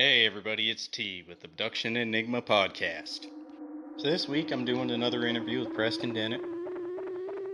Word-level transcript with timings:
Hey 0.00 0.24
everybody, 0.24 0.70
it's 0.70 0.86
T 0.86 1.24
with 1.28 1.44
Abduction 1.44 1.94
Enigma 1.94 2.40
Podcast. 2.40 3.26
So 3.98 4.08
this 4.08 4.26
week 4.26 4.50
I'm 4.50 4.64
doing 4.64 4.90
another 4.90 5.26
interview 5.26 5.60
with 5.60 5.74
Preston 5.74 6.14
Dennett. 6.14 6.40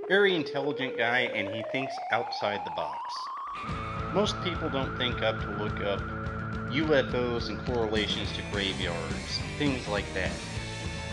Very 0.06 0.36
intelligent 0.36 0.96
guy 0.96 1.22
and 1.22 1.52
he 1.52 1.64
thinks 1.72 1.92
outside 2.12 2.60
the 2.64 2.70
box. 2.70 3.00
Most 4.14 4.40
people 4.44 4.68
don't 4.68 4.96
think 4.96 5.22
up 5.22 5.40
to 5.40 5.50
look 5.60 5.80
up 5.80 5.98
UFOs 6.70 7.48
and 7.48 7.58
correlations 7.66 8.30
to 8.36 8.42
graveyards, 8.52 9.40
things 9.58 9.88
like 9.88 10.06
that. 10.14 10.30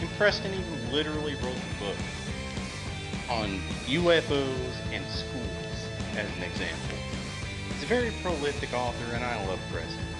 And 0.02 0.10
Preston 0.20 0.54
even 0.54 0.92
literally 0.92 1.34
wrote 1.38 1.58
a 1.58 1.84
book 1.84 1.98
on 3.32 3.60
UFOs 3.88 4.76
and 4.92 5.04
schools 5.10 5.88
as 6.16 6.30
an 6.38 6.44
example. 6.44 6.98
He's 7.70 7.82
a 7.82 7.88
very 7.88 8.12
prolific 8.22 8.72
author 8.76 9.16
and 9.16 9.24
I 9.24 9.44
love 9.48 9.60
Preston 9.72 10.13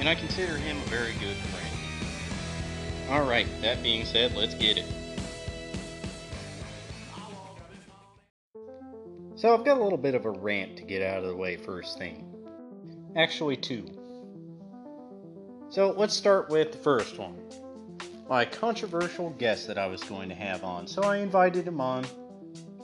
and 0.00 0.08
I 0.08 0.14
consider 0.14 0.56
him 0.56 0.78
a 0.78 0.86
very 0.86 1.12
good 1.20 1.36
friend. 1.36 1.66
Alright, 3.10 3.46
that 3.60 3.82
being 3.82 4.06
said, 4.06 4.34
let's 4.34 4.54
get 4.54 4.78
it. 4.78 4.86
So 9.36 9.54
I've 9.54 9.64
got 9.64 9.78
a 9.78 9.82
little 9.82 9.98
bit 9.98 10.14
of 10.14 10.24
a 10.24 10.30
rant 10.30 10.78
to 10.78 10.84
get 10.84 11.02
out 11.02 11.22
of 11.22 11.28
the 11.28 11.36
way 11.36 11.56
first 11.56 11.98
thing. 11.98 12.24
Actually, 13.14 13.56
two. 13.56 13.86
So 15.68 15.94
let's 15.96 16.14
start 16.14 16.48
with 16.48 16.72
the 16.72 16.78
first 16.78 17.18
one. 17.18 17.36
My 18.28 18.46
controversial 18.46 19.30
guest 19.30 19.66
that 19.66 19.76
I 19.76 19.86
was 19.86 20.02
going 20.04 20.30
to 20.30 20.34
have 20.34 20.64
on. 20.64 20.86
So 20.86 21.02
I 21.02 21.18
invited 21.18 21.66
him 21.66 21.80
on. 21.80 22.06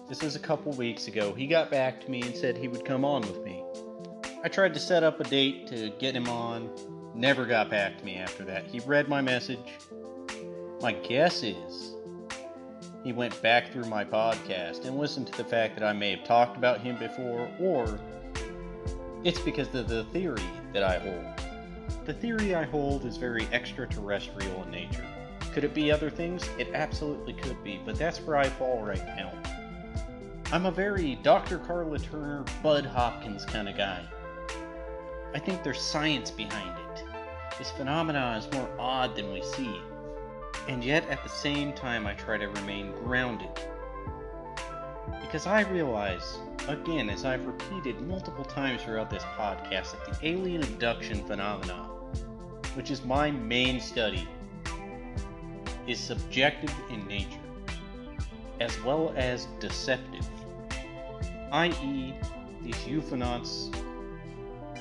This 0.09 0.23
was 0.23 0.37
a 0.37 0.41
couple 0.41 0.73
weeks 0.73 1.09
ago. 1.09 1.33
He 1.33 1.47
got 1.47 1.71
back 1.71 2.01
to 2.03 2.11
me 2.11 2.21
and 2.23 2.37
said 2.37 2.59
he 2.59 2.69
would 2.69 2.85
come 2.85 3.05
on 3.05 3.23
with 3.23 3.43
me. 3.43 3.63
I 4.45 4.49
tried 4.49 4.75
to 4.75 4.81
set 4.81 5.03
up 5.03 5.19
a 5.19 5.25
date 5.25 5.67
to 5.69 5.91
get 5.99 6.15
him 6.15 6.29
on, 6.29 6.71
never 7.17 7.47
got 7.47 7.71
back 7.71 7.99
to 7.99 8.05
me 8.05 8.17
after 8.17 8.45
that. 8.45 8.67
He 8.67 8.81
read 8.81 9.09
my 9.09 9.21
message. 9.21 9.59
My 10.83 10.93
guess 10.93 11.43
is 11.43 11.95
he 13.03 13.13
went 13.13 13.41
back 13.41 13.73
through 13.73 13.87
my 13.87 14.05
podcast 14.05 14.85
and 14.85 14.99
listened 14.99 15.27
to 15.29 15.37
the 15.37 15.45
fact 15.45 15.79
that 15.79 15.85
I 15.87 15.93
may 15.93 16.17
have 16.17 16.25
talked 16.27 16.57
about 16.57 16.81
him 16.81 16.99
before, 16.99 17.49
or 17.59 17.99
it's 19.25 19.41
because 19.41 19.75
of 19.75 19.89
the 19.89 20.05
theory 20.05 20.43
that 20.73 20.83
I 20.83 20.99
hold. 20.99 21.25
The 22.05 22.13
theory 22.13 22.55
I 22.55 22.65
hold 22.65 23.05
is 23.05 23.17
very 23.17 23.49
extraterrestrial 23.53 24.63
in 24.65 24.71
nature. 24.71 25.07
Could 25.53 25.65
it 25.65 25.73
be 25.73 25.91
other 25.91 26.11
things? 26.11 26.49
It 26.59 26.69
absolutely 26.75 27.33
could 27.33 27.63
be, 27.65 27.81
but 27.85 27.97
that's 27.97 28.19
where 28.21 28.37
I 28.37 28.49
fall 28.49 28.83
right 28.83 29.05
now. 29.07 29.33
I'm 30.53 30.67
a 30.67 30.71
very 30.71 31.17
Dr. 31.23 31.59
Karla 31.59 31.99
Turner, 31.99 32.45
Bud 32.63 32.85
Hopkins 32.85 33.45
kind 33.45 33.69
of 33.69 33.77
guy. 33.77 34.05
I 35.35 35.39
think 35.39 35.63
there's 35.63 35.81
science 35.81 36.31
behind. 36.31 36.76
This 37.59 37.71
phenomena 37.71 38.37
is 38.39 38.53
more 38.53 38.69
odd 38.79 39.17
than 39.17 39.33
we 39.33 39.43
see. 39.43 39.81
And 40.69 40.85
yet, 40.85 41.09
at 41.09 41.23
the 41.23 41.29
same 41.29 41.73
time, 41.73 42.07
I 42.07 42.13
try 42.13 42.37
to 42.37 42.49
remain 42.49 42.93
grounded. 42.93 43.49
Because 45.23 45.47
I 45.47 45.63
realize, 45.63 46.39
again, 46.69 47.09
as 47.09 47.25
I've 47.25 47.47
repeated 47.47 48.01
multiple 48.03 48.45
times 48.45 48.83
throughout 48.83 49.09
this 49.09 49.23
podcast, 49.23 49.93
that 49.93 50.21
the 50.21 50.29
alien 50.29 50.63
abduction 50.65 51.25
phenomena, 51.27 51.89
which 52.75 52.91
is 52.91 53.05
my 53.05 53.31
main 53.31 53.81
study, 53.81 54.29
is 55.87 55.99
subjective 55.99 56.75
in 56.91 57.07
nature, 57.07 57.41
as 58.61 58.83
well 58.83 59.15
as 59.17 59.47
deceptive. 59.61 60.27
I.e., 61.53 62.15
these 62.63 62.75
ufonauts 62.75 63.73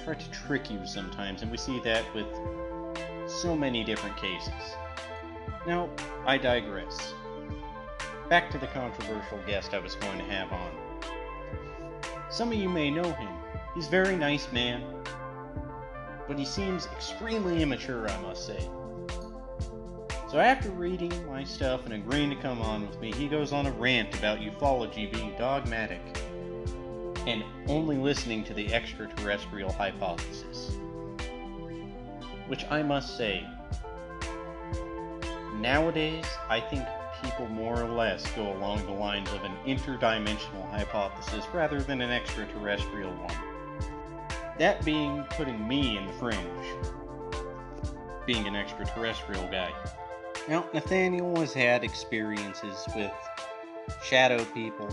try 0.03 0.15
to 0.15 0.31
trick 0.31 0.69
you 0.69 0.85
sometimes, 0.85 1.41
and 1.41 1.49
we 1.49 1.57
see 1.57 1.79
that 1.81 2.03
with 2.13 2.27
so 3.35 3.55
many 3.55 3.83
different 3.83 4.15
cases. 4.17 4.53
Now, 5.67 5.89
I 6.25 6.37
digress. 6.37 7.13
Back 8.29 8.49
to 8.51 8.57
the 8.57 8.67
controversial 8.67 9.39
guest 9.45 9.73
I 9.73 9.79
was 9.79 9.95
going 9.95 10.17
to 10.17 10.23
have 10.25 10.51
on. 10.51 10.71
Some 12.29 12.51
of 12.51 12.57
you 12.57 12.69
may 12.69 12.89
know 12.89 13.11
him. 13.11 13.33
He's 13.75 13.87
a 13.87 13.91
very 13.91 14.15
nice 14.15 14.51
man, 14.51 14.83
but 16.27 16.39
he 16.39 16.45
seems 16.45 16.85
extremely 16.87 17.61
immature, 17.61 18.09
I 18.09 18.21
must 18.21 18.45
say. 18.45 18.69
So 20.29 20.39
after 20.39 20.69
reading 20.71 21.13
my 21.27 21.43
stuff 21.43 21.85
and 21.85 21.93
agreeing 21.93 22.29
to 22.29 22.35
come 22.37 22.61
on 22.61 22.87
with 22.87 22.99
me, 22.99 23.11
he 23.11 23.27
goes 23.27 23.51
on 23.51 23.67
a 23.67 23.71
rant 23.71 24.17
about 24.17 24.39
ufology 24.39 25.11
being 25.11 25.35
dogmatic 25.37 26.01
and 27.27 27.43
only 27.67 27.97
listening 27.97 28.43
to 28.45 28.53
the 28.53 28.73
extraterrestrial 28.73 29.71
hypothesis 29.71 30.77
which 32.47 32.65
I 32.69 32.83
must 32.83 33.17
say, 33.17 33.47
nowadays, 35.55 36.25
I 36.49 36.59
think 36.59 36.85
people 37.23 37.47
more 37.47 37.81
or 37.81 37.89
less 37.89 38.29
go 38.33 38.53
along 38.53 38.85
the 38.85 38.91
lines 38.91 39.31
of 39.31 39.43
an 39.43 39.53
interdimensional 39.65 40.69
hypothesis 40.69 41.45
rather 41.53 41.81
than 41.81 42.01
an 42.01 42.11
extraterrestrial 42.11 43.11
one. 43.11 43.35
That 44.59 44.83
being 44.85 45.23
putting 45.31 45.67
me 45.67 45.97
in 45.97 46.07
the 46.07 46.13
fringe, 46.13 46.39
being 48.25 48.47
an 48.47 48.55
extraterrestrial 48.55 49.47
guy. 49.47 49.71
Now, 50.47 50.65
Nathaniel 50.73 51.39
has 51.39 51.53
had 51.53 51.83
experiences 51.83 52.85
with 52.95 53.11
shadow 54.03 54.43
people 54.45 54.89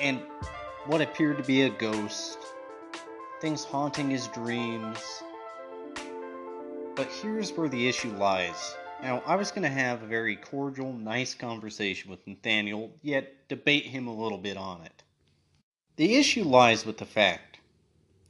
and 0.00 0.20
what 0.86 1.00
appeared 1.00 1.38
to 1.38 1.42
be 1.42 1.62
a 1.62 1.70
ghost, 1.70 2.38
things 3.40 3.64
haunting 3.64 4.10
his 4.10 4.28
dreams, 4.28 5.22
but 6.96 7.08
here's 7.08 7.52
where 7.52 7.68
the 7.68 7.86
issue 7.86 8.10
lies. 8.16 8.74
Now, 9.02 9.22
I 9.26 9.36
was 9.36 9.50
going 9.50 9.64
to 9.64 9.68
have 9.68 10.02
a 10.02 10.06
very 10.06 10.34
cordial, 10.34 10.94
nice 10.94 11.34
conversation 11.34 12.10
with 12.10 12.26
Nathaniel, 12.26 12.90
yet 13.02 13.48
debate 13.48 13.84
him 13.84 14.06
a 14.06 14.14
little 14.14 14.38
bit 14.38 14.56
on 14.56 14.80
it. 14.80 15.02
The 15.96 16.16
issue 16.16 16.44
lies 16.44 16.86
with 16.86 16.96
the 16.96 17.04
fact 17.04 17.58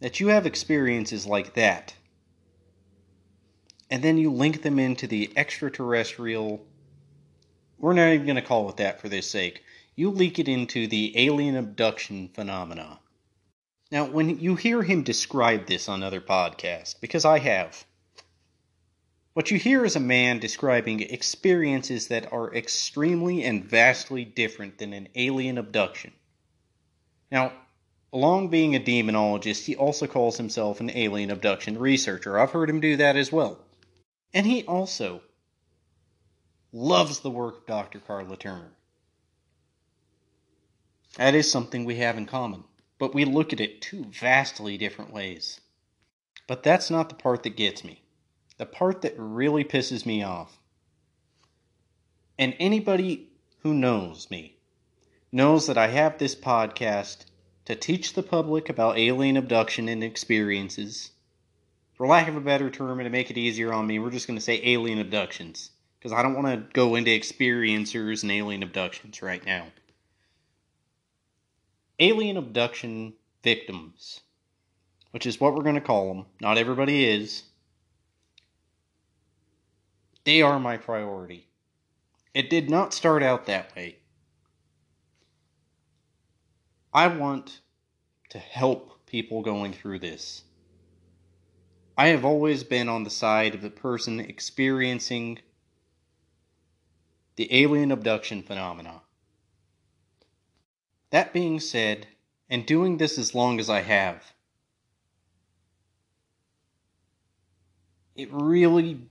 that 0.00 0.18
you 0.18 0.28
have 0.28 0.46
experiences 0.46 1.26
like 1.26 1.54
that, 1.54 1.94
and 3.88 4.02
then 4.02 4.18
you 4.18 4.32
link 4.32 4.62
them 4.62 4.80
into 4.80 5.06
the 5.06 5.32
extraterrestrial. 5.36 6.66
We're 7.78 7.92
not 7.92 8.08
even 8.08 8.26
going 8.26 8.34
to 8.36 8.42
call 8.42 8.68
it 8.68 8.78
that 8.78 9.00
for 9.00 9.08
this 9.08 9.30
sake. 9.30 9.62
You 9.94 10.10
link 10.10 10.40
it 10.40 10.48
into 10.48 10.88
the 10.88 11.12
alien 11.16 11.56
abduction 11.56 12.30
phenomena. 12.34 12.98
Now, 13.92 14.06
when 14.06 14.40
you 14.40 14.56
hear 14.56 14.82
him 14.82 15.04
describe 15.04 15.66
this 15.66 15.88
on 15.88 16.02
other 16.02 16.20
podcasts, 16.20 17.00
because 17.00 17.24
I 17.24 17.38
have, 17.38 17.84
what 19.36 19.50
you 19.50 19.58
hear 19.58 19.84
is 19.84 19.96
a 19.96 20.00
man 20.00 20.38
describing 20.38 21.00
experiences 21.00 22.08
that 22.08 22.32
are 22.32 22.54
extremely 22.54 23.44
and 23.44 23.62
vastly 23.62 24.24
different 24.24 24.78
than 24.78 24.94
an 24.94 25.06
alien 25.14 25.58
abduction. 25.58 26.10
Now, 27.30 27.52
along 28.14 28.48
being 28.48 28.74
a 28.74 28.80
demonologist, 28.80 29.66
he 29.66 29.76
also 29.76 30.06
calls 30.06 30.38
himself 30.38 30.80
an 30.80 30.88
alien 30.88 31.30
abduction 31.30 31.78
researcher. 31.78 32.38
I've 32.38 32.52
heard 32.52 32.70
him 32.70 32.80
do 32.80 32.96
that 32.96 33.14
as 33.14 33.30
well. 33.30 33.58
And 34.32 34.46
he 34.46 34.64
also 34.64 35.20
loves 36.72 37.20
the 37.20 37.28
work 37.30 37.58
of 37.58 37.66
Dr. 37.66 38.00
Karla 38.00 38.38
Turner. 38.38 38.72
That 41.18 41.34
is 41.34 41.50
something 41.50 41.84
we 41.84 41.96
have 41.96 42.16
in 42.16 42.24
common, 42.24 42.64
but 42.98 43.14
we 43.14 43.26
look 43.26 43.52
at 43.52 43.60
it 43.60 43.82
two 43.82 44.06
vastly 44.06 44.78
different 44.78 45.12
ways. 45.12 45.60
But 46.46 46.62
that's 46.62 46.90
not 46.90 47.10
the 47.10 47.14
part 47.14 47.42
that 47.42 47.54
gets 47.54 47.84
me 47.84 48.00
the 48.58 48.66
part 48.66 49.02
that 49.02 49.14
really 49.18 49.64
pisses 49.64 50.06
me 50.06 50.22
off. 50.22 50.58
And 52.38 52.54
anybody 52.58 53.28
who 53.60 53.74
knows 53.74 54.30
me 54.30 54.56
knows 55.32 55.66
that 55.66 55.78
I 55.78 55.88
have 55.88 56.18
this 56.18 56.34
podcast 56.34 57.26
to 57.64 57.74
teach 57.74 58.12
the 58.12 58.22
public 58.22 58.68
about 58.68 58.98
alien 58.98 59.36
abduction 59.36 59.88
and 59.88 60.02
experiences. 60.02 61.10
For 61.94 62.06
lack 62.06 62.28
of 62.28 62.36
a 62.36 62.40
better 62.40 62.70
term, 62.70 63.00
and 63.00 63.06
to 63.06 63.10
make 63.10 63.30
it 63.30 63.38
easier 63.38 63.72
on 63.72 63.86
me, 63.86 63.98
we're 63.98 64.10
just 64.10 64.26
going 64.26 64.38
to 64.38 64.44
say 64.44 64.60
alien 64.62 64.98
abductions. 64.98 65.70
Because 65.98 66.12
I 66.12 66.22
don't 66.22 66.40
want 66.40 66.46
to 66.46 66.72
go 66.72 66.94
into 66.94 67.10
experiencers 67.10 68.22
and 68.22 68.30
alien 68.30 68.62
abductions 68.62 69.22
right 69.22 69.44
now. 69.44 69.66
Alien 71.98 72.36
abduction 72.36 73.14
victims, 73.42 74.20
which 75.10 75.26
is 75.26 75.40
what 75.40 75.54
we're 75.54 75.62
going 75.62 75.74
to 75.74 75.80
call 75.80 76.12
them. 76.12 76.26
Not 76.40 76.58
everybody 76.58 77.06
is. 77.06 77.42
They 80.26 80.42
are 80.42 80.58
my 80.58 80.76
priority. 80.76 81.46
It 82.34 82.50
did 82.50 82.68
not 82.68 82.92
start 82.92 83.22
out 83.22 83.46
that 83.46 83.76
way. 83.76 83.98
I 86.92 87.06
want 87.06 87.60
to 88.30 88.40
help 88.40 89.06
people 89.06 89.40
going 89.40 89.72
through 89.72 90.00
this. 90.00 90.42
I 91.96 92.08
have 92.08 92.24
always 92.24 92.64
been 92.64 92.88
on 92.88 93.04
the 93.04 93.10
side 93.10 93.54
of 93.54 93.62
the 93.62 93.70
person 93.70 94.18
experiencing 94.18 95.38
the 97.36 97.62
alien 97.62 97.92
abduction 97.92 98.42
phenomena. 98.42 99.02
That 101.10 101.32
being 101.32 101.60
said, 101.60 102.08
and 102.50 102.66
doing 102.66 102.96
this 102.96 103.16
as 103.16 103.32
long 103.32 103.60
as 103.60 103.70
I 103.70 103.82
have, 103.82 104.32
it 108.16 108.28
really 108.32 109.06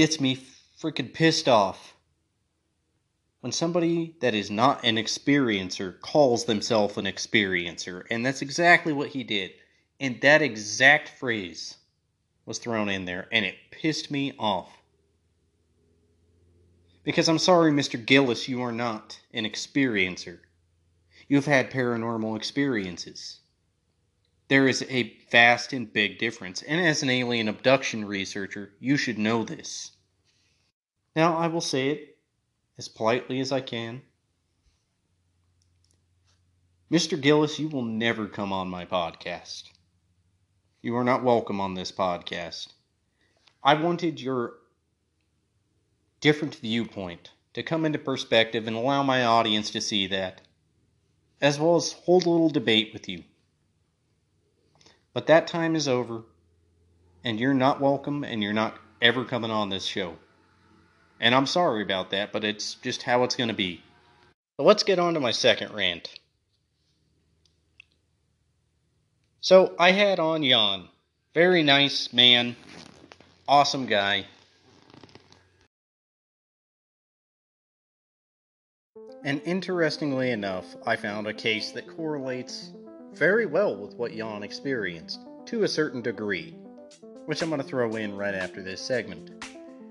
gets 0.00 0.18
me 0.18 0.42
freaking 0.80 1.12
pissed 1.12 1.46
off 1.46 1.94
when 3.40 3.52
somebody 3.52 4.16
that 4.22 4.34
is 4.34 4.50
not 4.50 4.82
an 4.82 4.96
experiencer 4.96 6.00
calls 6.00 6.46
themselves 6.46 6.96
an 6.96 7.04
experiencer. 7.04 8.04
And 8.10 8.24
that's 8.24 8.40
exactly 8.40 8.94
what 8.94 9.08
he 9.08 9.24
did. 9.24 9.50
And 10.00 10.18
that 10.22 10.40
exact 10.40 11.10
phrase 11.10 11.76
was 12.46 12.56
thrown 12.56 12.88
in 12.88 13.04
there, 13.04 13.28
and 13.30 13.44
it 13.44 13.56
pissed 13.70 14.10
me 14.10 14.32
off. 14.38 14.70
Because 17.04 17.28
I'm 17.28 17.38
sorry, 17.38 17.70
Mr. 17.70 18.02
Gillis, 18.02 18.48
you 18.48 18.62
are 18.62 18.72
not 18.72 19.20
an 19.34 19.44
experiencer. 19.44 20.38
You've 21.28 21.44
had 21.44 21.70
paranormal 21.70 22.38
experiences. 22.38 23.39
There 24.50 24.66
is 24.66 24.84
a 24.90 25.16
vast 25.30 25.72
and 25.72 25.92
big 25.92 26.18
difference, 26.18 26.60
and 26.62 26.84
as 26.84 27.04
an 27.04 27.08
alien 27.08 27.46
abduction 27.46 28.04
researcher, 28.04 28.72
you 28.80 28.96
should 28.96 29.16
know 29.16 29.44
this. 29.44 29.92
Now, 31.14 31.36
I 31.36 31.46
will 31.46 31.60
say 31.60 31.90
it 31.90 32.18
as 32.76 32.88
politely 32.88 33.38
as 33.38 33.52
I 33.52 33.60
can. 33.60 34.02
Mr. 36.90 37.20
Gillis, 37.20 37.60
you 37.60 37.68
will 37.68 37.84
never 37.84 38.26
come 38.26 38.52
on 38.52 38.68
my 38.68 38.84
podcast. 38.84 39.70
You 40.82 40.96
are 40.96 41.04
not 41.04 41.22
welcome 41.22 41.60
on 41.60 41.74
this 41.74 41.92
podcast. 41.92 42.72
I 43.62 43.74
wanted 43.74 44.20
your 44.20 44.54
different 46.20 46.56
viewpoint 46.56 47.30
to 47.52 47.62
come 47.62 47.84
into 47.84 48.00
perspective 48.00 48.66
and 48.66 48.74
allow 48.74 49.04
my 49.04 49.24
audience 49.24 49.70
to 49.70 49.80
see 49.80 50.08
that, 50.08 50.40
as 51.40 51.60
well 51.60 51.76
as 51.76 51.92
hold 51.92 52.26
a 52.26 52.30
little 52.30 52.50
debate 52.50 52.90
with 52.92 53.08
you. 53.08 53.22
But 55.12 55.26
that 55.26 55.46
time 55.46 55.74
is 55.74 55.88
over, 55.88 56.22
and 57.24 57.40
you're 57.40 57.54
not 57.54 57.80
welcome, 57.80 58.22
and 58.22 58.42
you're 58.42 58.52
not 58.52 58.78
ever 59.02 59.24
coming 59.24 59.50
on 59.50 59.68
this 59.68 59.84
show. 59.84 60.16
And 61.20 61.34
I'm 61.34 61.46
sorry 61.46 61.82
about 61.82 62.10
that, 62.10 62.32
but 62.32 62.44
it's 62.44 62.74
just 62.74 63.02
how 63.02 63.24
it's 63.24 63.34
going 63.34 63.48
to 63.48 63.54
be. 63.54 63.82
But 64.56 64.64
let's 64.64 64.82
get 64.82 64.98
on 64.98 65.14
to 65.14 65.20
my 65.20 65.32
second 65.32 65.74
rant. 65.74 66.08
So 69.40 69.74
I 69.78 69.92
had 69.92 70.20
on 70.20 70.44
Jan. 70.44 70.88
Very 71.34 71.62
nice 71.62 72.12
man. 72.12 72.56
Awesome 73.48 73.86
guy. 73.86 74.26
And 79.24 79.42
interestingly 79.44 80.30
enough, 80.30 80.76
I 80.86 80.96
found 80.96 81.26
a 81.26 81.34
case 81.34 81.72
that 81.72 81.86
correlates 81.86 82.70
very 83.14 83.46
well 83.46 83.76
with 83.76 83.94
what 83.94 84.12
Jan 84.12 84.42
experienced, 84.42 85.20
to 85.46 85.64
a 85.64 85.68
certain 85.68 86.02
degree, 86.02 86.56
which 87.26 87.42
I'm 87.42 87.48
going 87.48 87.60
to 87.60 87.66
throw 87.66 87.96
in 87.96 88.16
right 88.16 88.34
after 88.34 88.62
this 88.62 88.80
segment. 88.80 89.44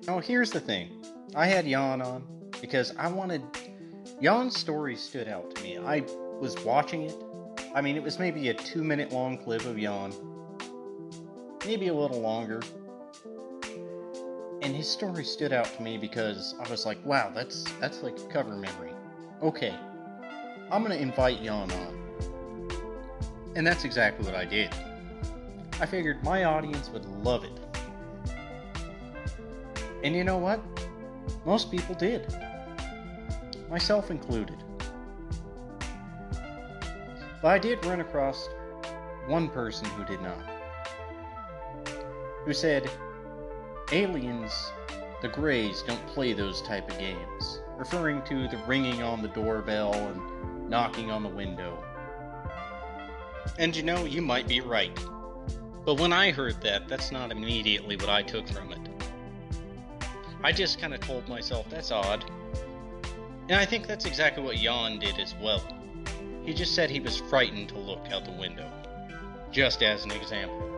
Now, 0.07 0.19
here's 0.19 0.51
the 0.51 0.59
thing 0.59 1.03
I 1.35 1.47
had 1.47 1.65
Jan 1.65 2.01
on 2.01 2.23
because 2.61 2.95
I 2.97 3.07
wanted. 3.07 3.43
Jan's 4.21 4.57
story 4.57 4.95
stood 4.95 5.27
out 5.27 5.55
to 5.55 5.63
me. 5.63 5.77
I 5.77 6.03
was 6.39 6.57
watching 6.65 7.03
it 7.03 7.15
I 7.75 7.81
mean, 7.81 7.95
it 7.95 8.03
was 8.03 8.17
maybe 8.17 8.49
a 8.49 8.53
two 8.53 8.83
minute 8.83 9.11
long 9.11 9.37
clip 9.37 9.65
of 9.65 9.77
Jan, 9.77 10.13
maybe 11.65 11.87
a 11.89 11.93
little 11.93 12.19
longer. 12.19 12.61
And 14.61 14.75
his 14.75 14.89
story 14.89 15.23
stood 15.23 15.53
out 15.53 15.65
to 15.77 15.81
me 15.81 15.97
because 15.97 16.55
I 16.59 16.69
was 16.69 16.85
like, 16.85 17.03
wow, 17.05 17.31
that's 17.33 17.63
that's 17.79 18.01
like 18.01 18.17
a 18.19 18.27
cover 18.27 18.55
memory. 18.55 18.91
Okay, 19.41 19.75
I'm 20.71 20.81
gonna 20.81 20.95
invite 20.95 21.43
Jan 21.43 21.71
on. 21.71 22.08
And 23.59 23.67
that's 23.67 23.83
exactly 23.83 24.25
what 24.25 24.35
I 24.35 24.45
did. 24.45 24.73
I 25.81 25.85
figured 25.85 26.23
my 26.23 26.45
audience 26.45 26.89
would 26.91 27.03
love 27.03 27.43
it. 27.43 27.51
And 30.01 30.15
you 30.15 30.23
know 30.23 30.37
what? 30.37 30.61
Most 31.45 31.69
people 31.69 31.93
did. 31.93 32.33
Myself 33.69 34.11
included. 34.11 34.63
But 37.41 37.49
I 37.49 37.59
did 37.59 37.85
run 37.85 37.99
across 37.99 38.47
one 39.27 39.49
person 39.49 39.87
who 39.87 40.05
did 40.05 40.21
not. 40.21 40.39
Who 42.45 42.53
said, 42.53 42.89
Aliens, 43.91 44.71
the 45.21 45.27
Greys, 45.27 45.81
don't 45.81 46.07
play 46.07 46.31
those 46.31 46.61
type 46.61 46.89
of 46.89 46.97
games, 46.97 47.59
referring 47.77 48.21
to 48.21 48.47
the 48.47 48.57
ringing 48.65 49.03
on 49.03 49.21
the 49.21 49.27
doorbell 49.27 49.93
and 49.95 50.69
knocking 50.69 51.11
on 51.11 51.23
the 51.23 51.29
window. 51.29 51.77
And 53.57 53.75
you 53.75 53.83
know, 53.83 54.05
you 54.05 54.21
might 54.21 54.47
be 54.47 54.61
right. 54.61 54.97
But 55.85 55.99
when 55.99 56.13
I 56.13 56.31
heard 56.31 56.61
that, 56.61 56.87
that's 56.87 57.11
not 57.11 57.31
immediately 57.31 57.95
what 57.95 58.09
I 58.09 58.21
took 58.21 58.47
from 58.47 58.71
it. 58.71 58.79
I 60.43 60.51
just 60.51 60.79
kind 60.79 60.93
of 60.93 60.99
told 61.01 61.27
myself, 61.27 61.69
that's 61.69 61.91
odd. 61.91 62.23
And 63.49 63.57
I 63.59 63.65
think 63.65 63.87
that's 63.87 64.05
exactly 64.05 64.43
what 64.43 64.55
Jan 64.55 64.99
did 64.99 65.19
as 65.19 65.35
well. 65.41 65.63
He 66.45 66.53
just 66.53 66.75
said 66.75 66.89
he 66.89 66.99
was 66.99 67.17
frightened 67.17 67.69
to 67.69 67.77
look 67.77 68.05
out 68.11 68.25
the 68.25 68.31
window. 68.31 68.69
Just 69.51 69.83
as 69.83 70.05
an 70.05 70.11
example. 70.11 70.69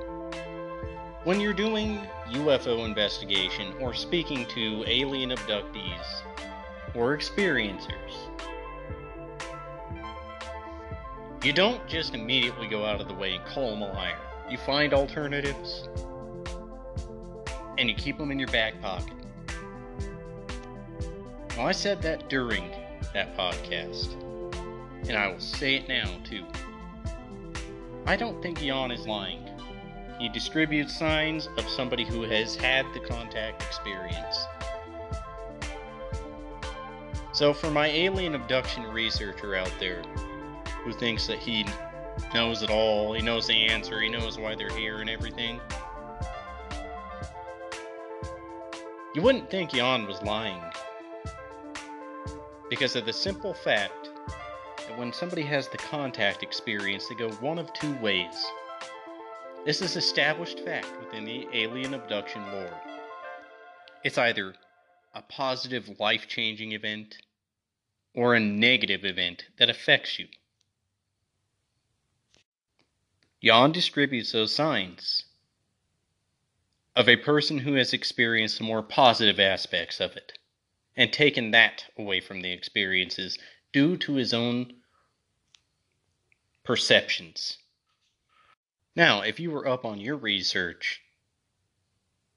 When 1.23 1.39
you're 1.39 1.53
doing 1.53 1.99
UFO 2.31 2.85
investigation 2.85 3.73
or 3.79 3.93
speaking 3.93 4.45
to 4.55 4.83
alien 4.87 5.29
abductees 5.29 6.23
or 6.95 7.15
experiencers, 7.15 8.13
you 11.43 11.53
don't 11.53 11.85
just 11.87 12.13
immediately 12.13 12.67
go 12.67 12.85
out 12.85 13.01
of 13.01 13.07
the 13.07 13.13
way 13.13 13.35
and 13.35 13.45
call 13.45 13.71
them 13.71 13.81
a 13.81 13.91
liar. 13.93 14.17
You 14.49 14.57
find 14.57 14.93
alternatives 14.93 15.87
and 17.77 17.89
you 17.89 17.95
keep 17.95 18.17
them 18.17 18.31
in 18.31 18.37
your 18.37 18.49
back 18.49 18.79
pocket. 18.81 19.13
Well, 21.57 21.67
I 21.67 21.71
said 21.71 22.01
that 22.03 22.29
during 22.29 22.69
that 23.13 23.35
podcast 23.35 24.15
and 25.07 25.17
I 25.17 25.27
will 25.27 25.39
say 25.39 25.75
it 25.75 25.87
now, 25.87 26.05
too. 26.23 26.45
I 28.05 28.15
don't 28.15 28.41
think 28.41 28.59
Jan 28.59 28.91
is 28.91 29.07
lying. 29.07 29.47
He 30.19 30.29
distributes 30.29 30.97
signs 30.97 31.49
of 31.57 31.67
somebody 31.67 32.05
who 32.05 32.21
has 32.23 32.55
had 32.55 32.85
the 32.93 32.99
contact 32.99 33.63
experience. 33.63 34.45
So, 37.33 37.53
for 37.53 37.71
my 37.71 37.87
alien 37.87 38.35
abduction 38.35 38.83
researcher 38.83 39.55
out 39.55 39.73
there 39.79 40.03
who 40.83 40.93
thinks 40.93 41.27
that 41.27 41.39
he 41.39 41.65
knows 42.33 42.63
it 42.63 42.69
all, 42.69 43.13
he 43.13 43.21
knows 43.21 43.47
the 43.47 43.67
answer, 43.67 44.01
he 44.01 44.09
knows 44.09 44.37
why 44.37 44.55
they're 44.55 44.75
here 44.75 44.99
and 44.99 45.09
everything, 45.09 45.59
you 49.13 49.21
wouldn't 49.21 49.49
think 49.49 49.71
Jan 49.71 50.07
was 50.07 50.21
lying. 50.21 50.61
Because 52.69 52.95
of 52.95 53.05
the 53.05 53.13
simple 53.13 53.53
fact 53.53 54.09
that 54.87 54.97
when 54.97 55.11
somebody 55.11 55.41
has 55.41 55.67
the 55.67 55.77
contact 55.77 56.43
experience, 56.43 57.07
they 57.07 57.15
go 57.15 57.29
one 57.33 57.59
of 57.59 57.73
two 57.73 57.93
ways. 57.95 58.45
This 59.65 59.81
is 59.81 59.97
established 59.97 60.61
fact 60.61 60.87
within 60.99 61.25
the 61.25 61.47
alien 61.53 61.93
abduction 61.93 62.41
lore. 62.51 62.81
It's 64.03 64.17
either 64.17 64.55
a 65.13 65.21
positive 65.21 65.99
life 65.99 66.27
changing 66.27 66.71
event 66.71 67.17
or 68.15 68.33
a 68.33 68.39
negative 68.39 69.03
event 69.03 69.43
that 69.59 69.69
affects 69.69 70.17
you. 70.17 70.27
Jan 73.43 73.71
distributes 73.71 74.31
those 74.31 74.53
signs 74.53 75.23
of 76.95 77.09
a 77.09 77.15
person 77.15 77.59
who 77.59 77.73
has 77.73 77.93
experienced 77.93 78.57
the 78.57 78.63
more 78.63 78.83
positive 78.83 79.39
aspects 79.39 79.99
of 79.99 80.15
it 80.15 80.37
and 80.95 81.11
taken 81.11 81.51
that 81.51 81.85
away 81.97 82.19
from 82.19 82.41
the 82.41 82.51
experiences 82.51 83.37
due 83.73 83.97
to 83.97 84.15
his 84.15 84.33
own 84.33 84.73
perceptions. 86.63 87.57
Now, 88.95 89.21
if 89.21 89.39
you 89.39 89.51
were 89.51 89.67
up 89.67 89.85
on 89.85 89.99
your 89.99 90.17
research, 90.17 91.01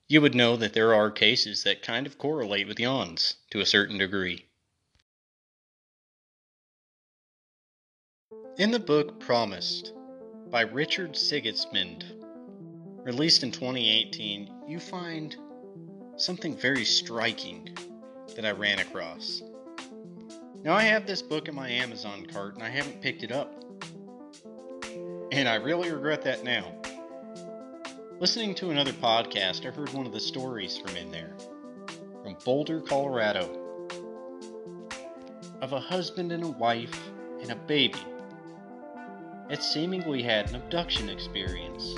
you 0.08 0.20
would 0.20 0.34
know 0.34 0.56
that 0.56 0.72
there 0.72 0.94
are 0.94 1.10
cases 1.10 1.64
that 1.64 1.82
kind 1.82 2.06
of 2.06 2.16
correlate 2.16 2.68
with 2.68 2.78
Jan's 2.78 3.36
to 3.50 3.60
a 3.60 3.66
certain 3.66 3.98
degree. 3.98 4.46
In 8.56 8.70
the 8.70 8.78
book 8.78 9.18
Promised 9.18 9.92
by 10.54 10.60
Richard 10.60 11.16
Sigismond, 11.16 12.04
released 13.02 13.42
in 13.42 13.50
2018, 13.50 14.48
you 14.68 14.78
find 14.78 15.34
something 16.16 16.56
very 16.56 16.84
striking 16.84 17.76
that 18.36 18.46
I 18.46 18.52
ran 18.52 18.78
across. 18.78 19.42
Now, 20.62 20.74
I 20.74 20.82
have 20.82 21.08
this 21.08 21.22
book 21.22 21.48
in 21.48 21.56
my 21.56 21.68
Amazon 21.68 22.24
cart 22.26 22.54
and 22.54 22.62
I 22.62 22.68
haven't 22.68 23.02
picked 23.02 23.24
it 23.24 23.32
up. 23.32 23.64
And 25.32 25.48
I 25.48 25.56
really 25.56 25.90
regret 25.90 26.22
that 26.22 26.44
now. 26.44 26.72
Listening 28.20 28.54
to 28.54 28.70
another 28.70 28.92
podcast, 28.92 29.66
I 29.66 29.74
heard 29.74 29.92
one 29.92 30.06
of 30.06 30.12
the 30.12 30.20
stories 30.20 30.78
from 30.78 30.96
in 30.96 31.10
there, 31.10 31.34
from 32.22 32.36
Boulder, 32.44 32.80
Colorado, 32.80 33.88
of 35.60 35.72
a 35.72 35.80
husband 35.80 36.30
and 36.30 36.44
a 36.44 36.48
wife 36.48 37.10
and 37.42 37.50
a 37.50 37.56
baby 37.56 37.98
that 39.48 39.62
seemingly 39.62 40.22
had 40.22 40.48
an 40.48 40.56
abduction 40.56 41.08
experience. 41.08 41.94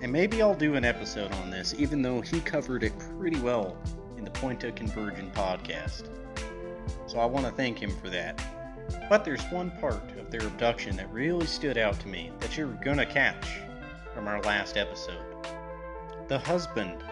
And 0.00 0.12
maybe 0.12 0.42
I'll 0.42 0.54
do 0.54 0.74
an 0.74 0.84
episode 0.84 1.32
on 1.32 1.50
this, 1.50 1.74
even 1.78 2.02
though 2.02 2.20
he 2.20 2.40
covered 2.40 2.84
it 2.84 2.92
pretty 3.16 3.40
well 3.40 3.76
in 4.16 4.24
the 4.24 4.30
Point 4.30 4.64
of 4.64 4.74
Conversion 4.74 5.30
podcast. 5.34 6.08
So 7.06 7.18
I 7.18 7.24
want 7.24 7.46
to 7.46 7.52
thank 7.52 7.78
him 7.78 7.94
for 7.96 8.08
that. 8.10 8.40
But 9.08 9.24
there's 9.24 9.42
one 9.44 9.70
part 9.80 10.02
of 10.18 10.30
their 10.30 10.46
abduction 10.46 10.96
that 10.96 11.12
really 11.12 11.46
stood 11.46 11.78
out 11.78 11.98
to 12.00 12.08
me 12.08 12.30
that 12.40 12.56
you're 12.56 12.68
gonna 12.84 13.06
catch 13.06 13.46
from 14.14 14.28
our 14.28 14.40
last 14.42 14.76
episode. 14.76 15.24
The 16.28 16.38
husband 16.38 17.02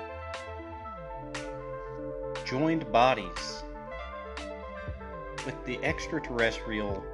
joined 2.44 2.90
bodies 2.92 3.64
with 5.44 5.64
the 5.64 5.82
extraterrestrial 5.82 7.04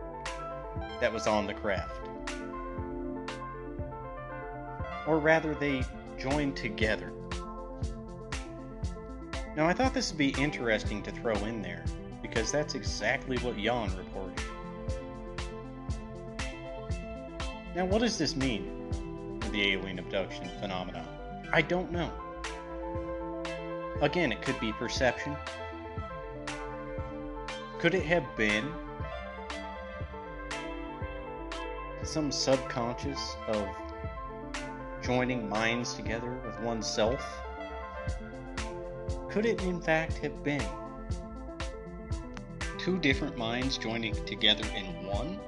that 1.00 1.12
was 1.12 1.26
on 1.26 1.46
the 1.46 1.54
craft. 1.54 2.01
Or 5.06 5.18
rather, 5.18 5.54
they 5.54 5.84
joined 6.18 6.56
together. 6.56 7.12
Now, 9.56 9.66
I 9.66 9.72
thought 9.72 9.92
this 9.92 10.10
would 10.10 10.18
be 10.18 10.30
interesting 10.40 11.02
to 11.02 11.10
throw 11.10 11.34
in 11.44 11.60
there, 11.60 11.84
because 12.22 12.50
that's 12.50 12.74
exactly 12.74 13.36
what 13.38 13.56
Jan 13.58 13.94
reported. 13.96 14.40
Now, 17.74 17.84
what 17.86 18.00
does 18.00 18.16
this 18.18 18.36
mean 18.36 19.38
for 19.40 19.48
the 19.50 19.72
alien 19.72 19.98
abduction 19.98 20.48
phenomenon? 20.60 21.06
I 21.52 21.62
don't 21.62 21.90
know. 21.90 22.10
Again, 24.00 24.32
it 24.32 24.42
could 24.42 24.58
be 24.60 24.72
perception. 24.72 25.36
Could 27.78 27.94
it 27.94 28.04
have 28.04 28.24
been 28.36 28.72
some 32.02 32.32
subconscious 32.32 33.36
of 33.48 33.68
joining 35.02 35.48
minds 35.48 35.94
together 35.94 36.30
with 36.44 36.58
oneself? 36.60 37.24
Could 39.30 39.46
it 39.46 39.62
in 39.62 39.80
fact 39.80 40.18
have 40.18 40.42
been 40.44 40.64
two 42.78 42.98
different 42.98 43.36
minds 43.36 43.78
joining 43.78 44.14
together 44.26 44.64
in 44.76 44.86
one? 45.06 45.38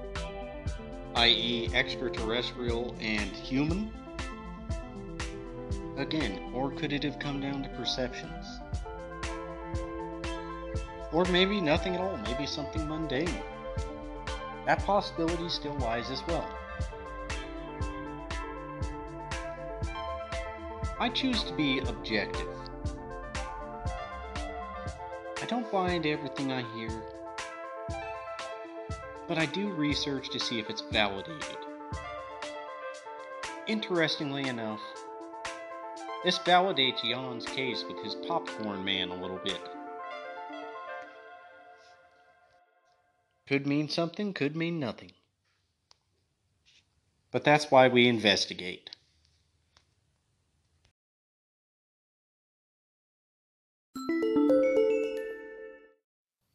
i.e., 1.17 1.71
extraterrestrial 1.73 2.97
and 3.01 3.31
human? 3.31 3.93
Again, 5.97 6.51
or 6.53 6.73
could 6.73 6.93
it 6.93 7.05
have 7.05 7.21
come 7.21 7.41
down 7.41 7.63
to 7.63 7.69
perceptions? 7.71 8.47
Or 11.13 11.25
maybe 11.27 11.61
nothing 11.61 11.95
at 11.95 12.01
all, 12.01 12.17
maybe 12.17 12.47
something 12.47 12.89
mundane. 12.89 13.31
That 14.67 14.85
possibility 14.85 15.49
still 15.49 15.79
lies 15.79 16.11
as 16.11 16.27
well. 16.27 16.49
I 21.05 21.09
choose 21.11 21.45
to 21.45 21.53
be 21.53 21.81
objective. 21.81 22.49
I 25.43 25.47
don't 25.47 25.71
find 25.71 26.07
everything 26.07 26.51
I 26.51 26.63
hear 26.75 27.03
but 29.27 29.39
I 29.39 29.47
do 29.47 29.73
research 29.73 30.31
to 30.31 30.41
see 30.41 30.59
if 30.59 30.69
it's 30.69 30.83
validated. 30.93 31.57
Interestingly 33.67 34.49
enough, 34.49 34.81
this 36.25 36.39
validates 36.41 37.03
Jan's 37.03 37.47
case 37.47 37.85
with 37.89 38.03
his 38.05 38.15
popcorn 38.15 38.85
man 38.85 39.09
a 39.11 39.21
little 39.21 39.41
bit. 39.43 39.61
Could 43.47 43.67
mean 43.67 43.89
something, 43.89 44.33
could 44.33 44.57
mean 44.57 44.79
nothing. 44.79 45.13
But 47.31 47.45
that's 47.45 47.71
why 47.71 47.89
we 47.89 48.09
investigate. 48.09 48.91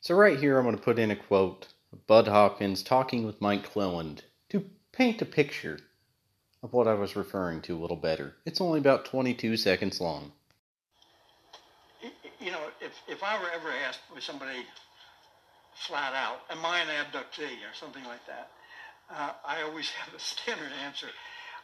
So, 0.02 0.16
right 0.16 0.40
here, 0.40 0.58
I'm 0.58 0.64
going 0.64 0.78
to 0.78 0.82
put 0.82 0.98
in 0.98 1.12
a 1.12 1.16
quote 1.16 1.68
of 1.92 2.08
Bud 2.08 2.30
Hopkins 2.30 2.84
talking 2.84 3.26
with 3.26 3.42
Mike 3.42 3.70
Clelland 3.70 4.22
to 4.48 4.64
paint 4.94 5.22
a 5.22 5.26
picture 5.26 5.78
of 6.64 6.72
what 6.72 6.88
I 6.88 6.94
was 6.94 7.18
referring 7.18 7.62
to 7.64 7.76
a 7.76 7.82
little 7.82 7.98
better. 7.98 8.36
It's 8.46 8.62
only 8.62 8.80
about 8.80 9.04
22 9.06 9.58
seconds 9.58 10.00
long. 10.00 10.32
You 12.40 12.52
know, 12.52 12.62
if, 12.80 12.94
if 13.10 13.24
I 13.24 13.38
were 13.42 13.50
ever 13.54 13.70
asked 13.86 14.00
by 14.14 14.22
somebody 14.22 14.66
flat 15.76 16.14
out, 16.14 16.40
am 16.50 16.66
I 16.66 16.80
an 16.80 16.88
abductee 16.88 17.60
or 17.68 17.76
something 17.76 18.04
like 18.06 18.26
that, 18.26 18.52
uh, 19.14 19.32
I 19.46 19.64
always 19.64 19.90
have 20.06 20.14
a 20.14 20.20
standard 20.20 20.72
answer. 20.86 21.08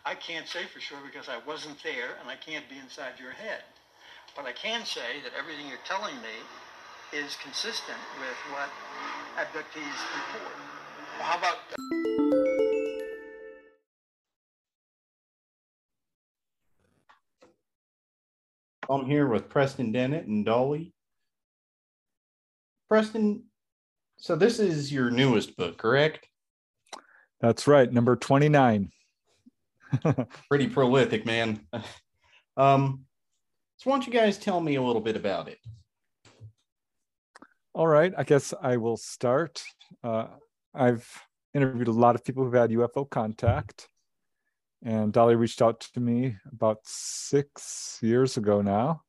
I 0.05 0.13
can't 0.13 0.47
say 0.47 0.65
for 0.73 0.81
sure 0.81 0.99
because 1.05 1.29
I 1.29 1.39
wasn't 1.47 1.81
there 1.83 2.17
and 2.19 2.29
I 2.29 2.35
can't 2.35 2.67
be 2.69 2.77
inside 2.77 3.13
your 3.17 3.31
head. 3.31 3.63
But 4.35 4.45
I 4.45 4.51
can 4.51 4.85
say 4.85 5.23
that 5.23 5.31
everything 5.39 5.69
you're 5.69 5.77
telling 5.85 6.15
me 6.17 6.35
is 7.13 7.35
consistent 7.41 7.97
with 8.19 8.37
what 8.51 8.69
abductees 9.37 9.99
report. 10.15 10.55
Well, 11.17 11.27
how 11.27 11.37
about 11.37 11.57
I'm 18.89 19.05
here 19.05 19.27
with 19.27 19.49
Preston 19.49 19.91
Dennett 19.91 20.27
and 20.27 20.45
Dolly. 20.45 20.93
Preston, 22.87 23.43
so 24.17 24.35
this 24.35 24.59
is 24.59 24.91
your 24.91 25.09
newest 25.09 25.57
book, 25.57 25.77
correct? 25.77 26.27
That's 27.41 27.67
right, 27.67 27.91
number 27.91 28.15
29. 28.15 28.91
Pretty 30.49 30.67
prolific, 30.67 31.25
man. 31.25 31.61
Um, 32.57 33.03
so 33.75 33.89
why 33.89 33.97
don't 33.97 34.07
you 34.07 34.13
guys 34.13 34.37
tell 34.37 34.61
me 34.61 34.75
a 34.75 34.81
little 34.81 35.01
bit 35.01 35.17
about 35.17 35.49
it? 35.49 35.59
All 37.75 37.87
right, 37.87 38.13
I 38.17 38.23
guess 38.23 38.53
I 38.61 38.77
will 38.77 38.95
start. 38.95 39.61
Uh, 40.01 40.27
I've 40.73 41.05
interviewed 41.53 41.89
a 41.89 41.91
lot 41.91 42.15
of 42.15 42.23
people 42.23 42.45
who've 42.45 42.53
had 42.53 42.69
UFO 42.69 43.09
contact, 43.09 43.89
and 44.81 45.11
Dolly 45.11 45.35
reached 45.35 45.61
out 45.61 45.81
to 45.81 45.99
me 45.99 46.37
about 46.53 46.77
six 46.85 47.99
years 48.01 48.37
ago 48.37 48.61
now, 48.61 49.01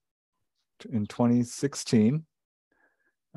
in 0.90 1.06
2016. 1.06 2.26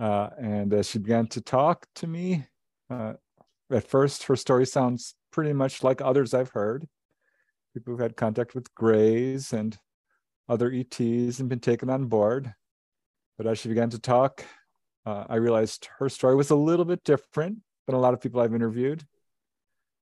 Uh, 0.02 0.30
and 0.40 0.74
as 0.74 0.90
she 0.90 0.98
began 0.98 1.28
to 1.28 1.42
talk 1.42 1.86
to 1.94 2.08
me, 2.08 2.48
uh, 2.90 3.14
at 3.72 3.88
first 3.88 4.24
her 4.24 4.36
story 4.36 4.66
sounds 4.66 5.14
pretty 5.32 5.54
much 5.54 5.84
like 5.84 6.02
others 6.02 6.34
I've 6.34 6.50
heard. 6.50 6.88
People 7.76 7.94
who've 7.94 8.02
had 8.02 8.18
contact 8.18 8.56
with 8.56 8.74
Greys 8.74 9.54
and 9.54 9.78
other 10.48 10.72
ETs 10.72 11.40
and 11.40 11.50
been 11.50 11.60
taken 11.60 11.88
on 11.92 12.08
board. 12.08 12.52
But 13.38 13.46
as 13.46 13.60
she 13.60 13.70
began 13.70 13.92
to 13.92 14.00
talk, 14.00 14.44
uh, 15.10 15.26
I 15.28 15.36
realized 15.38 15.90
her 15.98 16.08
story 16.08 16.36
was 16.36 16.52
a 16.52 16.56
little 16.56 16.86
bit 16.86 17.04
different 17.04 17.58
than 17.88 17.96
a 17.96 18.00
lot 18.00 18.14
of 18.14 18.22
people 18.22 18.42
I've 18.42 18.54
interviewed. 18.54 19.04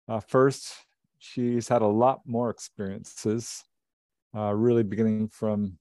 Uh, 0.07 0.19
first, 0.19 0.73
she's 1.19 1.67
had 1.67 1.83
a 1.83 1.87
lot 1.87 2.21
more 2.25 2.49
experiences, 2.49 3.63
uh, 4.35 4.53
really 4.55 4.81
beginning 4.81 5.27
from 5.27 5.77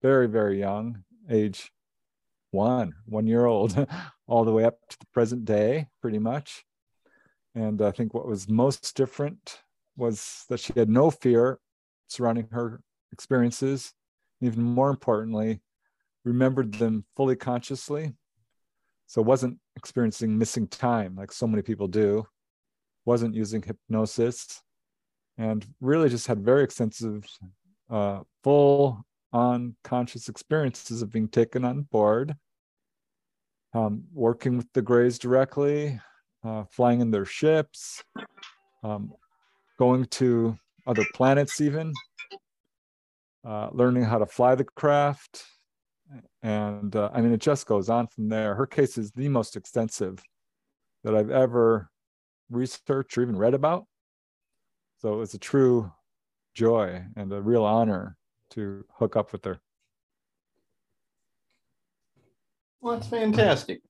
very, 0.00 0.26
very 0.26 0.58
young, 0.58 1.04
age 1.30 1.70
one, 2.50 2.94
one 3.04 3.26
year 3.26 3.44
old, 3.44 3.86
all 4.26 4.44
the 4.44 4.52
way 4.52 4.64
up 4.64 4.78
to 4.88 4.98
the 5.00 5.06
present 5.12 5.44
day, 5.44 5.88
pretty 6.00 6.18
much. 6.18 6.64
And 7.54 7.82
I 7.82 7.90
think 7.90 8.14
what 8.14 8.26
was 8.26 8.48
most 8.48 8.96
different 8.96 9.60
was 9.98 10.46
that 10.48 10.60
she 10.60 10.72
had 10.74 10.88
no 10.88 11.10
fear 11.10 11.58
surrounding 12.08 12.48
her 12.52 12.80
experiences. 13.12 13.92
And 14.40 14.50
Even 14.50 14.62
more 14.62 14.88
importantly, 14.88 15.60
remembered 16.24 16.74
them 16.74 17.04
fully 17.16 17.36
consciously 17.36 18.14
so 19.06 19.22
wasn't 19.22 19.58
experiencing 19.76 20.36
missing 20.36 20.66
time 20.68 21.16
like 21.16 21.32
so 21.32 21.46
many 21.46 21.62
people 21.62 21.88
do, 21.88 22.26
wasn't 23.04 23.34
using 23.34 23.62
hypnosis, 23.62 24.62
and 25.38 25.66
really 25.80 26.08
just 26.08 26.26
had 26.26 26.44
very 26.44 26.64
extensive, 26.64 27.24
uh, 27.90 28.20
full 28.42 29.04
on 29.32 29.76
conscious 29.84 30.28
experiences 30.28 31.02
of 31.02 31.12
being 31.12 31.28
taken 31.28 31.64
on 31.64 31.82
board, 31.82 32.34
um, 33.74 34.04
working 34.12 34.56
with 34.56 34.66
the 34.72 34.82
Greys 34.82 35.18
directly, 35.18 36.00
uh, 36.44 36.64
flying 36.70 37.00
in 37.00 37.10
their 37.10 37.24
ships, 37.24 38.02
um, 38.82 39.12
going 39.78 40.04
to 40.06 40.56
other 40.86 41.04
planets, 41.14 41.60
even 41.60 41.92
uh, 43.44 43.68
learning 43.72 44.04
how 44.04 44.18
to 44.18 44.26
fly 44.26 44.54
the 44.54 44.64
craft, 44.64 45.44
and 46.42 46.94
uh, 46.94 47.10
I 47.12 47.20
mean, 47.20 47.32
it 47.32 47.40
just 47.40 47.66
goes 47.66 47.88
on 47.88 48.06
from 48.06 48.28
there. 48.28 48.54
Her 48.54 48.66
case 48.66 48.98
is 48.98 49.10
the 49.12 49.28
most 49.28 49.56
extensive 49.56 50.22
that 51.04 51.14
I've 51.14 51.30
ever 51.30 51.90
researched 52.50 53.16
or 53.18 53.22
even 53.22 53.36
read 53.36 53.54
about. 53.54 53.86
So 54.98 55.20
it's 55.20 55.34
a 55.34 55.38
true 55.38 55.92
joy 56.54 57.04
and 57.16 57.32
a 57.32 57.40
real 57.40 57.64
honor 57.64 58.16
to 58.50 58.84
hook 58.94 59.16
up 59.16 59.32
with 59.32 59.44
her. 59.44 59.60
Well, 62.80 62.94
that's 62.94 63.08
fantastic. 63.08 63.80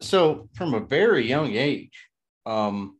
So, 0.00 0.48
from 0.54 0.74
a 0.74 0.80
very 0.80 1.26
young 1.26 1.54
age, 1.54 2.08
um, 2.46 2.98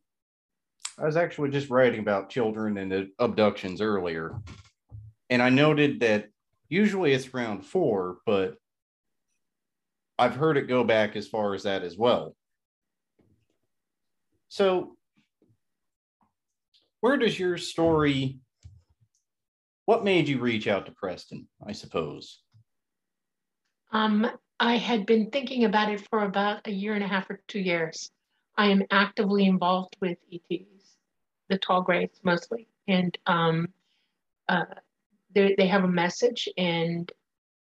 I 0.97 1.05
was 1.05 1.17
actually 1.17 1.49
just 1.49 1.69
writing 1.69 1.99
about 1.99 2.29
children 2.29 2.77
and 2.77 3.09
abductions 3.19 3.81
earlier. 3.81 4.39
and 5.29 5.41
I 5.41 5.49
noted 5.49 6.01
that 6.01 6.27
usually 6.69 7.13
it's 7.13 7.33
around 7.33 7.65
four, 7.65 8.17
but 8.25 8.55
I've 10.21 10.35
heard 10.35 10.55
it 10.55 10.67
go 10.67 10.83
back 10.83 11.15
as 11.15 11.27
far 11.27 11.55
as 11.55 11.63
that 11.63 11.81
as 11.81 11.97
well. 11.97 12.35
So, 14.49 14.95
where 16.99 17.17
does 17.17 17.39
your 17.39 17.57
story? 17.57 18.37
What 19.85 20.03
made 20.03 20.27
you 20.27 20.37
reach 20.37 20.67
out 20.67 20.85
to 20.85 20.91
Preston? 20.91 21.47
I 21.65 21.71
suppose. 21.71 22.43
Um, 23.91 24.29
I 24.59 24.77
had 24.77 25.07
been 25.07 25.31
thinking 25.31 25.65
about 25.65 25.91
it 25.91 26.07
for 26.11 26.23
about 26.23 26.67
a 26.67 26.71
year 26.71 26.93
and 26.93 27.03
a 27.03 27.07
half 27.07 27.27
or 27.27 27.41
two 27.47 27.59
years. 27.59 28.11
I 28.55 28.67
am 28.67 28.83
actively 28.91 29.45
involved 29.45 29.97
with 30.01 30.19
ETs, 30.31 30.97
the 31.49 31.57
tall 31.57 31.81
grays 31.81 32.21
mostly, 32.21 32.67
and 32.87 33.17
um, 33.25 33.69
uh, 34.47 34.65
they, 35.33 35.55
they 35.57 35.65
have 35.65 35.83
a 35.83 35.87
message. 35.87 36.47
And 36.59 37.11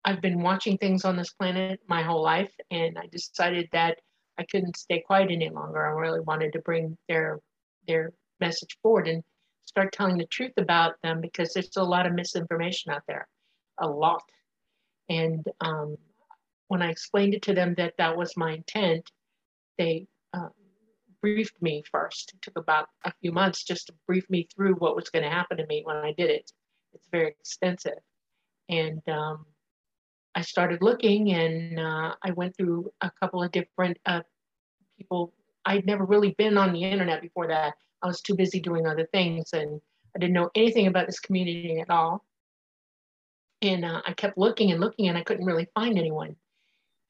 I've 0.04 0.20
been 0.20 0.42
watching 0.42 0.76
things 0.76 1.04
on 1.04 1.16
this 1.16 1.32
planet 1.32 1.80
my 1.88 2.02
whole 2.02 2.23
life, 2.23 2.52
and 2.70 2.99
I 2.99 3.06
decided 3.06 3.68
that 3.73 3.99
I 4.38 4.44
couldn't 4.44 4.76
stay 4.76 5.00
quiet 5.00 5.30
any 5.30 5.49
longer. 5.49 5.84
I 5.84 5.90
really 5.90 6.20
wanted 6.20 6.52
to 6.52 6.61
bring 6.61 6.96
their 7.08 7.40
their 7.87 8.12
message 8.40 8.76
forward 8.82 9.08
and 9.08 9.23
start 9.64 9.92
telling 9.92 10.18
the 10.18 10.26
truth 10.26 10.52
about 10.56 10.94
them 11.02 11.20
because 11.20 11.52
there's 11.52 11.76
a 11.76 11.82
lot 11.82 12.06
of 12.06 12.12
misinformation 12.12 12.92
out 12.92 13.02
there, 13.06 13.28
a 13.78 13.87
lot. 13.87 14.23
And 15.08 15.44
um, 15.61 15.96
when 16.68 16.82
I 16.82 16.90
explained 16.90 17.34
it 17.34 17.42
to 17.42 17.54
them 17.54 17.75
that 17.76 17.94
that 17.99 18.16
was 18.16 18.37
my 18.37 18.52
intent, 18.52 19.11
they 19.78 20.06
uh, 20.32 20.49
briefed 21.20 21.61
me 21.61 21.82
first. 21.90 22.32
It 22.34 22.42
took 22.42 22.58
about 22.58 22.88
a 23.04 23.12
few 23.20 23.32
months 23.32 23.64
just 23.64 23.88
to 23.88 23.94
brief 24.06 24.28
me 24.30 24.49
through 24.54 24.75
what 24.75 24.96
was 24.96 25.11
going 25.11 25.25
to 25.25 25.30
happen 25.30 25.58
to 25.58 25.66
me 25.66 25.82
when 25.84 25.96
I 25.96 26.12
did 26.12 26.30
it. 26.30 26.50
It's 26.92 27.08
very 27.11 27.28
extensive. 27.28 27.99
And 28.68 29.06
um, 29.08 29.44
I 30.35 30.43
started 30.43 30.83
looking 30.83 31.33
and 31.33 31.79
uh, 31.79 32.14
I 32.23 32.33
went 32.33 32.57
through 32.57 32.91
a 33.00 33.11
couple 33.21 33.43
of 33.43 33.53
different 33.53 33.99
uh, 34.07 34.23
people. 34.99 35.33
I'd 35.64 35.87
never 35.87 36.05
really 36.05 36.35
been 36.37 36.59
on 36.59 36.73
the 36.73 36.83
internet 36.85 37.23
before 37.23 37.49
that. 37.49 37.75
I 38.03 38.07
was 38.07 38.21
too 38.21 38.35
busy 38.35 38.61
doing 38.61 38.87
other 38.87 39.07
things 39.12 39.53
and 39.53 39.81
I 40.14 40.19
didn't 40.19 40.35
know 40.35 40.50
anything 40.55 40.87
about 40.87 41.07
this 41.07 41.21
community 41.21 41.81
at 41.81 41.91
all. 41.91 42.25
And 43.62 43.85
uh, 43.85 44.03
I 44.07 44.12
kept 44.12 44.37
looking 44.37 44.73
and 44.73 44.81
looking 44.81 45.09
and 45.09 45.17
I 45.17 45.23
couldn't 45.23 45.47
really 45.47 45.69
find 45.75 45.99
anyone. 45.99 46.37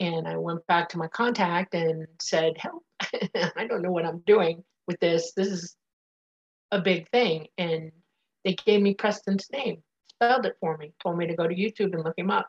And 0.00 0.28
I 0.28 0.37
went 0.37 0.66
back 0.66 0.88
to 0.90 0.99
my 0.99 1.09
contact 1.09 1.75
and 1.75 2.07
said, 2.21 2.59
Help, 2.59 2.85
I 3.00 3.66
don't 3.66 3.83
know 3.83 3.90
what 3.90 4.04
I'm 4.04 4.23
doing 4.26 4.62
with 4.87 5.00
this. 5.00 5.33
This 5.37 5.49
is 5.49 5.76
a 6.71 6.81
big 6.81 7.09
thing. 7.11 7.49
And 7.59 7.90
they 8.45 8.54
gave 8.54 8.83
me 8.83 8.95
Preston's 8.95 9.49
name, 9.50 9.83
spelled 10.11 10.47
it 10.47 10.57
for 10.61 10.76
me, 10.76 10.93
told 11.02 11.16
me 11.16 11.26
to 11.26 11.35
go 11.35 11.49
to 11.49 11.54
YouTube 11.54 11.95
and 11.95 12.04
look 12.04 12.19
him 12.19 12.31
up. 12.31 12.49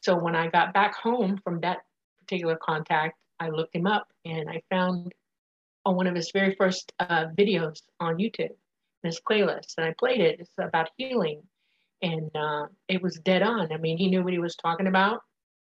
So 0.00 0.16
when 0.16 0.34
I 0.34 0.48
got 0.48 0.72
back 0.72 0.94
home 0.94 1.38
from 1.44 1.60
that 1.60 1.78
particular 2.20 2.56
contact, 2.56 3.18
I 3.38 3.48
looked 3.48 3.74
him 3.74 3.86
up 3.86 4.08
and 4.24 4.48
I 4.48 4.62
found 4.70 5.12
on 5.84 5.96
one 5.96 6.06
of 6.06 6.14
his 6.14 6.30
very 6.32 6.54
first 6.56 6.92
uh, 7.00 7.26
videos 7.38 7.80
on 8.00 8.16
YouTube, 8.18 8.54
his 9.02 9.20
playlist, 9.28 9.74
and 9.78 9.86
I 9.86 9.94
played 9.98 10.20
it. 10.20 10.40
It's 10.40 10.50
about 10.58 10.90
healing, 10.96 11.42
and 12.02 12.30
uh, 12.34 12.66
it 12.88 13.02
was 13.02 13.18
dead 13.20 13.42
on. 13.42 13.72
I 13.72 13.78
mean, 13.78 13.96
he 13.96 14.08
knew 14.08 14.22
what 14.22 14.32
he 14.32 14.38
was 14.38 14.56
talking 14.56 14.86
about. 14.86 15.22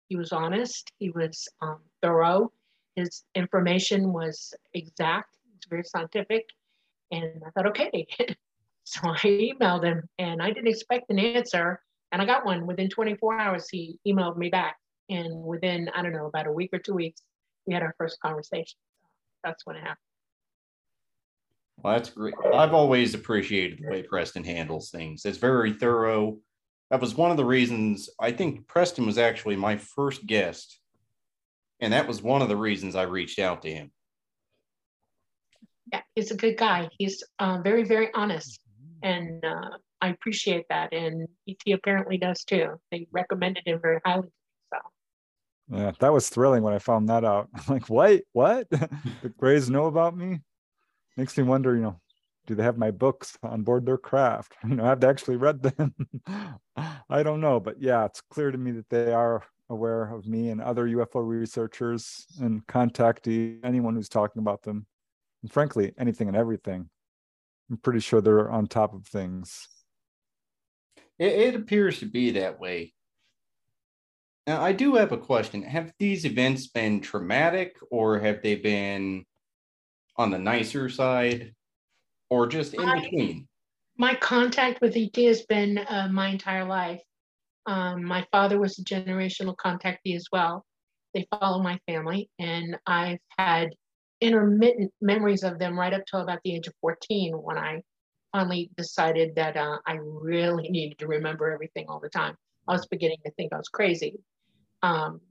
He 0.07 0.15
was 0.15 0.31
honest. 0.31 0.91
He 0.97 1.09
was 1.09 1.47
um, 1.61 1.79
thorough. 2.01 2.51
His 2.95 3.23
information 3.35 4.13
was 4.13 4.53
exact. 4.73 5.35
It's 5.55 5.67
very 5.67 5.83
scientific, 5.83 6.45
and 7.11 7.43
I 7.45 7.49
thought, 7.51 7.67
okay. 7.67 8.07
so 8.85 9.01
I 9.09 9.17
emailed 9.17 9.83
him, 9.83 10.07
and 10.19 10.41
I 10.41 10.47
didn't 10.51 10.69
expect 10.69 11.09
an 11.09 11.19
answer. 11.19 11.81
And 12.11 12.21
I 12.21 12.25
got 12.25 12.45
one 12.45 12.65
within 12.65 12.89
24 12.89 13.39
hours. 13.39 13.67
He 13.69 13.99
emailed 14.07 14.37
me 14.37 14.49
back. 14.49 14.77
And 15.09 15.43
within, 15.43 15.89
I 15.95 16.01
don't 16.01 16.13
know, 16.13 16.27
about 16.27 16.47
a 16.47 16.51
week 16.51 16.71
or 16.73 16.79
two 16.79 16.93
weeks, 16.93 17.21
we 17.65 17.73
had 17.73 17.83
our 17.83 17.95
first 17.97 18.19
conversation. 18.21 18.77
That's 19.43 19.65
when 19.65 19.75
it 19.75 19.79
happened. 19.79 19.97
Well, 21.77 21.93
that's 21.93 22.09
great. 22.09 22.33
I've 22.53 22.73
always 22.73 23.13
appreciated 23.13 23.79
the 23.81 23.89
way 23.89 24.03
Preston 24.03 24.43
handles 24.43 24.89
things. 24.89 25.25
It's 25.25 25.37
very 25.37 25.73
thorough. 25.73 26.37
That 26.89 27.01
was 27.01 27.15
one 27.15 27.31
of 27.31 27.37
the 27.37 27.45
reasons 27.45 28.09
I 28.19 28.31
think 28.31 28.67
Preston 28.67 29.05
was 29.05 29.17
actually 29.17 29.57
my 29.57 29.77
first 29.77 30.25
guest. 30.25 30.79
And 31.79 31.93
that 31.93 32.07
was 32.07 32.23
one 32.23 32.41
of 32.41 32.49
the 32.49 32.55
reasons 32.55 32.95
I 32.95 33.03
reached 33.03 33.37
out 33.37 33.61
to 33.61 33.71
him. 33.71 33.91
Yeah, 35.93 36.01
he's 36.15 36.31
a 36.31 36.35
good 36.35 36.57
guy. 36.57 36.89
He's 36.97 37.23
uh, 37.39 37.59
very, 37.63 37.83
very 37.83 38.09
honest. 38.13 38.59
And 39.03 39.45
uh, 39.45 39.77
I 40.01 40.09
appreciate 40.09 40.65
that, 40.69 40.93
and 40.93 41.27
ET 41.47 41.73
apparently 41.73 42.17
does 42.17 42.43
too. 42.43 42.79
They 42.91 43.07
recommended 43.11 43.63
him 43.65 43.79
very 43.81 43.99
highly. 44.05 44.29
So. 44.73 44.79
Yeah, 45.69 45.91
that 45.99 46.13
was 46.13 46.29
thrilling 46.29 46.63
when 46.63 46.73
I 46.73 46.79
found 46.79 47.09
that 47.09 47.25
out. 47.25 47.49
I'm 47.55 47.63
like, 47.67 47.89
wait, 47.89 48.23
what? 48.33 48.69
the 48.69 49.33
Grays 49.37 49.69
know 49.69 49.85
about 49.85 50.15
me? 50.15 50.41
Makes 51.15 51.37
me 51.37 51.43
wonder, 51.43 51.75
you 51.75 51.81
know, 51.81 51.99
do 52.45 52.55
they 52.55 52.63
have 52.63 52.77
my 52.77 52.91
books 52.91 53.37
on 53.43 53.63
board 53.63 53.85
their 53.85 53.97
craft? 53.97 54.55
You 54.67 54.75
know, 54.75 54.85
I've 54.85 55.03
actually 55.03 55.35
read 55.35 55.61
them. 55.61 55.93
I 57.09 57.23
don't 57.23 57.41
know, 57.41 57.59
but 57.59 57.81
yeah, 57.81 58.05
it's 58.05 58.21
clear 58.21 58.51
to 58.51 58.57
me 58.57 58.71
that 58.71 58.89
they 58.89 59.11
are 59.11 59.43
aware 59.69 60.13
of 60.13 60.25
me 60.25 60.49
and 60.49 60.61
other 60.61 60.87
UFO 60.87 61.27
researchers 61.27 62.25
and 62.39 62.65
contact 62.67 63.27
anyone 63.27 63.95
who's 63.95 64.09
talking 64.09 64.41
about 64.41 64.63
them. 64.63 64.85
And 65.43 65.51
frankly, 65.51 65.93
anything 65.97 66.27
and 66.27 66.37
everything. 66.37 66.89
I'm 67.69 67.77
pretty 67.77 67.99
sure 67.99 68.21
they're 68.21 68.49
on 68.49 68.67
top 68.67 68.93
of 68.93 69.05
things. 69.05 69.67
It, 71.19 71.33
it 71.33 71.55
appears 71.55 71.99
to 71.99 72.05
be 72.05 72.31
that 72.31 72.59
way. 72.59 72.93
Now, 74.45 74.61
I 74.61 74.71
do 74.71 74.95
have 74.95 75.11
a 75.11 75.17
question. 75.17 75.61
Have 75.63 75.93
these 75.99 76.25
events 76.25 76.67
been 76.67 77.01
traumatic 77.01 77.75
or 77.91 78.19
have 78.19 78.41
they 78.41 78.55
been 78.55 79.25
on 80.15 80.31
the 80.31 80.39
nicer 80.39 80.87
side 80.89 81.53
or 82.29 82.47
just 82.47 82.73
in 82.73 82.81
I, 82.81 83.01
between? 83.01 83.47
My 83.97 84.15
contact 84.15 84.79
with 84.81 84.95
ET 84.95 85.15
has 85.17 85.41
been 85.43 85.77
uh, 85.77 86.07
my 86.11 86.29
entire 86.29 86.63
life. 86.63 87.01
Um, 87.65 88.05
my 88.05 88.25
father 88.31 88.57
was 88.57 88.79
a 88.79 88.83
generational 88.83 89.55
contactee 89.55 90.15
as 90.15 90.27
well. 90.31 90.65
They 91.13 91.27
follow 91.39 91.61
my 91.61 91.79
family, 91.87 92.29
and 92.39 92.77
I've 92.85 93.19
had 93.37 93.69
intermittent 94.21 94.91
memories 95.01 95.43
of 95.43 95.59
them 95.59 95.77
right 95.77 95.93
up 95.93 96.03
till 96.09 96.21
about 96.21 96.39
the 96.43 96.55
age 96.55 96.67
of 96.67 96.73
14 96.81 97.33
when 97.33 97.57
I 97.57 97.81
finally 98.31 98.69
decided 98.77 99.35
that 99.35 99.57
uh, 99.57 99.77
I 99.85 99.97
really 100.01 100.69
needed 100.69 100.99
to 100.99 101.07
remember 101.07 101.51
everything 101.51 101.85
all 101.87 101.99
the 101.99 102.09
time. 102.09 102.35
I 102.67 102.73
was 102.73 102.85
beginning 102.87 103.19
to 103.25 103.31
think 103.31 103.53
I 103.53 103.57
was 103.57 103.69
crazy. 103.69 104.19
Um, 104.83 105.21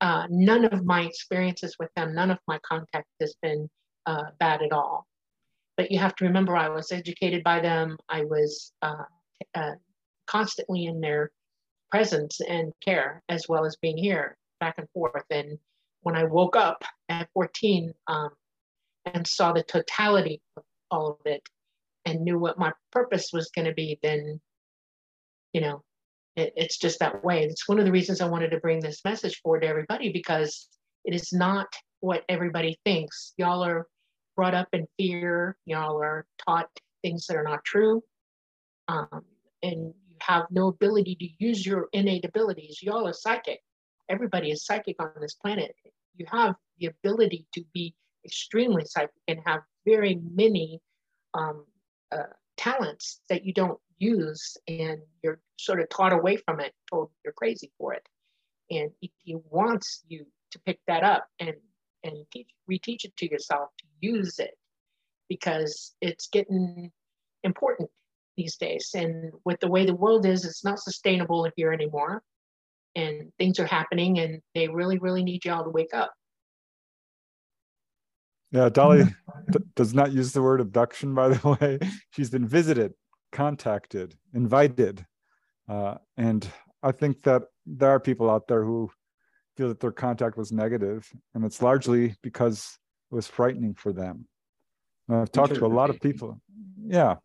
uh, 0.00 0.26
none 0.30 0.64
of 0.64 0.84
my 0.84 1.02
experiences 1.02 1.76
with 1.78 1.90
them, 1.94 2.14
none 2.14 2.30
of 2.30 2.38
my 2.48 2.58
contact 2.66 3.06
has 3.20 3.34
been 3.42 3.68
uh, 4.06 4.24
bad 4.38 4.62
at 4.62 4.72
all. 4.72 5.06
But 5.76 5.90
you 5.90 5.98
have 5.98 6.14
to 6.16 6.24
remember, 6.24 6.56
I 6.56 6.68
was 6.68 6.90
educated 6.92 7.44
by 7.44 7.60
them. 7.60 7.98
I 8.08 8.24
was 8.24 8.72
uh, 8.82 9.04
uh, 9.54 9.72
constantly 10.26 10.86
in 10.86 11.00
their 11.00 11.30
presence 11.90 12.40
and 12.40 12.72
care, 12.84 13.22
as 13.28 13.48
well 13.48 13.64
as 13.66 13.76
being 13.82 13.96
here 13.96 14.36
back 14.58 14.76
and 14.78 14.88
forth. 14.90 15.24
And 15.30 15.58
when 16.02 16.16
I 16.16 16.24
woke 16.24 16.56
up 16.56 16.82
at 17.08 17.28
14 17.34 17.92
um, 18.06 18.30
and 19.06 19.26
saw 19.26 19.52
the 19.52 19.62
totality 19.62 20.40
of 20.56 20.62
all 20.90 21.10
of 21.10 21.26
it, 21.26 21.42
and 22.04 22.22
knew 22.22 22.38
what 22.38 22.58
my 22.58 22.72
purpose 22.92 23.30
was 23.32 23.50
going 23.54 23.66
to 23.66 23.74
be, 23.74 23.98
then, 24.02 24.40
you 25.52 25.60
know, 25.60 25.82
it, 26.36 26.52
it's 26.56 26.78
just 26.78 26.98
that 27.00 27.24
way. 27.24 27.44
It's 27.44 27.68
one 27.68 27.78
of 27.78 27.84
the 27.84 27.92
reasons 27.92 28.20
I 28.20 28.28
wanted 28.28 28.50
to 28.50 28.60
bring 28.60 28.80
this 28.80 29.04
message 29.04 29.40
forward 29.42 29.60
to 29.60 29.68
everybody 29.68 30.12
because 30.12 30.68
it 31.04 31.14
is 31.14 31.32
not 31.32 31.68
what 32.00 32.24
everybody 32.28 32.78
thinks. 32.84 33.34
Y'all 33.36 33.64
are 33.64 33.86
brought 34.36 34.54
up 34.54 34.68
in 34.72 34.86
fear, 34.96 35.56
y'all 35.66 36.00
are 36.02 36.26
taught 36.46 36.68
things 37.02 37.26
that 37.26 37.36
are 37.36 37.44
not 37.44 37.64
true, 37.64 38.02
um, 38.88 39.22
and 39.62 39.92
you 40.08 40.16
have 40.20 40.46
no 40.50 40.68
ability 40.68 41.14
to 41.16 41.44
use 41.44 41.64
your 41.64 41.88
innate 41.92 42.24
abilities. 42.24 42.80
Y'all 42.82 43.06
are 43.06 43.12
psychic. 43.12 43.60
Everybody 44.08 44.50
is 44.50 44.64
psychic 44.64 44.96
on 45.00 45.10
this 45.20 45.34
planet. 45.34 45.74
You 46.16 46.26
have 46.30 46.54
the 46.78 46.86
ability 46.86 47.46
to 47.54 47.62
be 47.72 47.94
extremely 48.24 48.84
psychic 48.84 49.14
and 49.28 49.40
have 49.46 49.60
very 49.86 50.20
many 50.34 50.80
um, 51.34 51.64
uh, 52.12 52.32
talents 52.56 53.20
that 53.28 53.44
you 53.44 53.52
don't 53.52 53.78
use 53.98 54.56
and 54.68 55.00
you're 55.22 55.40
sort 55.58 55.80
of 55.80 55.88
taught 55.88 56.12
away 56.12 56.36
from 56.36 56.60
it, 56.60 56.72
told 56.90 57.10
you're 57.24 57.32
crazy 57.32 57.70
for 57.78 57.94
it. 57.94 58.06
And 58.70 58.90
he 59.00 59.36
wants 59.50 60.02
you 60.08 60.26
to 60.52 60.58
pick 60.60 60.78
that 60.86 61.02
up 61.02 61.26
and, 61.38 61.54
and 62.04 62.16
teach, 62.32 62.48
reteach 62.70 63.04
it 63.04 63.16
to 63.16 63.30
yourself 63.30 63.70
to 63.78 63.84
use 64.00 64.38
it 64.38 64.56
because 65.28 65.94
it's 66.00 66.28
getting 66.28 66.90
important 67.44 67.90
these 68.36 68.56
days. 68.56 68.90
And 68.94 69.32
with 69.44 69.60
the 69.60 69.68
way 69.68 69.86
the 69.86 69.94
world 69.94 70.26
is, 70.26 70.44
it's 70.44 70.64
not 70.64 70.78
sustainable 70.80 71.48
here 71.56 71.72
anymore. 71.72 72.22
And 72.96 73.32
things 73.38 73.58
are 73.60 73.66
happening 73.66 74.18
and 74.18 74.40
they 74.54 74.68
really, 74.68 74.98
really 74.98 75.22
need 75.22 75.44
y'all 75.44 75.64
to 75.64 75.70
wake 75.70 75.94
up. 75.94 76.12
Yeah, 78.52 78.68
Dolly 78.68 79.04
d- 79.50 79.58
does 79.76 79.94
not 79.94 80.12
use 80.12 80.32
the 80.32 80.42
word 80.42 80.60
abduction, 80.60 81.14
by 81.14 81.28
the 81.28 81.48
way. 81.60 81.78
She's 82.10 82.30
been 82.30 82.46
visited 82.46 82.94
contacted, 83.32 84.16
invited. 84.34 85.04
Uh, 85.68 85.96
and 86.16 86.48
I 86.82 86.92
think 86.92 87.22
that 87.22 87.42
there 87.66 87.90
are 87.90 88.00
people 88.00 88.30
out 88.30 88.48
there 88.48 88.64
who 88.64 88.90
feel 89.56 89.68
that 89.68 89.80
their 89.80 89.92
contact 89.92 90.36
was 90.36 90.52
negative, 90.52 91.08
and 91.34 91.44
it's 91.44 91.62
largely 91.62 92.14
because 92.22 92.78
it 93.10 93.14
was 93.14 93.26
frightening 93.26 93.74
for 93.74 93.92
them. 93.92 94.26
And 95.08 95.18
I've 95.18 95.32
talked 95.32 95.54
to 95.54 95.66
a 95.66 95.68
lot 95.68 95.90
of 95.90 96.00
people. 96.00 96.40
Yeah. 96.84 97.16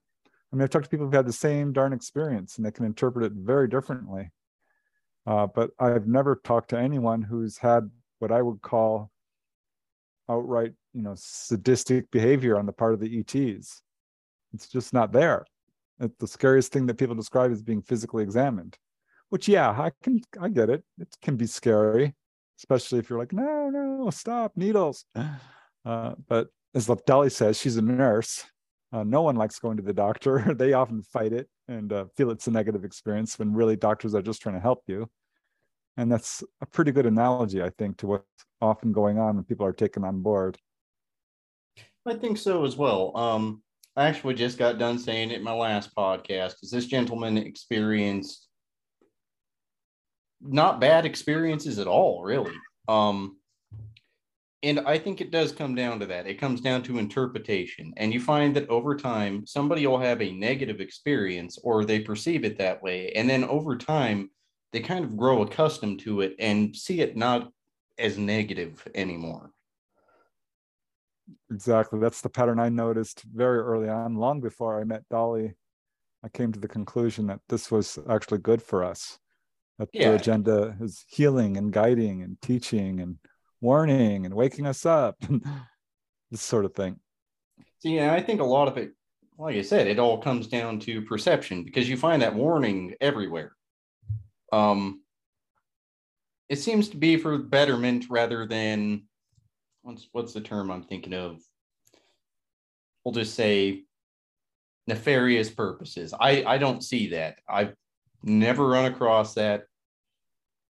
I 0.52 0.56
mean, 0.56 0.64
I've 0.64 0.70
talked 0.70 0.86
to 0.86 0.90
people 0.90 1.06
who've 1.06 1.14
had 1.14 1.28
the 1.28 1.34
same 1.34 1.74
darn 1.74 1.94
experience 1.94 2.58
and 2.58 2.66
they 2.66 2.72
can 2.72 2.86
interpret 2.86 3.26
it 3.26 3.34
very 3.34 3.68
differently. 3.68 4.32
Uh, 5.28 5.48
but 5.48 5.72
I've 5.80 6.08
never 6.08 6.40
talked 6.44 6.70
to 6.70 6.80
anyone 6.80 7.22
who's 7.22 7.58
had 7.58 7.90
what 8.20 8.32
I 8.32 8.42
would 8.42 8.62
call 8.62 9.12
outright, 10.30 10.74
you 10.96 11.02
know, 11.02 11.14
sadistic 11.16 12.10
behavior 12.10 12.58
on 12.58 12.66
the 12.66 12.72
part 12.72 12.94
of 12.94 13.02
the 13.02 13.20
ETs. 13.20 13.82
It's 14.54 14.68
just 14.70 14.94
not 14.94 15.12
there. 15.12 15.46
It's 16.00 16.16
the 16.20 16.28
scariest 16.28 16.72
thing 16.72 16.86
that 16.88 16.98
people 16.98 17.16
describe 17.16 17.52
as 17.52 17.62
being 17.62 17.82
physically 17.82 18.24
examined. 18.24 18.78
Which, 19.30 19.48
yeah, 19.48 19.70
I 19.70 19.92
can, 20.02 20.22
I 20.40 20.50
get 20.50 20.70
it. 20.70 20.84
It 20.98 21.10
can 21.22 21.36
be 21.36 21.48
scary, 21.48 22.16
especially 22.60 23.00
if 23.00 23.10
you're 23.10 23.20
like, 23.20 23.34
no, 23.34 23.70
no, 23.70 24.10
stop, 24.10 24.54
needles. 24.56 25.06
Uh, 25.86 26.16
but 26.28 26.48
as 26.74 26.90
Dolly 27.06 27.30
says, 27.30 27.60
she's 27.60 27.78
a 27.78 27.82
nurse. 27.84 28.44
Uh, 28.92 29.04
no 29.04 29.22
one 29.22 29.36
likes 29.36 29.60
going 29.60 29.78
to 29.78 29.84
the 29.84 29.94
doctor. 29.94 30.52
they 30.58 30.74
often 30.74 31.04
fight 31.04 31.32
it 31.32 31.48
and 31.68 31.94
uh, 31.94 32.06
feel 32.18 32.32
it's 32.32 32.48
a 32.48 32.52
negative 32.52 32.84
experience 32.84 33.38
when 33.38 33.54
really 33.54 33.76
doctors 33.76 34.16
are 34.16 34.24
just 34.24 34.42
trying 34.42 34.56
to 34.56 34.62
help 34.62 34.82
you. 34.88 35.08
And 35.96 36.12
that's 36.12 36.44
a 36.60 36.66
pretty 36.66 36.92
good 36.92 37.06
analogy, 37.06 37.62
I 37.62 37.70
think, 37.70 37.98
to 37.98 38.08
what's 38.08 38.26
often 38.62 38.94
going 38.94 39.20
on 39.20 39.36
when 39.36 39.44
people 39.44 39.68
are 39.68 39.74
taken 39.74 40.04
on 40.04 40.24
board. 40.24 40.58
I 42.06 42.14
think 42.14 42.38
so 42.38 42.66
as 42.66 42.76
well. 42.76 43.16
Um, 43.18 43.64
I 43.96 44.08
actually 44.08 44.36
just 44.36 44.58
got 44.58 44.78
done 44.78 45.00
saying 45.00 45.32
it 45.32 45.38
in 45.38 45.44
my 45.44 45.54
last 45.54 45.96
podcast 45.96 46.52
because 46.52 46.70
this 46.72 46.86
gentleman 46.86 47.38
experienced 47.38 48.48
not 50.42 50.80
bad 50.80 51.06
experiences 51.06 51.80
at 51.80 51.88
all, 51.88 52.22
really. 52.24 52.54
Um, 52.88 53.38
and 54.62 54.82
I 54.82 54.98
think 54.98 55.22
it 55.22 55.32
does 55.32 55.52
come 55.52 55.76
down 55.76 56.00
to 56.00 56.06
that. 56.08 56.28
It 56.28 56.40
comes 56.40 56.60
down 56.60 56.84
to 56.84 56.98
interpretation. 56.98 57.94
And 57.98 58.14
you 58.14 58.20
find 58.20 58.56
that 58.56 58.70
over 58.70 58.96
time, 58.96 59.46
somebody 59.46 59.86
will 59.86 60.00
have 60.00 60.22
a 60.22 60.32
negative 60.32 60.82
experience 60.82 61.58
or 61.64 61.86
they 61.86 62.00
perceive 62.00 62.44
it 62.44 62.58
that 62.58 62.82
way. 62.82 63.12
And 63.16 63.30
then 63.30 63.44
over 63.44 63.78
time, 63.78 64.30
they 64.74 64.80
kind 64.80 65.06
of 65.06 65.18
grow 65.18 65.44
accustomed 65.44 66.00
to 66.02 66.22
it 66.22 66.36
and 66.40 66.76
see 66.76 67.02
it 67.02 67.16
not 67.16 67.52
as 67.98 68.18
negative 68.18 68.86
anymore. 68.96 69.52
Exactly. 71.52 72.00
That's 72.00 72.22
the 72.22 72.30
pattern 72.30 72.60
I 72.60 72.70
noticed 72.70 73.24
very 73.24 73.60
early 73.60 73.90
on, 73.90 74.16
long 74.16 74.42
before 74.42 74.80
I 74.80 74.84
met 74.84 75.08
Dolly. 75.10 75.54
I 76.24 76.30
came 76.30 76.52
to 76.52 76.60
the 76.60 76.68
conclusion 76.68 77.28
that 77.28 77.40
this 77.50 77.70
was 77.70 78.00
actually 78.10 78.40
good 78.40 78.62
for 78.62 78.84
us. 78.84 79.20
That 79.78 79.90
yeah. 79.94 80.10
the 80.10 80.16
agenda 80.16 80.76
is 80.80 81.06
healing 81.08 81.58
and 81.58 81.72
guiding 81.72 82.24
and 82.24 82.40
teaching 82.42 83.00
and 83.00 83.18
warning 83.62 84.26
and 84.26 84.34
waking 84.34 84.66
us 84.66 84.86
up, 84.86 85.18
this 86.32 86.42
sort 86.42 86.66
of 86.66 86.74
thing. 86.74 87.00
So, 87.80 87.90
yeah, 87.90 88.14
I 88.14 88.22
think 88.22 88.42
a 88.42 88.46
lot 88.46 88.68
of 88.68 88.78
it, 88.78 88.92
like 89.38 89.56
I 89.56 89.62
said, 89.62 89.88
it 89.88 90.00
all 90.00 90.18
comes 90.18 90.48
down 90.48 90.80
to 90.82 91.02
perception 91.02 91.64
because 91.64 91.90
you 91.90 91.98
find 91.98 92.22
that 92.22 92.36
warning 92.36 92.96
everywhere. 93.02 93.56
Um, 94.52 95.02
it 96.48 96.58
seems 96.58 96.90
to 96.90 96.98
be 96.98 97.18
for 97.18 97.38
betterment 97.38 98.06
rather 98.10 98.46
than 98.46 99.04
what's 99.86 100.08
what's 100.12 100.34
the 100.34 100.42
term 100.42 100.72
I'm 100.72 100.84
thinking 100.84 101.14
of? 101.14 101.42
We'll 103.04 103.14
just 103.14 103.36
say 103.36 103.84
nefarious 104.88 105.50
purposes. 105.50 106.14
I 106.20 106.44
I 106.46 106.58
don't 106.58 106.84
see 106.84 107.10
that. 107.10 107.38
I've 107.48 107.76
never 108.24 108.68
run 108.68 108.86
across 108.86 109.36
that. 109.36 109.64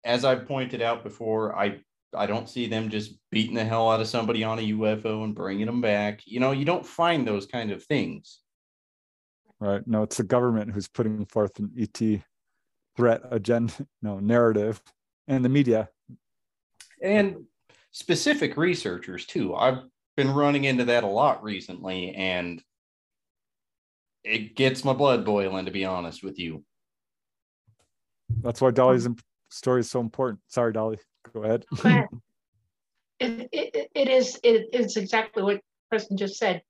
As 0.05 0.24
I've 0.24 0.46
pointed 0.46 0.83
out 0.83 1.05
before, 1.05 1.57
I 1.57 1.81
I 2.14 2.27
don't 2.27 2.48
see 2.48 2.66
them 2.66 2.90
just 2.90 3.14
beating 3.31 3.55
the 3.55 3.64
hell 3.64 3.90
out 3.90 4.00
of 4.00 4.09
somebody 4.09 4.44
on 4.44 4.59
a 4.59 4.72
UFO 4.72 5.24
and 5.24 5.35
bringing 5.35 5.66
them 5.66 5.81
back. 5.81 6.20
You 6.27 6.40
know, 6.40 6.53
you 6.53 6.64
don't 6.64 6.87
find 6.87 7.27
those 7.27 7.46
kind 7.46 7.70
of 7.70 7.83
things. 7.85 8.40
Right. 9.61 9.87
No, 9.87 10.03
it's 10.03 10.16
the 10.16 10.24
government 10.24 10.72
who's 10.72 10.88
putting 10.88 11.24
forth 11.27 11.59
an 11.59 11.72
ET 11.79 12.20
threat 12.96 13.22
agenda, 13.31 13.72
no 14.03 14.18
narrative, 14.18 14.83
and 15.27 15.44
the 15.44 15.48
media. 15.48 15.88
And 17.03 17.44
specific 17.95 18.57
researchers 18.57 19.25
too. 19.25 19.55
I've 19.55 19.79
been 20.17 20.35
running 20.35 20.65
into 20.65 20.85
that 20.87 21.05
a 21.05 21.09
lot 21.09 21.43
recently, 21.43 22.13
and 22.15 22.61
it 24.25 24.57
gets 24.57 24.85
my 24.85 24.93
blood 24.93 25.25
boiling, 25.25 25.65
to 25.65 25.71
be 25.71 25.85
honest 25.85 26.25
with 26.25 26.39
you. 26.39 26.65
That's 28.43 28.61
why 28.61 28.73
Dolly's 28.73 29.09
story 29.51 29.81
is 29.81 29.91
so 29.91 30.01
important. 30.01 30.41
Sorry, 30.49 30.73
Dolly. 30.73 30.99
Go 31.33 31.45
ahead. 31.45 31.65
it, 33.21 33.49
it, 33.53 33.91
it 33.95 34.09
is 34.09 34.41
it 34.43 34.71
is 34.73 34.97
exactly 34.97 35.45
what 35.45 35.61
Preston 35.89 36.17
just 36.17 36.37
said. 36.37 36.63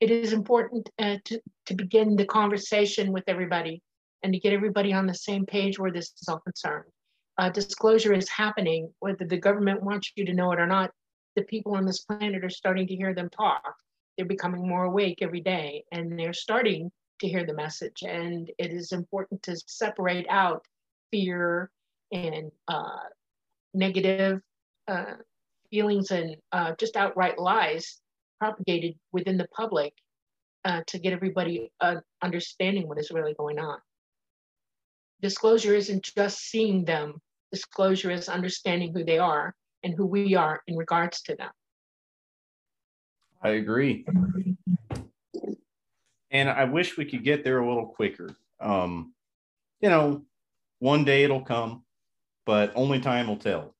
It 0.00 0.12
is 0.12 0.32
important 0.32 0.88
uh, 1.00 1.16
to, 1.24 1.40
to 1.66 1.74
begin 1.74 2.14
the 2.14 2.24
conversation 2.24 3.10
with 3.10 3.24
everybody 3.26 3.82
and 4.22 4.32
to 4.32 4.38
get 4.38 4.52
everybody 4.52 4.92
on 4.92 5.06
the 5.06 5.14
same 5.14 5.44
page 5.44 5.76
where 5.76 5.90
this 5.90 6.12
is 6.22 6.28
all 6.28 6.38
concerned. 6.38 6.84
Uh, 7.38 7.48
disclosure 7.48 8.12
is 8.12 8.28
happening, 8.28 8.92
whether 8.98 9.24
the 9.24 9.36
government 9.36 9.82
wants 9.82 10.12
you 10.16 10.26
to 10.26 10.34
know 10.34 10.50
it 10.52 10.58
or 10.58 10.66
not. 10.66 10.90
The 11.36 11.42
people 11.42 11.76
on 11.76 11.86
this 11.86 12.00
planet 12.00 12.44
are 12.44 12.50
starting 12.50 12.86
to 12.88 12.96
hear 12.96 13.14
them 13.14 13.30
talk. 13.30 13.62
They're 14.16 14.26
becoming 14.26 14.66
more 14.66 14.84
awake 14.84 15.18
every 15.22 15.40
day 15.40 15.84
and 15.92 16.18
they're 16.18 16.32
starting 16.32 16.90
to 17.20 17.28
hear 17.28 17.46
the 17.46 17.54
message. 17.54 18.02
And 18.02 18.50
it 18.58 18.72
is 18.72 18.90
important 18.90 19.42
to 19.44 19.56
separate 19.66 20.26
out 20.28 20.66
fear 21.12 21.70
and 22.10 22.50
uh, 22.66 22.98
negative 23.72 24.40
uh, 24.88 25.14
feelings 25.70 26.10
and 26.10 26.36
uh, 26.50 26.72
just 26.78 26.96
outright 26.96 27.38
lies 27.38 28.00
propagated 28.40 28.94
within 29.12 29.36
the 29.36 29.48
public 29.54 29.92
uh, 30.64 30.80
to 30.88 30.98
get 30.98 31.12
everybody 31.12 31.70
uh, 31.80 31.96
understanding 32.22 32.88
what 32.88 32.98
is 32.98 33.10
really 33.10 33.34
going 33.34 33.58
on. 33.58 33.78
Disclosure 35.20 35.74
isn't 35.74 36.08
just 36.16 36.38
seeing 36.38 36.84
them, 36.84 37.20
disclosure 37.52 38.10
is 38.10 38.28
understanding 38.28 38.92
who 38.92 39.04
they 39.04 39.18
are 39.18 39.54
and 39.82 39.94
who 39.94 40.06
we 40.06 40.34
are 40.34 40.60
in 40.66 40.76
regards 40.76 41.22
to 41.22 41.36
them. 41.36 41.50
I 43.42 43.50
agree. 43.50 44.04
And 46.30 46.48
I 46.48 46.64
wish 46.64 46.96
we 46.96 47.04
could 47.04 47.24
get 47.24 47.44
there 47.44 47.60
a 47.60 47.68
little 47.68 47.86
quicker. 47.86 48.30
Um, 48.60 49.14
you 49.80 49.88
know, 49.88 50.24
one 50.80 51.04
day 51.04 51.24
it'll 51.24 51.42
come 51.42 51.84
but 52.48 52.72
only 52.74 52.98
time 52.98 53.28
will 53.28 53.36
tell. 53.36 53.74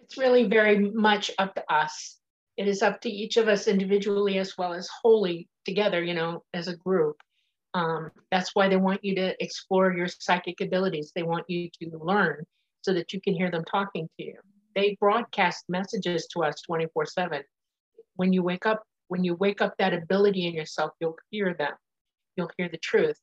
It's 0.00 0.18
really 0.18 0.48
very 0.48 0.90
much 0.90 1.30
up 1.38 1.54
to 1.54 1.62
us. 1.72 2.18
It 2.56 2.66
is 2.66 2.82
up 2.82 3.00
to 3.02 3.08
each 3.08 3.36
of 3.36 3.46
us 3.46 3.68
individually 3.68 4.38
as 4.38 4.58
well 4.58 4.72
as 4.72 4.90
wholly 5.02 5.48
together, 5.64 6.02
you 6.02 6.14
know, 6.14 6.42
as 6.52 6.66
a 6.66 6.76
group. 6.76 7.14
Um, 7.74 8.10
that's 8.30 8.54
why 8.54 8.68
they 8.68 8.76
want 8.76 9.04
you 9.04 9.14
to 9.16 9.42
explore 9.42 9.92
your 9.92 10.08
psychic 10.08 10.60
abilities. 10.60 11.12
They 11.14 11.22
want 11.22 11.48
you 11.48 11.70
to 11.82 11.98
learn 11.98 12.44
so 12.82 12.92
that 12.92 13.12
you 13.12 13.20
can 13.20 13.34
hear 13.34 13.50
them 13.50 13.64
talking 13.64 14.08
to 14.18 14.24
you. 14.24 14.36
They 14.74 14.96
broadcast 15.00 15.64
messages 15.68 16.26
to 16.28 16.44
us 16.44 16.60
24 16.62 17.06
7. 17.06 17.42
When 18.16 18.32
you 18.32 18.42
wake 18.42 18.66
up, 18.66 18.82
when 19.08 19.24
you 19.24 19.34
wake 19.34 19.62
up 19.62 19.74
that 19.78 19.94
ability 19.94 20.46
in 20.46 20.54
yourself, 20.54 20.92
you'll 21.00 21.16
hear 21.30 21.54
them. 21.54 21.72
You'll 22.36 22.50
hear 22.56 22.68
the 22.68 22.78
truth. 22.78 23.16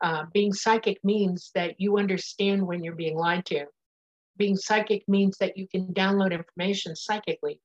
Uh, 0.00 0.24
being 0.32 0.52
psychic 0.52 0.98
means 1.04 1.50
that 1.54 1.80
you 1.80 1.98
understand 1.98 2.66
when 2.66 2.82
you're 2.82 2.94
being 2.94 3.16
lied 3.16 3.46
to. 3.46 3.64
Being 4.36 4.56
psychic 4.56 5.04
means 5.08 5.38
that 5.38 5.56
you 5.56 5.68
can 5.68 5.94
download 5.94 6.32
information 6.32 6.96
psychically. 6.96 7.60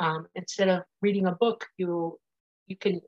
Um, 0.00 0.26
instead 0.34 0.68
of 0.68 0.82
reading 1.02 1.26
a 1.26 1.32
book, 1.32 1.66
you 1.76 2.18
you 2.66 2.76
can 2.76 3.00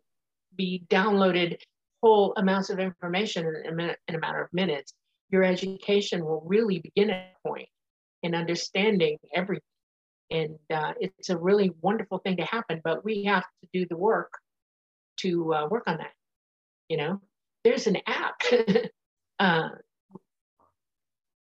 be 0.55 0.85
downloaded 0.89 1.59
whole 2.07 2.35
amounts 2.37 2.71
of 2.71 2.79
information 2.79 3.47
in 3.47 3.73
a, 3.73 3.75
minute, 3.75 3.99
in 4.09 4.15
a 4.15 4.19
matter 4.19 4.43
of 4.43 4.53
minutes. 4.53 4.95
Your 5.31 5.43
education 5.43 6.25
will 6.25 6.43
really 6.47 6.79
begin 6.79 7.11
at 7.11 7.33
a 7.45 7.49
point 7.49 7.69
in 8.23 8.35
understanding 8.35 9.19
everything. 9.35 9.63
And 10.31 10.59
uh, 10.73 10.93
it's 11.01 11.31
a 11.31 11.37
really 11.37 11.73
wonderful 11.81 12.19
thing 12.19 12.37
to 12.37 12.45
happen, 12.45 12.81
but 12.83 13.05
we 13.05 13.25
have 13.25 13.43
to 13.43 13.69
do 13.73 13.87
the 13.89 13.97
work 13.97 14.33
to 15.21 15.55
uh, 15.55 15.69
work 15.69 15.85
on 15.87 15.99
that, 15.99 16.13
you 16.89 16.97
know? 16.97 17.21
there's 17.67 17.89
an 17.89 17.99
app. 18.07 18.41
uh, 19.41 19.71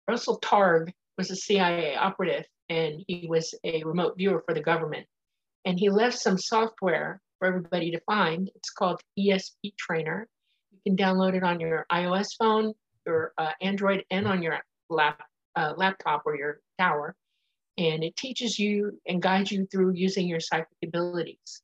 Russell 0.07 0.39
Targ 0.39 0.91
was 1.15 1.29
a 1.29 1.35
CIA 1.35 1.95
operative 1.95 2.45
and 2.69 3.03
he 3.07 3.27
was 3.29 3.53
a 3.63 3.83
remote 3.83 4.17
viewer 4.17 4.43
for 4.43 4.55
the 4.55 4.61
government. 4.61 5.05
And 5.65 5.79
he 5.79 5.91
left 5.91 6.17
some 6.17 6.39
software 6.39 7.21
for 7.37 7.47
everybody 7.47 7.91
to 7.91 7.99
find. 8.07 8.49
It's 8.55 8.71
called 8.71 8.99
ESP 9.19 9.77
Trainer. 9.77 10.27
Can 10.87 10.95
download 10.95 11.35
it 11.35 11.43
on 11.43 11.59
your 11.59 11.85
iOS 11.91 12.29
phone, 12.39 12.73
your 13.05 13.33
uh, 13.37 13.51
Android, 13.61 14.05
and 14.09 14.27
on 14.27 14.41
your 14.41 14.59
lap, 14.89 15.21
uh, 15.55 15.73
laptop 15.75 16.23
or 16.25 16.35
your 16.35 16.61
tower. 16.79 17.15
And 17.77 18.03
it 18.03 18.15
teaches 18.15 18.57
you 18.57 18.99
and 19.05 19.21
guides 19.21 19.51
you 19.51 19.67
through 19.67 19.93
using 19.93 20.27
your 20.27 20.39
psychic 20.39 20.77
abilities. 20.83 21.61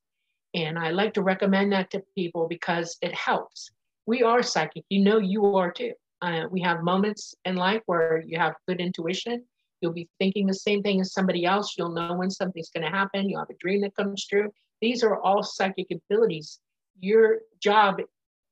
And 0.53 0.77
I 0.77 0.91
like 0.91 1.13
to 1.15 1.23
recommend 1.23 1.71
that 1.71 1.89
to 1.91 2.03
people 2.15 2.47
because 2.47 2.97
it 3.01 3.13
helps 3.15 3.71
we 4.05 4.23
are 4.23 4.43
psychic. 4.43 4.83
You 4.89 5.03
know, 5.03 5.17
you 5.17 5.55
are 5.55 5.71
too. 5.71 5.93
Uh, 6.21 6.43
we 6.49 6.62
have 6.62 6.83
moments 6.83 7.36
in 7.45 7.55
life 7.55 7.81
where 7.86 8.23
you 8.25 8.38
have 8.38 8.55
good 8.67 8.79
intuition. 8.79 9.43
You'll 9.81 9.93
be 9.93 10.09
thinking 10.19 10.47
the 10.47 10.53
same 10.53 10.81
thing 10.81 11.01
as 11.01 11.13
somebody 11.13 11.45
else. 11.45 11.75
You'll 11.77 11.93
know 11.93 12.13
when 12.13 12.29
something's 12.29 12.69
going 12.69 12.83
to 12.83 12.89
happen. 12.89 13.29
You'll 13.29 13.39
have 13.41 13.49
a 13.49 13.57
dream 13.59 13.81
that 13.81 13.95
comes 13.95 14.25
true. 14.25 14.51
These 14.81 15.03
are 15.03 15.21
all 15.21 15.43
psychic 15.43 15.88
abilities. 15.91 16.59
Your 16.99 17.39
job, 17.62 17.99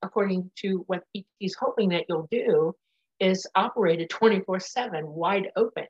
according 0.02 0.50
to 0.56 0.84
what 0.86 1.02
he's 1.38 1.54
hoping 1.54 1.90
that 1.90 2.04
you'll 2.08 2.28
do, 2.30 2.74
is 3.20 3.46
operated 3.54 4.10
24 4.10 4.60
7, 4.60 5.06
wide 5.06 5.48
open, 5.56 5.86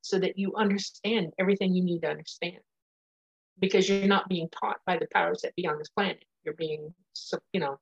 so 0.00 0.18
that 0.18 0.38
you 0.38 0.54
understand 0.56 1.32
everything 1.38 1.74
you 1.74 1.84
need 1.84 2.00
to 2.00 2.08
understand. 2.08 2.58
Because 3.58 3.88
you're 3.88 4.06
not 4.06 4.28
being 4.28 4.48
taught 4.48 4.78
by 4.86 4.98
the 4.98 5.08
powers 5.12 5.40
that 5.42 5.54
be 5.54 5.66
on 5.66 5.78
this 5.78 5.88
planet. 5.88 6.22
You're 6.44 6.54
being, 6.54 6.94
you 7.52 7.60
know, 7.60 7.78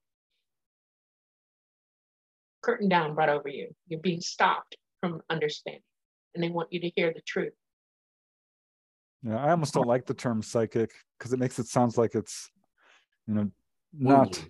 curtain 2.62 2.88
down 2.88 3.14
brought 3.14 3.28
over 3.28 3.48
you. 3.48 3.68
You're 3.88 4.00
being 4.00 4.20
stopped 4.20 4.76
from 5.00 5.20
understanding, 5.30 5.82
and 6.34 6.42
they 6.42 6.48
want 6.48 6.72
you 6.72 6.80
to 6.80 6.90
hear 6.96 7.12
the 7.12 7.22
truth. 7.26 7.52
Yeah, 9.22 9.36
I 9.36 9.50
almost 9.50 9.74
don't 9.74 9.86
like 9.86 10.06
the 10.06 10.14
term 10.14 10.42
psychic 10.42 10.92
because 11.18 11.32
it 11.32 11.38
makes 11.38 11.58
it 11.58 11.66
sounds 11.66 11.96
like 11.96 12.14
it's, 12.14 12.50
you 13.26 13.34
know, 13.34 13.50
not 13.92 14.44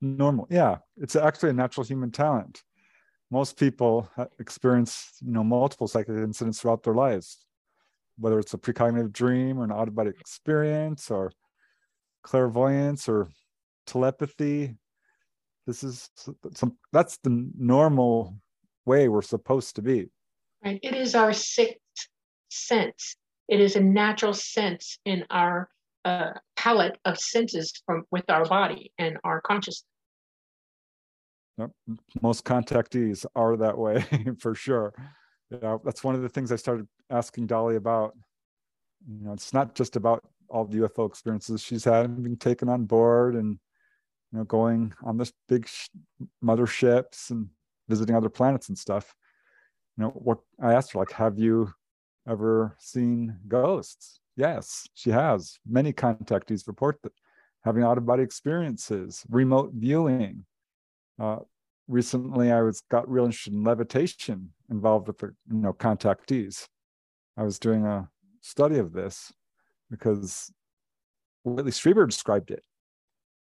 normal. 0.00 0.46
Yeah, 0.50 0.78
it's 0.96 1.16
actually 1.16 1.50
a 1.50 1.54
natural 1.54 1.84
human 1.84 2.10
talent. 2.10 2.62
Most 3.30 3.58
people 3.58 4.08
experience, 4.38 5.10
you 5.20 5.32
know, 5.32 5.44
multiple 5.44 5.88
psychic 5.88 6.16
incidents 6.16 6.60
throughout 6.60 6.82
their 6.82 6.94
lives, 6.94 7.44
whether 8.18 8.38
it's 8.38 8.54
a 8.54 8.58
precognitive 8.58 9.12
dream 9.12 9.58
or 9.58 9.64
an 9.64 9.72
automatic 9.72 10.18
experience 10.18 11.10
or 11.10 11.32
clairvoyance 12.22 13.08
or 13.08 13.28
telepathy 13.86 14.76
this 15.66 15.82
is 15.82 16.10
some 16.54 16.76
that's 16.92 17.18
the 17.18 17.50
normal 17.56 18.34
way 18.84 19.08
we're 19.08 19.22
supposed 19.22 19.76
to 19.76 19.82
be 19.82 20.08
right 20.64 20.80
it 20.82 20.94
is 20.94 21.14
our 21.14 21.32
sixth 21.32 21.78
sense 22.50 23.16
it 23.48 23.60
is 23.60 23.76
a 23.76 23.80
natural 23.80 24.34
sense 24.34 24.98
in 25.04 25.24
our 25.30 25.68
palette 26.56 26.98
of 27.04 27.18
senses 27.18 27.72
from 27.84 28.04
with 28.10 28.28
our 28.28 28.44
body 28.44 28.92
and 28.98 29.18
our 29.24 29.40
consciousness 29.40 29.84
most 32.22 32.44
contactees 32.44 33.26
are 33.34 33.56
that 33.56 33.76
way 33.76 34.04
for 34.38 34.54
sure 34.54 34.92
that's 35.84 36.04
one 36.04 36.14
of 36.14 36.22
the 36.22 36.28
things 36.28 36.52
i 36.52 36.56
started 36.56 36.86
asking 37.10 37.46
dolly 37.46 37.76
about 37.76 38.14
you 39.08 39.24
know 39.24 39.32
it's 39.32 39.52
not 39.52 39.74
just 39.74 39.96
about 39.96 40.22
all 40.48 40.64
the 40.64 40.78
ufo 40.78 41.08
experiences 41.08 41.62
she's 41.62 41.84
had 41.84 42.22
being 42.22 42.36
taken 42.36 42.68
on 42.68 42.84
board 42.84 43.34
and 43.34 43.58
you 44.32 44.38
know, 44.38 44.44
going 44.44 44.92
on 45.02 45.16
this 45.16 45.32
big 45.48 45.66
sh- 45.66 45.88
motherships 46.44 47.30
and 47.30 47.48
visiting 47.88 48.14
other 48.14 48.28
planets 48.28 48.68
and 48.68 48.76
stuff. 48.76 49.14
You 49.96 50.04
know, 50.04 50.10
what 50.10 50.38
I 50.62 50.74
asked 50.74 50.92
her, 50.92 50.98
like, 50.98 51.12
have 51.12 51.38
you 51.38 51.72
ever 52.28 52.76
seen 52.78 53.38
ghosts? 53.48 54.20
Yes, 54.38 54.88
she 54.94 55.10
has. 55.10 55.58
Many 55.68 55.92
contactees 55.92 56.66
report 56.66 57.00
that 57.02 57.12
having 57.64 57.82
out 57.82 57.98
of 57.98 58.06
body 58.06 58.22
experiences, 58.22 59.24
remote 59.28 59.72
viewing. 59.74 60.46
Uh, 61.20 61.40
recently, 61.88 62.52
I 62.52 62.62
was 62.62 62.80
got 62.88 63.10
real 63.10 63.24
interested 63.24 63.52
in 63.52 63.64
levitation, 63.64 64.52
involved 64.70 65.08
with 65.08 65.18
the 65.18 65.34
you 65.50 65.58
know 65.58 65.72
contactees. 65.72 66.68
I 67.36 67.42
was 67.42 67.58
doing 67.58 67.84
a 67.84 68.08
study 68.40 68.78
of 68.78 68.92
this 68.92 69.32
because 69.90 70.52
Whitley 71.44 71.72
Strieber 71.72 72.08
described 72.08 72.52
it 72.52 72.62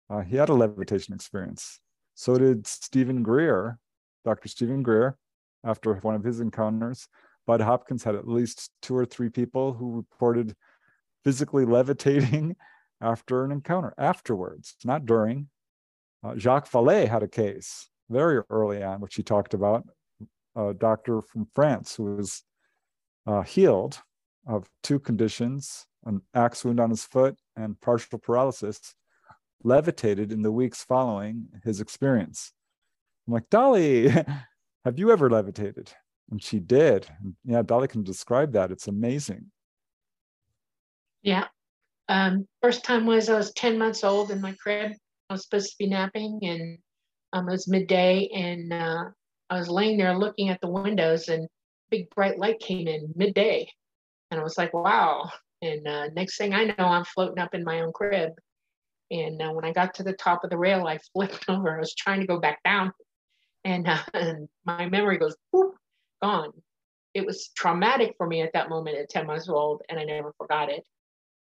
uh, 0.09 0.21
he 0.21 0.35
had 0.35 0.49
a 0.49 0.53
levitation 0.53 1.13
experience. 1.13 1.79
So 2.13 2.37
did 2.37 2.67
Stephen 2.67 3.23
Greer, 3.23 3.79
Dr. 4.23 4.47
Stephen 4.47 4.83
Greer, 4.83 5.17
after 5.63 5.95
one 5.95 6.15
of 6.15 6.23
his 6.23 6.39
encounters. 6.39 7.07
Bud 7.47 7.61
Hopkins 7.61 8.03
had 8.03 8.15
at 8.15 8.27
least 8.27 8.71
two 8.81 8.95
or 8.95 9.05
three 9.05 9.29
people 9.29 9.73
who 9.73 9.95
reported 9.95 10.55
physically 11.23 11.65
levitating 11.65 12.55
after 13.01 13.43
an 13.43 13.51
encounter, 13.51 13.93
afterwards, 13.97 14.75
not 14.83 15.05
during. 15.05 15.49
Uh, 16.23 16.35
Jacques 16.37 16.69
Vallée 16.69 17.07
had 17.07 17.23
a 17.23 17.27
case 17.27 17.89
very 18.09 18.41
early 18.49 18.83
on, 18.83 19.01
which 19.01 19.15
he 19.15 19.23
talked 19.23 19.53
about, 19.53 19.85
a 20.55 20.73
doctor 20.73 21.21
from 21.21 21.47
France 21.53 21.95
who 21.95 22.15
was 22.15 22.43
uh, 23.25 23.41
healed 23.41 23.99
of 24.47 24.69
two 24.83 24.99
conditions 24.99 25.85
an 26.05 26.21
axe 26.33 26.65
wound 26.65 26.79
on 26.79 26.89
his 26.89 27.03
foot 27.03 27.37
and 27.55 27.79
partial 27.81 28.19
paralysis 28.19 28.95
levitated 29.63 30.31
in 30.31 30.41
the 30.41 30.51
weeks 30.51 30.83
following 30.83 31.47
his 31.63 31.79
experience. 31.79 32.51
I'm 33.27 33.33
like, 33.33 33.49
Dolly, 33.49 34.09
have 34.85 34.97
you 34.99 35.11
ever 35.11 35.29
levitated? 35.29 35.91
And 36.29 36.41
she 36.41 36.59
did. 36.59 37.07
Yeah, 37.45 37.61
Dolly 37.61 37.87
can 37.87 38.03
describe 38.03 38.51
that. 38.53 38.71
It's 38.71 38.87
amazing. 38.87 39.51
Yeah. 41.23 41.47
Um, 42.09 42.47
first 42.61 42.83
time 42.83 43.05
was 43.05 43.29
I 43.29 43.37
was 43.37 43.53
10 43.53 43.77
months 43.77 44.03
old 44.03 44.29
in 44.29 44.41
my 44.41 44.53
crib. 44.61 44.91
I 45.29 45.33
was 45.33 45.43
supposed 45.43 45.71
to 45.71 45.77
be 45.79 45.87
napping 45.87 46.39
and 46.43 46.77
um, 47.31 47.47
it 47.47 47.53
was 47.53 47.67
midday 47.67 48.27
and 48.27 48.71
uh, 48.73 49.05
I 49.49 49.57
was 49.57 49.69
laying 49.69 49.97
there 49.97 50.17
looking 50.17 50.49
at 50.49 50.59
the 50.61 50.69
windows 50.69 51.29
and 51.29 51.47
big 51.89 52.09
bright 52.09 52.37
light 52.37 52.59
came 52.59 52.87
in 52.87 53.13
midday. 53.15 53.67
And 54.31 54.39
I 54.39 54.43
was 54.43 54.57
like, 54.57 54.73
wow. 54.73 55.29
And 55.61 55.87
uh, 55.87 56.09
next 56.15 56.37
thing 56.37 56.53
I 56.53 56.65
know, 56.65 56.85
I'm 56.85 57.05
floating 57.05 57.39
up 57.39 57.55
in 57.55 57.63
my 57.63 57.81
own 57.81 57.93
crib. 57.93 58.33
And 59.11 59.41
uh, 59.41 59.51
when 59.51 59.63
I 59.63 59.71
got 59.71 59.93
to 59.95 60.03
the 60.03 60.13
top 60.13 60.43
of 60.43 60.49
the 60.49 60.57
rail, 60.57 60.87
I 60.87 60.99
flipped 61.13 61.45
over. 61.47 61.75
I 61.75 61.79
was 61.79 61.95
trying 61.95 62.19
to 62.19 62.27
go 62.27 62.39
back 62.39 62.61
down, 62.63 62.91
and, 63.63 63.87
uh, 63.87 63.99
and 64.13 64.49
my 64.65 64.89
memory 64.89 65.17
goes 65.17 65.35
whoop, 65.51 65.75
gone. 66.21 66.51
It 67.13 67.25
was 67.25 67.49
traumatic 67.55 68.15
for 68.17 68.27
me 68.27 68.41
at 68.41 68.53
that 68.53 68.69
moment 68.69 68.97
at 68.97 69.09
10 69.09 69.27
months 69.27 69.47
old, 69.47 69.83
and 69.87 69.99
I 69.99 70.03
never 70.03 70.33
forgot 70.37 70.69
it. 70.69 70.83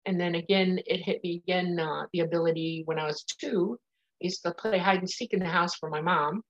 And 0.07 0.21
then 0.21 0.35
again, 0.35 0.81
it 0.87 1.03
hit 1.03 1.23
me 1.23 1.43
again 1.45 1.79
uh, 1.79 2.07
the 2.13 2.21
ability 2.21 2.83
when 2.87 2.99
I 2.99 3.07
was 3.07 3.23
two. 3.23 3.79
I 4.21 4.27
used 4.27 4.43
to 4.43 4.53
play 4.53 4.79
hide 4.79 4.99
and 4.99 5.11
seek 5.11 5.33
in 5.33 5.41
the 5.41 5.47
house 5.47 5.75
for 5.77 5.91
my 5.91 6.01
mom. 6.01 6.43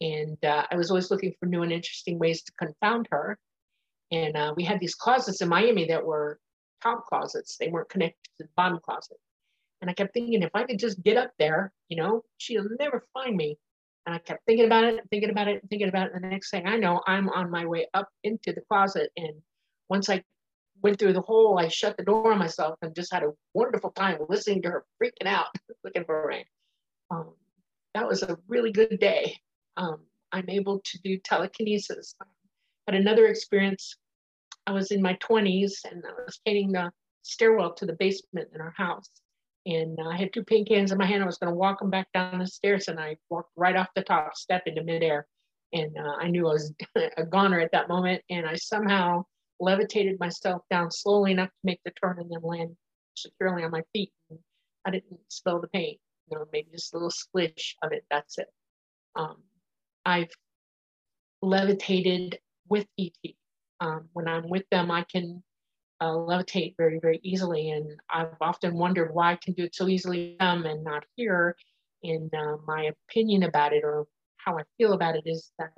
And 0.00 0.42
uh, 0.44 0.66
I 0.70 0.76
was 0.76 0.90
always 0.90 1.10
looking 1.10 1.34
for 1.40 1.46
new 1.46 1.62
and 1.62 1.72
interesting 1.72 2.18
ways 2.18 2.42
to 2.42 2.52
confound 2.58 3.08
her. 3.10 3.38
And 4.12 4.36
uh, 4.36 4.54
we 4.56 4.64
had 4.64 4.78
these 4.78 4.94
closets 4.94 5.40
in 5.40 5.48
Miami 5.48 5.86
that 5.86 6.04
were 6.04 6.38
top 6.82 7.06
closets, 7.06 7.56
they 7.58 7.68
weren't 7.68 7.88
connected 7.88 8.18
to 8.38 8.44
the 8.44 8.48
bottom 8.56 8.78
closet. 8.84 9.16
And 9.80 9.90
I 9.90 9.94
kept 9.94 10.14
thinking, 10.14 10.42
if 10.42 10.50
I 10.54 10.64
could 10.64 10.78
just 10.78 11.02
get 11.02 11.16
up 11.16 11.32
there, 11.38 11.72
you 11.88 11.96
know, 11.96 12.22
she'll 12.38 12.66
never 12.78 13.06
find 13.12 13.36
me. 13.36 13.58
And 14.06 14.14
I 14.14 14.18
kept 14.18 14.44
thinking 14.46 14.66
about 14.66 14.84
it, 14.84 15.00
thinking 15.10 15.30
about 15.30 15.48
it, 15.48 15.62
thinking 15.68 15.88
about 15.88 16.08
it. 16.08 16.12
And 16.14 16.24
the 16.24 16.28
next 16.28 16.50
thing 16.50 16.66
I 16.66 16.76
know, 16.76 17.02
I'm 17.06 17.28
on 17.30 17.50
my 17.50 17.66
way 17.66 17.86
up 17.92 18.08
into 18.22 18.52
the 18.52 18.62
closet. 18.68 19.10
And 19.16 19.34
once 19.88 20.08
I 20.08 20.22
went 20.82 20.98
through 20.98 21.12
the 21.12 21.20
hole, 21.20 21.58
I 21.58 21.68
shut 21.68 21.96
the 21.96 22.04
door 22.04 22.32
on 22.32 22.38
myself 22.38 22.78
and 22.82 22.94
just 22.94 23.12
had 23.12 23.22
a 23.22 23.32
wonderful 23.54 23.90
time 23.90 24.18
listening 24.28 24.62
to 24.62 24.70
her 24.70 24.84
freaking 25.02 25.26
out, 25.26 25.48
looking 25.84 26.04
for 26.04 26.26
rain. 26.26 26.44
Um, 27.10 27.34
that 27.94 28.06
was 28.06 28.22
a 28.22 28.38
really 28.48 28.72
good 28.72 28.98
day. 29.00 29.36
Um, 29.76 30.00
I'm 30.32 30.48
able 30.48 30.80
to 30.84 30.98
do 31.02 31.18
telekinesis. 31.18 32.14
But 32.86 32.94
another 32.94 33.26
experience, 33.26 33.96
I 34.66 34.72
was 34.72 34.90
in 34.90 35.02
my 35.02 35.14
20s 35.14 35.72
and 35.90 36.02
I 36.06 36.24
was 36.24 36.40
painting 36.44 36.72
the 36.72 36.90
stairwell 37.22 37.74
to 37.74 37.86
the 37.86 37.94
basement 37.94 38.48
in 38.54 38.60
our 38.60 38.74
house 38.76 39.10
and 39.66 39.98
I 40.00 40.16
had 40.16 40.32
two 40.32 40.44
paint 40.44 40.68
cans 40.68 40.92
in 40.92 40.98
my 40.98 41.06
hand. 41.06 41.22
I 41.22 41.26
was 41.26 41.38
going 41.38 41.52
to 41.52 41.58
walk 41.58 41.80
them 41.80 41.90
back 41.90 42.06
down 42.14 42.38
the 42.38 42.46
stairs, 42.46 42.86
and 42.88 43.00
I 43.00 43.16
walked 43.28 43.50
right 43.56 43.76
off 43.76 43.88
the 43.94 44.02
top 44.02 44.36
step 44.36 44.62
into 44.66 44.84
midair. 44.84 45.26
And 45.72 45.90
uh, 45.98 46.14
I 46.20 46.28
knew 46.28 46.48
I 46.48 46.52
was 46.52 46.72
a 47.16 47.24
goner 47.24 47.60
at 47.60 47.72
that 47.72 47.88
moment, 47.88 48.22
and 48.30 48.46
I 48.46 48.54
somehow 48.54 49.24
levitated 49.60 50.18
myself 50.20 50.62
down 50.70 50.90
slowly 50.90 51.32
enough 51.32 51.48
to 51.48 51.64
make 51.64 51.80
the 51.84 51.92
turn 51.92 52.18
and 52.18 52.30
then 52.30 52.42
land 52.42 52.76
securely 53.16 53.64
on 53.64 53.70
my 53.70 53.82
feet. 53.92 54.12
And 54.30 54.38
I 54.84 54.90
didn't 54.90 55.18
spill 55.28 55.60
the 55.60 55.68
paint, 55.68 55.98
you 56.30 56.38
know, 56.38 56.44
maybe 56.52 56.68
just 56.72 56.92
a 56.92 56.96
little 56.96 57.10
splish 57.10 57.76
of 57.82 57.92
it. 57.92 58.04
That's 58.10 58.38
it. 58.38 58.48
Um, 59.14 59.36
I've 60.04 60.30
levitated 61.42 62.38
with 62.68 62.86
ET. 62.98 63.12
Um, 63.80 64.08
when 64.12 64.28
I'm 64.28 64.48
with 64.48 64.64
them, 64.70 64.90
I 64.90 65.04
can 65.10 65.42
uh, 66.00 66.12
levitate 66.12 66.74
very, 66.76 66.98
very 67.00 67.20
easily. 67.22 67.70
And 67.70 67.98
I've 68.10 68.36
often 68.40 68.74
wondered 68.74 69.14
why 69.14 69.32
I 69.32 69.38
can 69.42 69.54
do 69.54 69.64
it 69.64 69.74
so 69.74 69.88
easily 69.88 70.36
them 70.38 70.64
and 70.64 70.84
not 70.84 71.04
here. 71.16 71.56
And 72.02 72.32
uh, 72.34 72.56
my 72.66 72.90
opinion 73.10 73.42
about 73.44 73.72
it 73.72 73.82
or 73.84 74.06
how 74.36 74.58
I 74.58 74.62
feel 74.78 74.92
about 74.92 75.16
it 75.16 75.24
is 75.26 75.52
that 75.58 75.70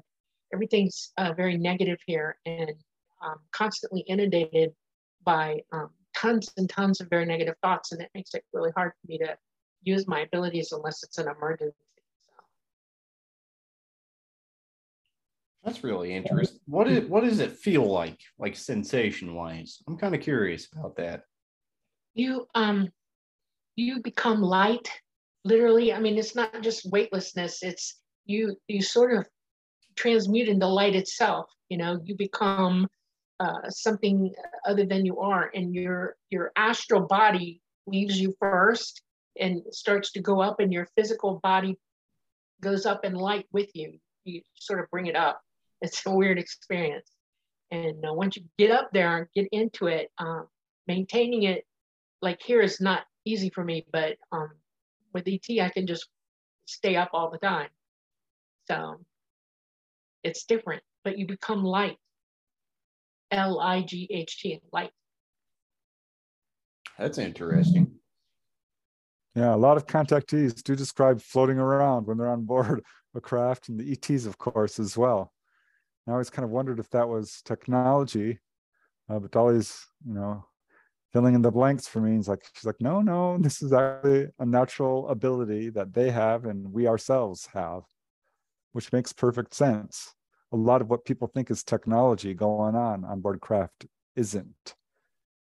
everything's 0.53 1.13
uh, 1.17 1.33
very 1.33 1.57
negative 1.57 1.99
here 2.07 2.37
and 2.45 2.73
um, 3.23 3.37
constantly 3.53 4.01
inundated 4.01 4.73
by 5.25 5.61
um, 5.73 5.91
tons 6.17 6.53
and 6.57 6.69
tons 6.69 7.01
of 7.01 7.09
very 7.11 7.25
negative 7.25 7.55
thoughts. 7.63 7.93
And 7.93 8.01
it 8.01 8.11
makes 8.15 8.35
it 8.35 8.45
really 8.53 8.71
hard 8.77 8.93
for 8.93 9.11
me 9.11 9.19
to 9.19 9.37
use 9.83 10.07
my 10.07 10.21
abilities 10.21 10.73
unless 10.73 11.03
it's 11.03 11.19
an 11.19 11.29
emergency. 11.29 11.75
So. 12.27 12.45
That's 15.65 15.85
really 15.85 16.15
interesting. 16.15 16.61
What 16.67 16.89
is 16.89 17.09
what 17.09 17.25
does 17.25 17.41
it 17.41 17.53
feel 17.53 17.85
like, 17.85 18.19
like 18.39 18.57
sensation 18.57 19.35
wise? 19.35 19.83
I'm 19.87 19.97
kind 19.97 20.15
of 20.15 20.21
curious 20.21 20.69
about 20.73 20.97
that. 20.97 21.23
You 22.15 22.47
um 22.55 22.89
you 23.77 24.03
become 24.03 24.43
light, 24.43 24.89
literally. 25.45 25.93
I 25.93 26.01
mean, 26.01 26.19
it's 26.19 26.35
not 26.35 26.63
just 26.63 26.91
weightlessness, 26.91 27.63
it's 27.63 28.01
you 28.27 28.57
you 28.67 28.83
sort 28.83 29.13
of 29.15 29.27
transmute 29.97 30.49
into 30.49 30.67
light 30.67 30.95
itself. 30.95 31.51
You 31.69 31.79
know, 31.79 32.01
you 32.05 32.17
become 32.17 32.89
uh, 33.41 33.69
something 33.69 34.35
other 34.67 34.85
than 34.85 35.07
you 35.07 35.21
are, 35.21 35.51
and 35.55 35.75
your 35.75 36.17
your 36.31 36.53
astral 36.57 37.03
body 37.07 37.61
leaves 37.87 38.21
you 38.21 38.35
first 38.41 39.03
and 39.39 39.63
starts 39.71 40.13
to 40.13 40.21
go 40.21 40.41
up, 40.41 40.61
and 40.61 40.73
your 40.73 40.89
physical 40.97 41.41
body 41.43 41.79
goes 42.61 42.87
up 42.87 43.05
in 43.05 43.15
light 43.15 43.47
with 43.53 43.71
you. 43.75 43.99
You 44.25 44.43
sort 44.55 44.81
of 44.81 44.91
bring 44.91 45.07
it 45.07 45.17
up. 45.17 45.41
It's 45.81 46.05
a 46.07 46.11
weird 46.11 46.39
experience. 46.39 47.09
And 47.71 48.05
uh, 48.05 48.13
once 48.13 48.37
you 48.37 48.43
get 48.59 48.71
up 48.71 48.91
there 48.93 49.19
and 49.19 49.27
get 49.35 49.49
into 49.53 49.87
it, 49.87 50.11
um, 50.19 50.49
maintaining 50.87 51.45
it 51.45 51.65
like 52.23 52.41
here 52.43 52.61
is 52.61 52.81
not 52.81 53.03
easy 53.25 53.51
for 53.51 53.63
me, 53.63 53.87
but 53.93 54.17
um, 54.33 54.51
with 55.13 55.29
ET, 55.29 55.61
I 55.61 55.69
can 55.69 55.87
just 55.87 56.09
stay 56.67 56.97
up 56.97 57.11
all 57.13 57.31
the 57.31 57.39
time. 57.39 57.69
So 58.67 59.01
it's 60.23 60.45
different, 60.45 60.83
but 61.05 61.19
you 61.19 61.27
become 61.27 61.63
light. 61.63 61.99
L 63.31 63.61
I 63.61 63.83
G 63.83 64.09
H 64.11 64.41
T, 64.41 64.61
light. 64.73 64.91
That's 66.99 67.19
interesting. 67.19 67.93
Yeah, 69.35 69.55
a 69.55 69.57
lot 69.57 69.77
of 69.77 69.87
contactees 69.87 70.63
do 70.63 70.75
describe 70.75 71.21
floating 71.21 71.59
around 71.59 72.07
when 72.07 72.19
they're 72.19 72.29
on 72.29 72.45
board 72.45 72.83
a 73.15 73.21
craft, 73.21 73.69
and 73.69 73.79
the 73.79 73.93
ETs, 73.93 74.27
of 74.27 74.39
course, 74.39 74.79
as 74.79 74.97
well. 74.97 75.33
I 76.07 76.13
always 76.13 76.31
kind 76.31 76.45
of 76.45 76.51
wondered 76.51 76.79
if 76.79 76.89
that 76.91 77.09
was 77.09 77.43
technology, 77.45 78.39
uh, 79.09 79.19
but 79.19 79.31
Dolly's, 79.31 79.87
you 80.07 80.15
know, 80.15 80.45
filling 81.13 81.35
in 81.35 81.43
the 81.43 81.51
blanks 81.51 81.87
for 81.87 82.01
me. 82.01 82.17
He's 82.17 82.29
like, 82.29 82.45
she's 82.55 82.65
like, 82.65 82.81
no, 82.81 83.01
no, 83.01 83.39
this 83.39 83.63
is 83.63 83.73
actually 83.73 84.29
a 84.39 84.47
natural 84.47 85.09
ability 85.09 85.71
that 85.71 85.93
they 85.93 86.11
have 86.11 86.45
and 86.45 86.73
we 86.73 86.87
ourselves 86.87 87.49
have, 87.53 87.83
which 88.73 88.93
makes 88.93 89.13
perfect 89.13 89.55
sense. 89.55 90.15
A 90.53 90.57
lot 90.57 90.81
of 90.81 90.89
what 90.89 91.05
people 91.05 91.29
think 91.29 91.51
is 91.51 91.63
technology 91.63 92.35
going 92.35 92.75
on 92.75 93.05
on 93.05 93.21
board 93.21 93.41
craft 93.41 93.87
isn't. 94.17 94.75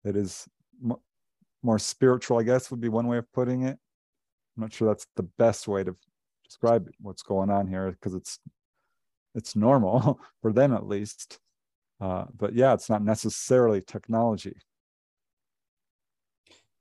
It 0.03 0.15
is 0.15 0.47
m- 0.83 0.97
more 1.61 1.79
spiritual, 1.79 2.39
I 2.39 2.43
guess, 2.43 2.71
would 2.71 2.81
be 2.81 2.89
one 2.89 3.07
way 3.07 3.17
of 3.17 3.31
putting 3.31 3.63
it. 3.63 3.77
I'm 4.57 4.61
not 4.61 4.73
sure 4.73 4.87
that's 4.87 5.07
the 5.15 5.23
best 5.23 5.67
way 5.67 5.83
to 5.83 5.95
describe 6.43 6.89
what's 6.99 7.23
going 7.23 7.49
on 7.49 7.67
here 7.67 7.91
because 7.91 8.13
it's 8.13 8.39
it's 9.33 9.55
normal 9.55 10.19
for 10.41 10.51
them 10.53 10.73
at 10.73 10.87
least. 10.87 11.39
Uh, 12.01 12.25
but 12.35 12.53
yeah, 12.53 12.73
it's 12.73 12.89
not 12.89 13.03
necessarily 13.03 13.81
technology 13.81 14.55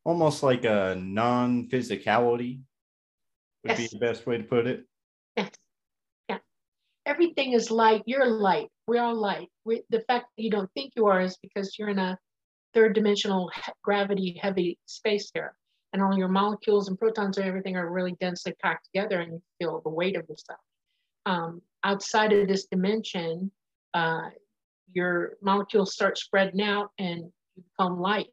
almost 0.04 0.42
like 0.42 0.64
a 0.64 0.96
non-physicality 1.00 2.60
would 3.62 3.70
yes. 3.70 3.78
be 3.78 3.86
the 3.86 3.98
best 3.98 4.26
way 4.26 4.36
to 4.36 4.44
put 4.44 4.66
it. 4.66 4.84
Yes. 5.36 5.50
Everything 7.06 7.52
is 7.52 7.70
light. 7.70 8.02
You're 8.06 8.26
light. 8.26 8.68
We're 8.86 9.02
all 9.02 9.14
light. 9.14 9.48
we 9.64 9.82
the 9.90 10.00
fact 10.08 10.26
that 10.36 10.42
you 10.42 10.50
don't 10.50 10.70
think 10.72 10.92
you 10.96 11.06
are 11.06 11.20
is 11.20 11.36
because 11.42 11.78
you're 11.78 11.90
in 11.90 11.98
a 11.98 12.18
third 12.72 12.94
dimensional 12.94 13.50
gravity 13.82 14.38
heavy 14.42 14.78
space 14.86 15.30
here. 15.32 15.54
And 15.92 16.02
all 16.02 16.18
your 16.18 16.28
molecules 16.28 16.88
and 16.88 16.98
protons 16.98 17.38
and 17.38 17.46
everything 17.46 17.76
are 17.76 17.90
really 17.90 18.16
densely 18.20 18.52
packed 18.60 18.86
together 18.86 19.20
and 19.20 19.34
you 19.34 19.42
feel 19.60 19.80
the 19.80 19.90
weight 19.90 20.16
of 20.16 20.26
the 20.26 20.36
stuff. 20.36 20.58
Um, 21.24 21.62
outside 21.84 22.32
of 22.32 22.48
this 22.48 22.66
dimension, 22.66 23.52
uh, 23.94 24.30
your 24.92 25.34
molecules 25.40 25.94
start 25.94 26.18
spreading 26.18 26.62
out 26.62 26.90
and 26.98 27.30
you 27.54 27.62
become 27.62 28.00
light. 28.00 28.26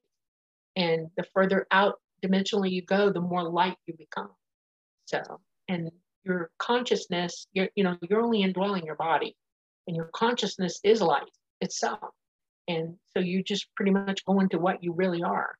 And 0.75 1.07
the 1.17 1.23
further 1.35 1.67
out 1.71 1.99
dimensionally 2.25 2.71
you 2.71 2.81
go, 2.83 3.11
the 3.11 3.21
more 3.21 3.43
light 3.43 3.75
you 3.85 3.93
become. 3.95 4.31
So, 5.05 5.21
and 5.67 5.91
your 6.23 6.49
consciousness, 6.59 7.47
you're, 7.53 7.69
you 7.75 7.83
know, 7.83 7.97
you're 8.09 8.21
only 8.21 8.43
indwelling 8.43 8.85
your 8.85 8.95
body, 8.95 9.35
and 9.87 9.95
your 9.95 10.09
consciousness 10.13 10.79
is 10.83 11.01
light 11.01 11.23
itself. 11.61 12.09
And 12.67 12.95
so 13.13 13.19
you 13.19 13.43
just 13.43 13.67
pretty 13.75 13.91
much 13.91 14.23
go 14.25 14.39
into 14.39 14.59
what 14.59 14.83
you 14.83 14.93
really 14.93 15.23
are. 15.23 15.55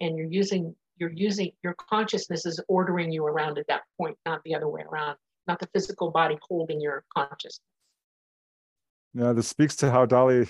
And 0.00 0.16
you're 0.16 0.30
using, 0.30 0.74
you're 0.96 1.12
using, 1.12 1.52
your 1.62 1.74
consciousness 1.74 2.46
is 2.46 2.60
ordering 2.68 3.10
you 3.10 3.24
around 3.24 3.58
at 3.58 3.66
that 3.68 3.82
point, 3.98 4.16
not 4.26 4.42
the 4.44 4.54
other 4.54 4.68
way 4.68 4.82
around, 4.82 5.16
not 5.46 5.58
the 5.58 5.68
physical 5.72 6.10
body 6.10 6.38
holding 6.42 6.80
your 6.80 7.04
consciousness. 7.16 7.60
Yeah, 9.14 9.32
this 9.32 9.48
speaks 9.48 9.76
to 9.76 9.90
how 9.90 10.06
Dolly 10.06 10.48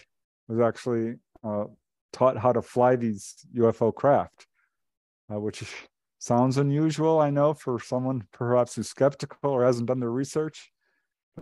was 0.48 0.60
actually 0.60 1.16
uh, 1.42 1.64
taught 2.12 2.36
how 2.38 2.52
to 2.52 2.62
fly 2.62 2.96
these 2.96 3.34
UFO 3.56 3.94
craft, 3.94 4.46
uh, 5.32 5.38
which 5.38 5.62
sounds 6.24 6.56
unusual, 6.56 7.20
I 7.20 7.28
know, 7.28 7.52
for 7.52 7.78
someone 7.78 8.26
perhaps 8.32 8.74
who's 8.74 8.88
skeptical 8.88 9.50
or 9.50 9.64
hasn't 9.64 9.88
done 9.88 10.00
their 10.00 10.10
research. 10.10 10.72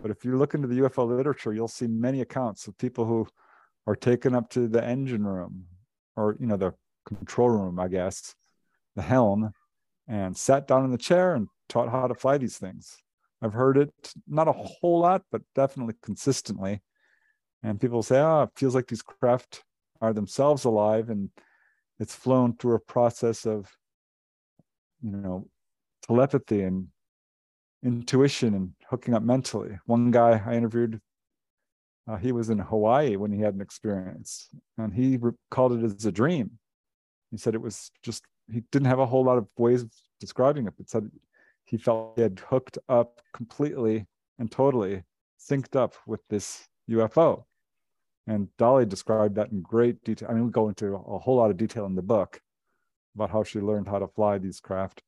But 0.01 0.11
if 0.11 0.25
you 0.25 0.37
look 0.37 0.53
into 0.53 0.67
the 0.67 0.81
UFO 0.81 1.07
literature, 1.07 1.53
you'll 1.53 1.69
see 1.69 1.87
many 1.87 2.19
accounts 2.19 2.67
of 2.67 2.77
people 2.77 3.05
who 3.05 3.27
are 3.87 3.95
taken 3.95 4.35
up 4.35 4.49
to 4.49 4.67
the 4.67 4.83
engine 4.83 5.25
room 5.25 5.67
or, 6.17 6.35
you 6.37 6.47
know, 6.47 6.57
the 6.57 6.73
control 7.05 7.49
room, 7.49 7.79
I 7.79 7.87
guess, 7.87 8.35
the 8.97 9.01
helm, 9.01 9.53
and 10.07 10.35
sat 10.35 10.67
down 10.67 10.83
in 10.83 10.91
the 10.91 10.97
chair 10.97 11.33
and 11.33 11.47
taught 11.69 11.89
how 11.89 12.07
to 12.07 12.15
fly 12.15 12.37
these 12.37 12.57
things. 12.57 12.97
I've 13.41 13.53
heard 13.53 13.77
it 13.77 13.93
not 14.27 14.49
a 14.49 14.53
whole 14.53 14.99
lot, 14.99 15.23
but 15.31 15.43
definitely 15.55 15.95
consistently. 16.03 16.81
And 17.61 17.79
people 17.79 18.03
say, 18.03 18.19
oh, 18.19 18.43
it 18.43 18.49
feels 18.55 18.75
like 18.75 18.87
these 18.87 19.01
craft 19.01 19.63
are 20.01 20.11
themselves 20.11 20.65
alive 20.65 21.09
and 21.09 21.29
it's 21.99 22.15
flown 22.15 22.57
through 22.57 22.75
a 22.75 22.79
process 22.79 23.45
of 23.45 23.71
you 25.03 25.11
know 25.11 25.47
telepathy 26.07 26.61
and 26.61 26.87
intuition 27.83 28.53
and 28.53 28.71
hooking 28.89 29.13
up 29.13 29.23
mentally. 29.23 29.77
One 29.85 30.11
guy 30.11 30.41
i 30.45 30.55
interviewed 30.55 30.99
uh, 32.07 32.17
he 32.17 32.31
was 32.31 32.49
in 32.49 32.59
hawaii 32.59 33.15
when 33.15 33.31
he 33.31 33.41
had 33.41 33.53
an 33.55 33.61
experience 33.61 34.49
and 34.77 34.93
he 34.93 35.17
re- 35.17 35.31
called 35.51 35.73
it 35.73 35.83
as 35.83 36.05
a 36.05 36.11
dream. 36.11 36.51
He 37.31 37.37
said 37.37 37.55
it 37.55 37.61
was 37.61 37.91
just 38.01 38.23
he 38.51 38.63
didn't 38.71 38.87
have 38.87 38.99
a 38.99 39.05
whole 39.05 39.23
lot 39.23 39.37
of 39.37 39.47
ways 39.57 39.83
of 39.83 39.91
describing 40.19 40.67
it 40.67 40.73
but 40.77 40.89
said 40.89 41.09
he 41.65 41.77
felt 41.77 42.13
he 42.15 42.21
had 42.21 42.41
hooked 42.49 42.77
up 42.89 43.21
completely 43.33 44.05
and 44.39 44.51
totally 44.51 45.03
synced 45.39 45.75
up 45.75 45.93
with 46.05 46.21
this 46.29 46.67
ufo 46.89 47.43
and 48.27 48.47
Dolly 48.57 48.85
described 48.85 49.35
that 49.35 49.51
in 49.51 49.61
great 49.61 50.01
detail. 50.03 50.29
I 50.29 50.33
mean, 50.33 50.45
we 50.45 50.51
go 50.51 50.69
into 50.69 50.95
a 50.95 51.19
whole 51.19 51.35
lot 51.35 51.51
of 51.51 51.57
detail 51.57 51.85
in 51.85 51.95
the 51.95 52.01
book 52.01 52.39
about 53.15 53.29
how 53.29 53.43
she 53.43 53.59
learned 53.59 53.87
how 53.87 53.99
to 53.99 54.07
fly 54.07 54.37
these 54.37 54.59
craft. 54.59 55.01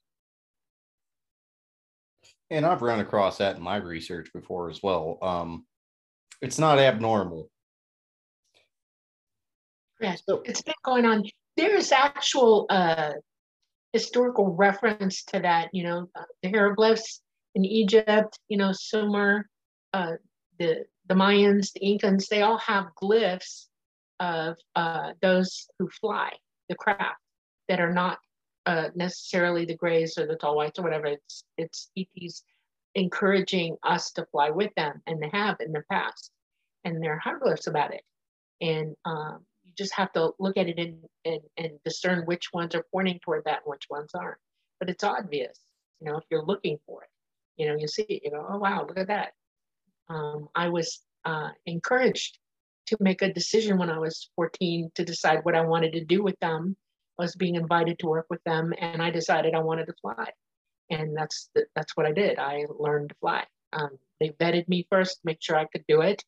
And 2.49 2.65
I've 2.65 2.81
run 2.81 2.99
across 2.99 3.37
that 3.39 3.55
in 3.55 3.61
my 3.61 3.77
research 3.77 4.31
before 4.33 4.69
as 4.69 4.81
well. 4.83 5.17
Um, 5.21 5.65
it's 6.41 6.59
not 6.59 6.79
abnormal. 6.79 7.49
Yeah, 9.99 10.15
so, 10.27 10.41
it's 10.45 10.61
been 10.61 10.75
going 10.83 11.05
on. 11.05 11.23
There's 11.57 11.91
actual 11.91 12.65
uh, 12.69 13.13
historical 13.93 14.53
reference 14.53 15.23
to 15.25 15.39
that. 15.39 15.69
You 15.73 15.83
know, 15.83 16.09
uh, 16.15 16.23
the 16.43 16.49
hieroglyphs 16.49 17.21
in 17.55 17.65
Egypt. 17.65 18.37
You 18.49 18.57
know, 18.57 18.71
Sumer, 18.73 19.47
uh, 19.93 20.13
the 20.59 20.85
the 21.07 21.15
Mayans, 21.15 21.71
the 21.73 21.79
Incans, 21.79 22.27
they 22.27 22.41
all 22.41 22.57
have 22.57 22.87
glyphs 23.01 23.67
of 24.19 24.57
uh, 24.75 25.11
those 25.21 25.67
who 25.79 25.89
fly 25.89 26.31
the 26.67 26.75
craft 26.75 27.19
that 27.67 27.80
are 27.80 27.93
not 27.93 28.19
uh, 28.65 28.89
necessarily 28.95 29.65
the 29.65 29.75
grays 29.75 30.17
or 30.17 30.25
the 30.25 30.36
tall 30.36 30.56
whites 30.56 30.80
or 30.80 30.84
whatever. 30.84 31.08
It's 31.08 31.43
it's 31.58 31.91
ETs 31.97 32.43
encouraging 32.95 33.78
us 33.84 34.12
to 34.13 34.25
fly 34.32 34.49
with 34.49 34.73
them, 34.75 35.01
and 35.08 35.21
they 35.21 35.30
have 35.34 35.58
in 35.60 35.71
the 35.71 35.84
past, 35.91 36.32
and 36.84 37.01
there 37.04 37.13
are 37.13 37.19
hieroglyphs 37.19 37.67
about 37.67 37.93
it. 37.93 38.04
And 38.62 38.95
um, 39.06 39.45
you 39.63 39.73
just 39.78 39.93
have 39.95 40.13
to 40.13 40.32
look 40.39 40.58
at 40.58 40.69
it 40.69 40.80
and, 40.80 40.99
and, 41.25 41.41
and 41.58 41.71
discern 41.84 42.25
which 42.25 42.54
ones 42.54 42.73
are 42.73 42.86
pointing 42.93 43.19
toward 43.19 43.43
that 43.45 43.63
and 43.65 43.71
which 43.71 43.88
ones 43.89 44.12
aren't. 44.15 44.38
But 44.80 44.89
it's 44.89 45.04
obvious, 45.04 45.59
you 45.99 46.09
know, 46.09 46.18
if 46.18 46.24
you're 46.32 46.45
looking 46.45 46.78
for 46.86 47.03
it, 47.03 47.09
you 47.57 47.68
know, 47.68 47.76
you 47.76 47.88
see 47.89 48.03
it, 48.03 48.22
you 48.24 48.32
go, 48.32 48.45
oh 48.49 48.57
wow, 48.57 48.86
look 48.88 48.97
at 48.97 49.07
that 49.07 49.34
um, 50.09 50.49
I 50.55 50.70
was 50.70 51.01
uh, 51.24 51.49
encouraged 51.66 52.38
to 52.88 52.97
make 52.99 53.22
a 53.22 53.34
decision 53.34 53.78
when 53.78 53.89
I 53.89 53.97
was 53.97 54.30
14 54.36 54.91
to 54.95 55.05
decide 55.05 55.39
what 55.43 55.55
I 55.55 55.61
wanted 55.61 55.93
to 55.93 56.05
do 56.05 56.22
with 56.22 56.39
them. 56.39 56.76
Was 57.18 57.36
being 57.36 57.55
invited 57.55 57.99
to 57.99 58.07
work 58.07 58.28
with 58.30 58.43
them, 58.43 58.74
and 58.78 59.01
I 59.01 59.09
decided 59.09 59.53
I 59.53 59.59
wanted 59.59 59.86
to 59.86 59.93
fly, 60.01 60.30
and 60.89 61.16
that's 61.16 61.49
the, 61.55 61.66
that's 61.76 61.95
what 61.95 62.05
I 62.05 62.11
did. 62.11 62.39
I 62.39 62.66
learned 62.78 63.09
to 63.09 63.16
fly. 63.22 63.45
Um, 63.74 63.97
they 64.20 64.30
vetted 64.30 64.68
me 64.68 64.88
first, 64.89 65.20
make 65.24 65.38
sure 65.41 65.57
I 65.57 65.66
could 65.66 65.86
do 65.88 66.01
it, 66.01 66.24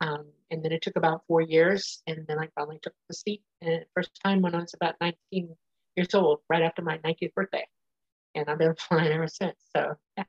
um, 0.00 0.26
and 0.50 0.62
then 0.62 0.72
it 0.72 0.82
took 0.82 0.96
about 0.96 1.22
four 1.26 1.40
years, 1.40 2.02
and 2.06 2.26
then 2.26 2.38
I 2.38 2.48
finally 2.54 2.78
took 2.82 2.94
the 3.08 3.14
seat. 3.14 3.42
And 3.60 3.84
first 3.94 4.10
time 4.22 4.42
when 4.42 4.54
I 4.54 4.60
was 4.60 4.74
about 4.74 4.94
19 5.00 5.56
years 5.96 6.14
old, 6.14 6.40
right 6.48 6.62
after 6.62 6.82
my 6.82 6.98
90th 6.98 7.34
birthday, 7.34 7.66
and 8.34 8.48
I've 8.48 8.58
been 8.58 8.74
flying 8.78 9.12
ever 9.12 9.28
since. 9.28 9.56
So 9.76 9.94
yeah. 10.16 10.24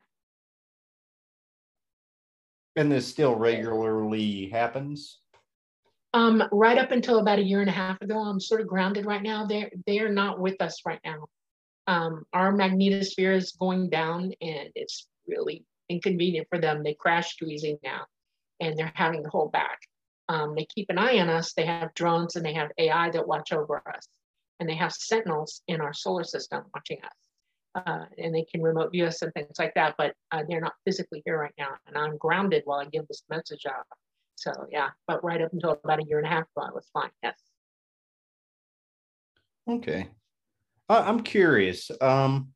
And 2.75 2.91
this 2.91 3.07
still 3.07 3.35
regularly 3.35 4.47
happens? 4.49 5.19
Um, 6.13 6.43
right 6.51 6.77
up 6.77 6.91
until 6.91 7.19
about 7.19 7.39
a 7.39 7.43
year 7.43 7.61
and 7.61 7.69
a 7.69 7.73
half 7.73 8.01
ago, 8.01 8.17
I'm 8.17 8.39
sort 8.39 8.61
of 8.61 8.67
grounded 8.67 9.05
right 9.05 9.21
now. 9.21 9.45
They're 9.45 9.69
they 9.85 9.99
are 9.99 10.11
not 10.11 10.39
with 10.39 10.59
us 10.61 10.81
right 10.85 10.99
now. 11.05 11.27
Um, 11.85 12.25
our 12.33 12.51
magnetosphere 12.51 13.35
is 13.35 13.51
going 13.51 13.89
down, 13.89 14.33
and 14.41 14.69
it's 14.75 15.07
really 15.27 15.65
inconvenient 15.87 16.47
for 16.49 16.59
them. 16.59 16.83
They 16.83 16.95
crash 16.95 17.35
easy 17.43 17.77
now, 17.83 18.05
and 18.59 18.77
they're 18.77 18.91
having 18.95 19.23
to 19.23 19.29
hold 19.29 19.51
back. 19.51 19.79
Um, 20.29 20.55
they 20.55 20.65
keep 20.65 20.89
an 20.89 20.97
eye 20.97 21.19
on 21.19 21.29
us. 21.29 21.53
They 21.53 21.65
have 21.65 21.93
drones 21.95 22.35
and 22.35 22.45
they 22.45 22.53
have 22.53 22.71
AI 22.77 23.09
that 23.11 23.27
watch 23.27 23.51
over 23.51 23.81
us, 23.87 24.07
and 24.59 24.67
they 24.67 24.75
have 24.75 24.93
sentinels 24.93 25.61
in 25.67 25.79
our 25.79 25.93
solar 25.93 26.23
system 26.23 26.63
watching 26.73 26.99
us. 27.03 27.11
Uh, 27.75 28.05
and 28.17 28.33
they 28.33 28.45
can 28.51 28.63
remote 28.63 28.91
view 28.91 29.05
us 29.05 29.21
and 29.21 29.31
things 29.33 29.59
like 29.59 29.75
that, 29.75 29.93
but 29.95 30.13
uh, 30.31 30.43
they're 30.49 30.59
not 30.59 30.73
physically 30.85 31.21
here 31.23 31.39
right 31.39 31.53
now. 31.57 31.69
And 31.85 31.95
I'm 31.95 32.17
grounded 32.17 32.63
while 32.65 32.79
I 32.79 32.85
give 32.85 33.07
this 33.07 33.23
message 33.29 33.67
out. 33.67 33.85
So 34.39 34.53
yeah, 34.71 34.89
but 35.05 35.21
right 35.21 35.41
up 35.41 35.51
until 35.51 35.71
about 35.83 35.99
a 35.99 36.05
year 36.05 36.17
and 36.17 36.25
a 36.25 36.29
half 36.29 36.43
ago, 36.43 36.65
I 36.65 36.71
was 36.73 36.87
fine. 36.93 37.09
Yes. 37.21 37.37
Okay. 39.69 40.07
Uh, 40.87 41.03
I'm 41.05 41.21
curious. 41.21 41.91
Um, 41.99 42.53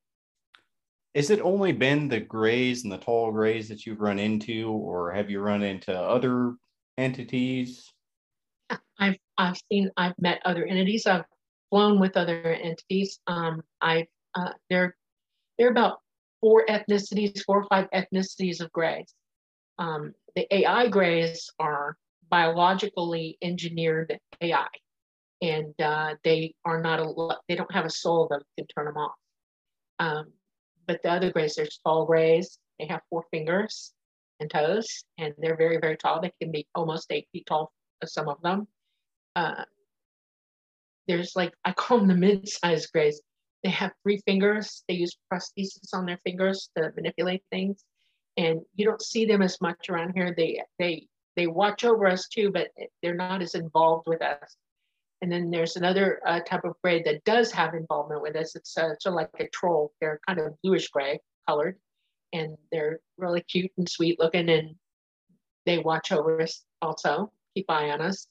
is 1.14 1.30
it 1.30 1.42
only 1.42 1.74
been 1.74 2.08
the 2.08 2.22
grays 2.22 2.84
and 2.84 2.92
the 2.92 2.98
tall 2.98 3.32
grays 3.34 3.68
that 3.68 3.86
you've 3.86 4.00
run 4.00 4.18
into, 4.18 4.72
or 4.72 5.12
have 5.12 5.30
you 5.30 5.42
run 5.42 5.62
into 5.62 5.94
other 5.94 6.56
entities? 6.98 7.92
I've 8.98 9.18
I've 9.38 9.62
seen 9.70 9.92
I've 9.98 10.18
met 10.20 10.42
other 10.46 10.66
entities. 10.66 11.06
I've 11.06 11.26
flown 11.70 12.00
with 12.00 12.16
other 12.16 12.54
entities. 12.54 13.20
Um, 13.28 13.62
I 13.82 14.08
uh, 14.36 14.54
there 14.70 14.96
there 15.58 15.68
are 15.68 15.72
about 15.72 16.00
four 16.40 16.66
ethnicities, 16.68 17.44
four 17.44 17.62
or 17.62 17.68
five 17.70 17.90
ethnicities 17.92 18.62
of 18.62 18.72
grays. 18.72 19.14
Um, 19.78 20.14
the 20.36 20.54
AI 20.54 20.88
grays 20.88 21.50
are 21.60 21.98
biologically 22.30 23.38
engineered 23.42 24.18
AI, 24.42 24.68
and 25.42 25.74
uh, 25.82 26.16
they 26.24 26.56
are 26.66 26.82
not 26.82 27.00
a 27.00 27.38
they 27.48 27.56
don't 27.56 27.72
have 27.72 27.86
a 27.86 27.90
soul 27.90 28.28
that 28.30 28.44
can 28.58 28.68
turn 28.68 28.86
them 28.86 28.98
off. 28.98 29.16
Um, 30.00 30.34
but 30.88 31.02
the 31.04 31.12
other 31.12 31.32
grays, 31.32 31.56
there's 31.56 31.80
tall 31.84 32.06
grays. 32.06 32.58
They 32.80 32.88
have 32.88 33.02
four 33.10 33.26
fingers 33.32 33.94
and 34.40 34.50
toes, 34.50 35.04
and 35.18 35.34
they're 35.38 35.58
very 35.58 35.78
very 35.78 35.98
tall. 35.98 36.22
They 36.22 36.34
can 36.42 36.52
be 36.52 36.68
almost 36.76 37.12
eight 37.12 37.28
feet 37.32 37.46
tall. 37.46 37.72
Some 38.06 38.28
of 38.28 38.42
them. 38.42 38.68
Uh, 39.36 39.64
there's 41.08 41.36
like 41.36 41.54
I 41.66 41.74
call 41.74 42.00
them 42.00 42.08
the 42.08 42.16
mid-sized 42.16 42.92
grays. 42.92 43.22
They 43.64 43.70
have 43.70 43.92
three 44.04 44.22
fingers. 44.26 44.84
They 44.88 44.96
use 44.96 45.16
prosthesis 45.32 45.94
on 45.94 46.06
their 46.06 46.20
fingers 46.24 46.70
to 46.78 46.92
manipulate 46.96 47.44
things, 47.52 47.84
and 48.38 48.62
you 48.76 48.86
don't 48.86 49.02
see 49.02 49.26
them 49.26 49.42
as 49.42 49.62
much 49.62 49.90
around 49.90 50.14
here. 50.14 50.34
They 50.36 50.62
they 50.80 51.08
they 51.36 51.48
watch 51.48 51.84
over 51.84 52.08
us 52.08 52.28
too, 52.28 52.52
but 52.52 52.70
they're 53.02 53.16
not 53.16 53.42
as 53.42 53.56
involved 53.56 54.08
with 54.08 54.22
us. 54.22 54.56
And 55.22 55.32
then 55.32 55.50
there's 55.50 55.78
another 55.78 56.20
uh, 56.26 56.42
type 56.42 56.66
of 56.66 56.76
gray 56.84 57.02
that 57.04 57.24
does 57.24 57.52
have 57.52 57.74
involvement 57.74 58.22
with 58.22 58.36
us. 58.36 58.56
It's 58.56 58.78
uh, 58.78 58.94
sort 59.00 59.14
of 59.14 59.14
like 59.14 59.30
a 59.40 59.48
troll. 59.50 59.94
They're 60.02 60.20
kind 60.28 60.40
of 60.40 60.62
bluish 60.62 60.90
gray 60.90 61.20
colored, 61.48 61.78
and 62.34 62.58
they're 62.72 63.00
really 63.18 63.42
cute 63.42 63.72
and 63.78 63.90
sweet 63.90 64.20
looking, 64.20 64.50
and 64.50 64.76
they 65.66 65.78
watch 65.78 66.12
over 66.12 66.42
us 66.42 66.64
also, 66.82 67.32
keep 67.56 67.70
eye 67.70 67.90
on 67.92 68.02
us. 68.02 68.28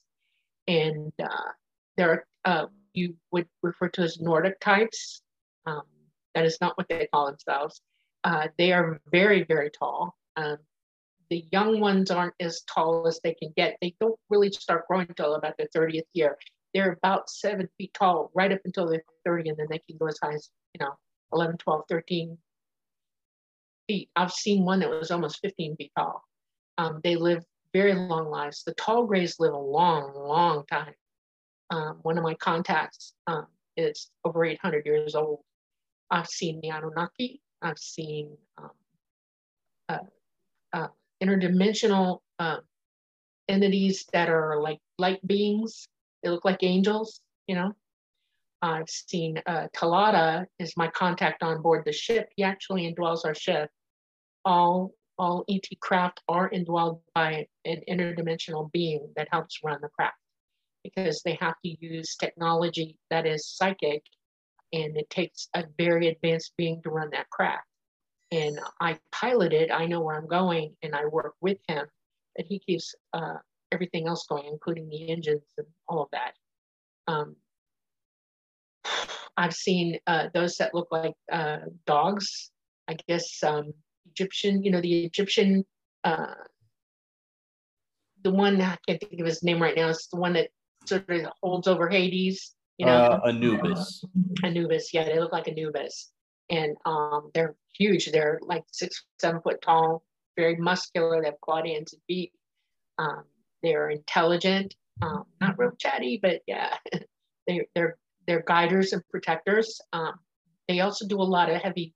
And 0.67 1.11
uh, 1.21 1.51
there 1.97 2.11
are 2.11 2.25
uh, 2.45 2.67
you 2.93 3.15
would 3.31 3.47
refer 3.61 3.89
to 3.89 4.01
as 4.01 4.19
Nordic 4.19 4.59
types. 4.59 5.21
Um, 5.65 5.83
that 6.35 6.45
is 6.45 6.57
not 6.61 6.77
what 6.77 6.87
they 6.89 7.07
call 7.11 7.25
themselves. 7.25 7.81
Uh, 8.23 8.47
they 8.57 8.71
are 8.71 9.01
very, 9.11 9.43
very 9.43 9.69
tall. 9.69 10.15
Um, 10.35 10.57
the 11.29 11.45
young 11.51 11.79
ones 11.79 12.11
aren't 12.11 12.35
as 12.39 12.61
tall 12.61 13.07
as 13.07 13.19
they 13.23 13.33
can 13.33 13.51
get. 13.55 13.77
They 13.81 13.95
don't 13.99 14.19
really 14.29 14.51
start 14.51 14.87
growing 14.87 15.07
until 15.09 15.35
about 15.35 15.57
their 15.57 15.67
30th 15.75 16.03
year. 16.13 16.37
They're 16.73 16.93
about 16.93 17.29
seven 17.29 17.69
feet 17.77 17.93
tall 17.93 18.31
right 18.33 18.51
up 18.51 18.59
until 18.65 18.87
they're 18.87 19.03
30, 19.25 19.49
and 19.49 19.57
then 19.57 19.67
they 19.69 19.79
can 19.79 19.97
go 19.97 20.07
as 20.07 20.17
high 20.21 20.33
as, 20.33 20.49
you 20.73 20.85
know, 20.85 20.93
11, 21.33 21.57
12, 21.57 21.83
13 21.89 22.37
feet. 23.87 24.09
I've 24.15 24.31
seen 24.31 24.65
one 24.65 24.79
that 24.79 24.89
was 24.89 25.11
almost 25.11 25.39
15 25.41 25.75
feet 25.75 25.91
tall. 25.97 26.23
Um, 26.77 27.01
they 27.03 27.15
live 27.15 27.43
very 27.73 27.93
long 27.93 28.29
lives. 28.29 28.63
The 28.63 28.73
tall 28.75 29.05
grays 29.05 29.39
live 29.39 29.53
a 29.53 29.57
long, 29.57 30.13
long 30.15 30.65
time. 30.71 30.93
Um, 31.69 31.99
one 32.03 32.17
of 32.17 32.23
my 32.23 32.35
contacts 32.35 33.13
um, 33.27 33.47
is 33.77 34.09
over 34.23 34.45
800 34.45 34.85
years 34.85 35.15
old. 35.15 35.39
I've 36.11 36.27
seen 36.27 36.59
the 36.61 36.69
Anunnaki. 36.69 37.41
I've 37.63 37.79
seen 37.79 38.37
um, 38.57 38.69
uh, 39.89 39.97
uh, 40.73 40.87
interdimensional 41.23 42.19
uh, 42.39 42.57
entities 43.47 44.05
that 44.13 44.29
are 44.29 44.61
like 44.61 44.79
light 44.97 45.25
beings. 45.25 45.87
They 46.21 46.29
look 46.29 46.45
like 46.45 46.61
angels, 46.61 47.21
you 47.47 47.55
know. 47.55 47.73
I've 48.61 48.89
seen 48.89 49.41
uh, 49.45 49.67
Talata 49.75 50.45
is 50.57 50.77
my 50.77 50.87
contact 50.89 51.43
on 51.43 51.61
board 51.61 51.83
the 51.85 51.91
ship. 51.91 52.29
He 52.35 52.43
actually 52.43 52.93
indwells 52.93 53.25
our 53.25 53.35
ship. 53.35 53.69
All 54.45 54.93
all 55.19 55.45
ET 55.49 55.65
craft 55.79 56.21
are 56.27 56.49
indwelled 56.49 56.99
by 57.13 57.45
an 57.65 57.81
interdimensional 57.89 58.71
being 58.71 59.07
that 59.15 59.27
helps 59.31 59.59
run 59.63 59.79
the 59.81 59.89
craft 59.89 60.17
because 60.83 61.21
they 61.23 61.37
have 61.39 61.55
to 61.63 61.85
use 61.85 62.15
technology 62.15 62.97
that 63.09 63.25
is 63.25 63.47
psychic 63.47 64.03
and 64.73 64.97
it 64.97 65.09
takes 65.09 65.47
a 65.53 65.63
very 65.77 66.07
advanced 66.07 66.53
being 66.57 66.81
to 66.81 66.89
run 66.89 67.09
that 67.11 67.29
craft. 67.29 67.67
And 68.31 68.59
I 68.81 68.97
pilot 69.11 69.53
it, 69.53 69.71
I 69.71 69.85
know 69.85 70.01
where 70.01 70.17
I'm 70.17 70.27
going, 70.27 70.75
and 70.81 70.95
I 70.95 71.05
work 71.05 71.35
with 71.39 71.59
him, 71.67 71.85
but 72.35 72.45
he 72.47 72.59
keeps 72.59 72.95
uh, 73.13 73.35
everything 73.71 74.07
else 74.07 74.25
going, 74.27 74.45
including 74.47 74.89
the 74.89 75.09
engines 75.09 75.43
and 75.57 75.67
all 75.87 76.03
of 76.03 76.09
that. 76.11 76.33
Um, 77.07 77.35
I've 79.37 79.53
seen 79.53 79.99
uh, 80.07 80.27
those 80.33 80.57
that 80.57 80.73
look 80.73 80.87
like 80.91 81.13
uh, 81.31 81.59
dogs. 81.85 82.51
I 82.87 82.97
guess 83.07 83.43
um, 83.43 83.73
Egyptian, 84.11 84.63
you 84.63 84.71
know, 84.71 84.81
the 84.81 85.05
Egyptian, 85.05 85.65
uh, 86.03 86.33
the 88.23 88.31
one 88.31 88.59
I 88.61 88.77
can't 88.87 88.99
think 88.99 89.19
of 89.19 89.27
his 89.27 89.43
name 89.43 89.61
right 89.61 89.75
now. 89.75 89.89
It's 89.89 90.07
the 90.07 90.17
one 90.17 90.33
that 90.33 90.49
sort 90.85 91.09
of 91.09 91.31
holds 91.41 91.67
over 91.67 91.87
Hades. 91.87 92.55
You 92.83 92.91
know, 92.91 93.21
uh, 93.23 93.27
Anubis. 93.27 94.03
Anubis. 94.43 94.93
Yeah, 94.93 95.05
they 95.05 95.19
look 95.19 95.31
like 95.31 95.47
Anubis, 95.47 96.11
and 96.49 96.75
um, 96.85 97.31
they're 97.33 97.55
huge. 97.77 98.11
They're 98.11 98.39
like 98.41 98.63
six, 98.71 99.05
seven 99.19 99.41
foot 99.41 99.61
tall, 99.61 100.03
very 100.35 100.57
muscular. 100.57 101.21
They 101.21 101.27
have 101.27 101.39
clawed 101.41 101.65
hands 101.65 101.93
and 101.93 102.01
feet. 102.07 102.33
Um, 102.97 103.23
they're 103.61 103.89
intelligent, 103.89 104.75
um, 105.01 105.23
not 105.39 105.57
real 105.57 105.71
chatty, 105.79 106.19
but 106.21 106.41
yeah, 106.45 106.75
they, 107.47 107.59
are 107.59 107.65
they're 107.73 107.97
they're 108.27 108.43
guiders 108.45 108.91
and 108.91 109.01
protectors. 109.09 109.79
Um, 109.93 110.15
they 110.67 110.81
also 110.81 111.07
do 111.07 111.21
a 111.21 111.23
lot 111.23 111.49
of 111.49 111.61
heavy 111.61 111.93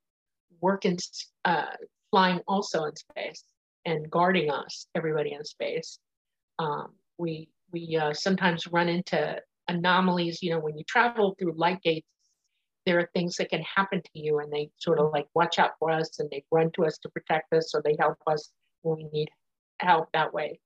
work 0.62 0.86
in 0.86 0.98
uh, 1.44 1.66
flying, 2.12 2.40
also 2.48 2.86
in 2.86 2.96
space, 2.96 3.44
and 3.86 4.10
guarding 4.10 4.50
us, 4.50 4.88
everybody 4.96 5.34
in 5.34 5.44
space. 5.44 6.00
Um, 6.60 6.94
we 7.18 7.50
we 7.74 7.98
uh, 7.98 8.14
sometimes 8.14 8.68
run 8.68 8.88
into 8.88 9.42
anomalies. 9.68 10.42
You 10.42 10.52
know, 10.52 10.60
when 10.60 10.78
you 10.78 10.84
travel 10.84 11.36
through 11.38 11.54
light 11.54 11.82
gates, 11.82 12.08
there 12.86 13.00
are 13.00 13.10
things 13.14 13.36
that 13.36 13.50
can 13.50 13.64
happen 13.64 14.02
to 14.02 14.20
you, 14.20 14.40
and 14.40 14.52
they 14.52 14.70
sort 14.78 15.00
of 15.00 15.12
like 15.12 15.28
watch 15.34 15.60
out 15.60 15.72
for 15.80 15.92
us, 15.92 16.20
and 16.20 16.30
they 16.30 16.44
run 16.52 16.72
to 16.72 16.86
us 16.86 16.98
to 17.00 17.10
protect 17.10 17.54
us, 17.54 17.74
or 17.74 17.82
they 17.84 17.96
help 18.00 18.18
us 18.28 18.52
when 18.82 18.98
we 18.98 19.10
need 19.12 19.30
help 19.80 20.10
that 20.14 20.34
way. 20.34 20.60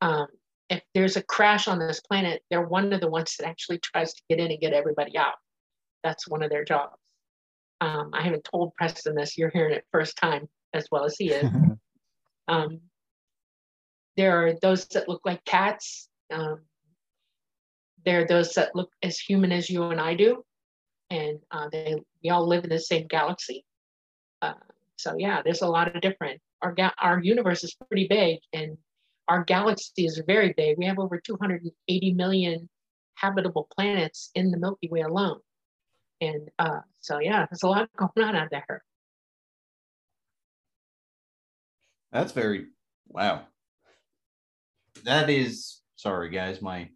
Um, 0.00 0.26
if 0.70 0.82
there's 0.94 1.16
a 1.16 1.22
crash 1.22 1.68
on 1.68 1.78
this 1.78 2.00
planet, 2.00 2.42
they're 2.50 2.66
one 2.66 2.92
of 2.92 3.00
the 3.00 3.10
ones 3.10 3.36
that 3.38 3.46
actually 3.46 3.78
tries 3.78 4.12
to 4.14 4.22
get 4.28 4.38
in 4.38 4.50
and 4.50 4.60
get 4.60 4.72
everybody 4.72 5.16
out. 5.16 5.34
That's 6.02 6.28
one 6.28 6.42
of 6.42 6.50
their 6.50 6.64
jobs. 6.64 6.96
Um, 7.80 8.10
I 8.12 8.22
haven't 8.22 8.44
told 8.44 8.74
Preston 8.76 9.14
this. 9.14 9.36
You're 9.36 9.50
hearing 9.50 9.74
it 9.74 9.84
first 9.92 10.16
time 10.16 10.48
as 10.72 10.86
well 10.90 11.04
as 11.04 11.16
he 11.16 11.30
is. 11.30 11.50
um, 12.48 12.80
there 14.16 14.46
are 14.46 14.54
those 14.62 14.86
that 14.88 15.08
look 15.08 15.22
like 15.24 15.44
cats. 15.44 16.08
Um, 16.32 16.60
there 18.04 18.22
are 18.22 18.26
those 18.26 18.52
that 18.54 18.74
look 18.74 18.90
as 19.02 19.18
human 19.18 19.52
as 19.52 19.70
you 19.70 19.82
and 19.84 20.00
I 20.00 20.14
do, 20.14 20.44
and 21.10 21.38
uh, 21.50 21.68
they 21.70 21.96
we 22.22 22.30
all 22.30 22.46
live 22.46 22.64
in 22.64 22.70
the 22.70 22.78
same 22.78 23.06
galaxy. 23.06 23.64
Uh, 24.42 24.54
so 24.96 25.14
yeah, 25.18 25.42
there's 25.42 25.62
a 25.62 25.68
lot 25.68 25.94
of 25.94 26.02
different. 26.02 26.40
Our 26.62 26.72
ga- 26.72 26.94
our 27.00 27.20
universe 27.20 27.64
is 27.64 27.74
pretty 27.74 28.06
big, 28.08 28.38
and 28.52 28.76
our 29.28 29.44
galaxy 29.44 30.04
is 30.04 30.22
very 30.26 30.52
big. 30.52 30.78
We 30.78 30.86
have 30.86 30.98
over 30.98 31.18
280 31.18 32.14
million 32.14 32.68
habitable 33.14 33.68
planets 33.74 34.30
in 34.34 34.50
the 34.50 34.58
Milky 34.58 34.88
Way 34.88 35.00
alone, 35.00 35.40
and 36.20 36.50
uh, 36.58 36.80
so 37.00 37.18
yeah, 37.18 37.46
there's 37.50 37.62
a 37.62 37.68
lot 37.68 37.88
going 37.96 38.28
on 38.28 38.36
out 38.36 38.48
there. 38.50 38.82
That's 42.12 42.32
very 42.32 42.66
wow. 43.08 43.46
That 45.04 45.28
is 45.28 45.80
sorry 45.96 46.30
guys, 46.30 46.62
my 46.62 46.88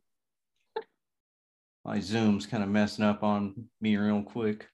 my 1.89 2.01
zoom's 2.01 2.45
kind 2.45 2.62
of 2.62 2.68
messing 2.68 3.03
up 3.03 3.22
on 3.22 3.55
me 3.80 3.97
real 3.97 4.22
quick. 4.22 4.68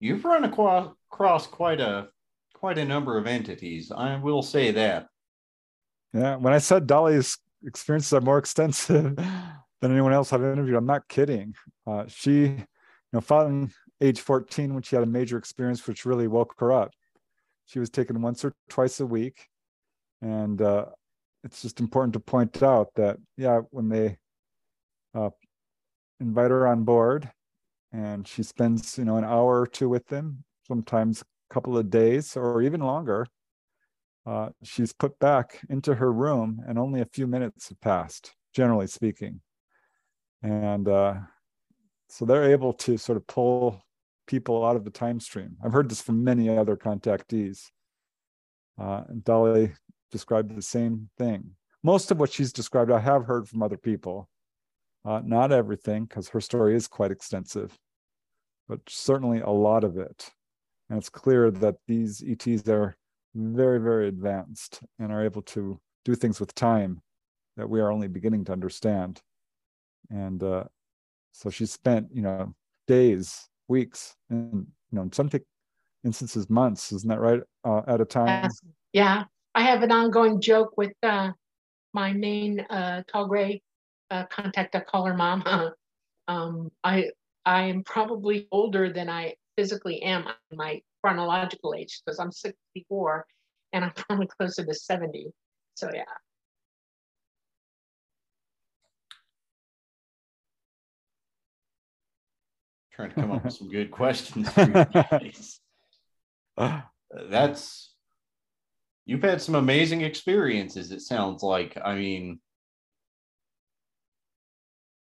You've 0.00 0.22
run 0.22 0.44
across, 0.44 1.46
quite 1.46 1.80
a 1.80 2.08
quite 2.52 2.76
a 2.76 2.84
number 2.84 3.16
of 3.16 3.26
entities. 3.26 3.90
I 3.90 4.16
will 4.16 4.42
say 4.42 4.70
that. 4.72 5.06
Yeah, 6.12 6.36
when 6.36 6.52
I 6.52 6.58
said 6.58 6.86
Dolly's 6.86 7.38
experiences 7.64 8.12
are 8.12 8.20
more 8.20 8.36
extensive 8.36 9.16
than 9.80 9.92
anyone 9.92 10.12
else 10.12 10.30
I've 10.30 10.44
interviewed, 10.44 10.76
I'm 10.76 10.84
not 10.84 11.08
kidding. 11.08 11.54
Uh, 11.86 12.04
she, 12.06 12.32
you 12.42 12.66
know, 13.14 13.22
following 13.22 13.72
age 14.02 14.20
14 14.20 14.74
when 14.74 14.82
she 14.82 14.94
had 14.94 15.04
a 15.04 15.10
major 15.10 15.38
experience 15.38 15.86
which 15.86 16.04
really 16.04 16.28
woke 16.28 16.54
her 16.58 16.70
up. 16.70 16.90
She 17.64 17.78
was 17.78 17.88
taken 17.88 18.20
once 18.20 18.44
or 18.44 18.52
twice 18.68 19.00
a 19.00 19.06
week. 19.06 19.46
And 20.20 20.60
uh, 20.60 20.86
it's 21.44 21.62
just 21.62 21.80
important 21.80 22.12
to 22.14 22.20
point 22.20 22.62
out 22.62 22.88
that, 22.96 23.16
yeah, 23.36 23.60
when 23.70 23.88
they 23.88 24.18
uh, 25.14 25.30
invite 26.20 26.50
her 26.50 26.66
on 26.66 26.84
board 26.84 27.30
and 27.92 28.26
she 28.26 28.42
spends, 28.42 28.98
you 28.98 29.04
know, 29.04 29.16
an 29.16 29.24
hour 29.24 29.60
or 29.60 29.66
two 29.66 29.88
with 29.88 30.06
them, 30.08 30.44
sometimes 30.66 31.22
a 31.22 31.54
couple 31.54 31.78
of 31.78 31.90
days 31.90 32.36
or 32.36 32.62
even 32.62 32.80
longer, 32.80 33.26
uh, 34.26 34.50
she's 34.62 34.92
put 34.92 35.18
back 35.18 35.60
into 35.70 35.94
her 35.94 36.12
room 36.12 36.60
and 36.68 36.78
only 36.78 37.00
a 37.00 37.06
few 37.06 37.26
minutes 37.26 37.70
have 37.70 37.80
passed, 37.80 38.34
generally 38.54 38.86
speaking. 38.86 39.40
And 40.42 40.86
uh, 40.86 41.14
so 42.08 42.24
they're 42.24 42.50
able 42.50 42.72
to 42.74 42.98
sort 42.98 43.16
of 43.16 43.26
pull 43.26 43.82
people 44.26 44.64
out 44.64 44.76
of 44.76 44.84
the 44.84 44.90
time 44.90 45.18
stream. 45.18 45.56
I've 45.64 45.72
heard 45.72 45.88
this 45.88 46.02
from 46.02 46.22
many 46.22 46.50
other 46.50 46.76
contactees. 46.76 47.70
Uh, 48.78 49.02
and 49.08 49.24
Dolly 49.24 49.72
described 50.10 50.54
the 50.54 50.62
same 50.62 51.10
thing. 51.18 51.50
Most 51.82 52.10
of 52.10 52.18
what 52.18 52.32
she's 52.32 52.52
described, 52.52 52.90
I 52.90 53.00
have 53.00 53.24
heard 53.24 53.48
from 53.48 53.62
other 53.62 53.76
people. 53.76 54.28
Uh, 55.04 55.20
not 55.24 55.52
everything, 55.52 56.04
because 56.04 56.28
her 56.28 56.40
story 56.40 56.74
is 56.74 56.88
quite 56.88 57.10
extensive, 57.10 57.78
but 58.68 58.80
certainly 58.88 59.40
a 59.40 59.50
lot 59.50 59.84
of 59.84 59.96
it. 59.96 60.30
And 60.90 60.98
it's 60.98 61.08
clear 61.08 61.50
that 61.50 61.76
these 61.86 62.22
ETs 62.26 62.68
are 62.68 62.96
very, 63.34 63.78
very 63.80 64.08
advanced 64.08 64.80
and 64.98 65.12
are 65.12 65.24
able 65.24 65.42
to 65.42 65.78
do 66.04 66.14
things 66.14 66.40
with 66.40 66.54
time 66.54 67.00
that 67.56 67.68
we 67.68 67.80
are 67.80 67.92
only 67.92 68.08
beginning 68.08 68.44
to 68.46 68.52
understand. 68.52 69.20
And 70.10 70.42
uh, 70.42 70.64
so 71.32 71.50
she 71.50 71.66
spent, 71.66 72.08
you 72.12 72.22
know, 72.22 72.54
days, 72.86 73.48
weeks, 73.68 74.16
and 74.30 74.66
you 74.90 74.96
know, 74.96 75.02
in 75.02 75.12
some 75.12 75.30
instances, 76.04 76.48
months. 76.48 76.92
Isn't 76.92 77.08
that 77.08 77.20
right? 77.20 77.40
Uh, 77.64 77.82
at 77.86 78.00
a 78.00 78.04
time. 78.04 78.50
Yeah, 78.92 79.24
I 79.54 79.62
have 79.62 79.82
an 79.82 79.92
ongoing 79.92 80.40
joke 80.40 80.76
with 80.76 80.92
uh, 81.02 81.32
my 81.92 82.12
main 82.12 82.60
uh, 82.60 83.02
tall 83.08 83.26
gray 83.26 83.62
uh, 84.10 84.24
contact. 84.26 84.74
I 84.74 84.80
call 84.80 85.04
her 85.06 85.14
mom. 85.14 85.42
um, 86.28 86.70
I 86.84 87.10
I 87.44 87.62
am 87.62 87.82
probably 87.82 88.46
older 88.52 88.92
than 88.92 89.08
I 89.08 89.34
physically 89.56 90.02
am 90.02 90.26
my 90.52 90.82
chronological 91.02 91.74
age 91.74 92.00
because 92.04 92.18
I'm 92.18 92.30
64 92.30 93.26
and 93.72 93.84
I'm 93.84 93.92
probably 93.96 94.26
closer 94.26 94.64
to 94.64 94.74
70. 94.74 95.32
So 95.74 95.90
yeah. 95.92 96.04
Trying 102.92 103.10
to 103.10 103.14
come 103.14 103.30
up 103.30 103.44
with 103.44 103.54
some 103.54 103.68
good 103.68 103.90
questions 103.92 104.48
for 104.50 104.62
you 104.62 104.84
guys. 104.84 105.60
That's 107.30 107.94
you've 109.08 109.22
had 109.22 109.42
some 109.42 109.56
amazing 109.56 110.02
experiences, 110.02 110.92
it 110.92 111.00
sounds 111.00 111.42
like. 111.42 111.76
I 111.84 111.96
mean, 111.96 112.38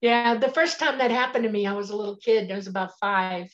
yeah, 0.02 0.34
the 0.34 0.50
first 0.50 0.78
time 0.78 0.98
that 0.98 1.10
happened 1.10 1.44
to 1.44 1.50
me, 1.50 1.66
I 1.66 1.72
was 1.72 1.88
a 1.88 1.96
little 1.96 2.16
kid. 2.16 2.52
I 2.52 2.56
was 2.56 2.66
about 2.66 2.98
five 3.00 3.48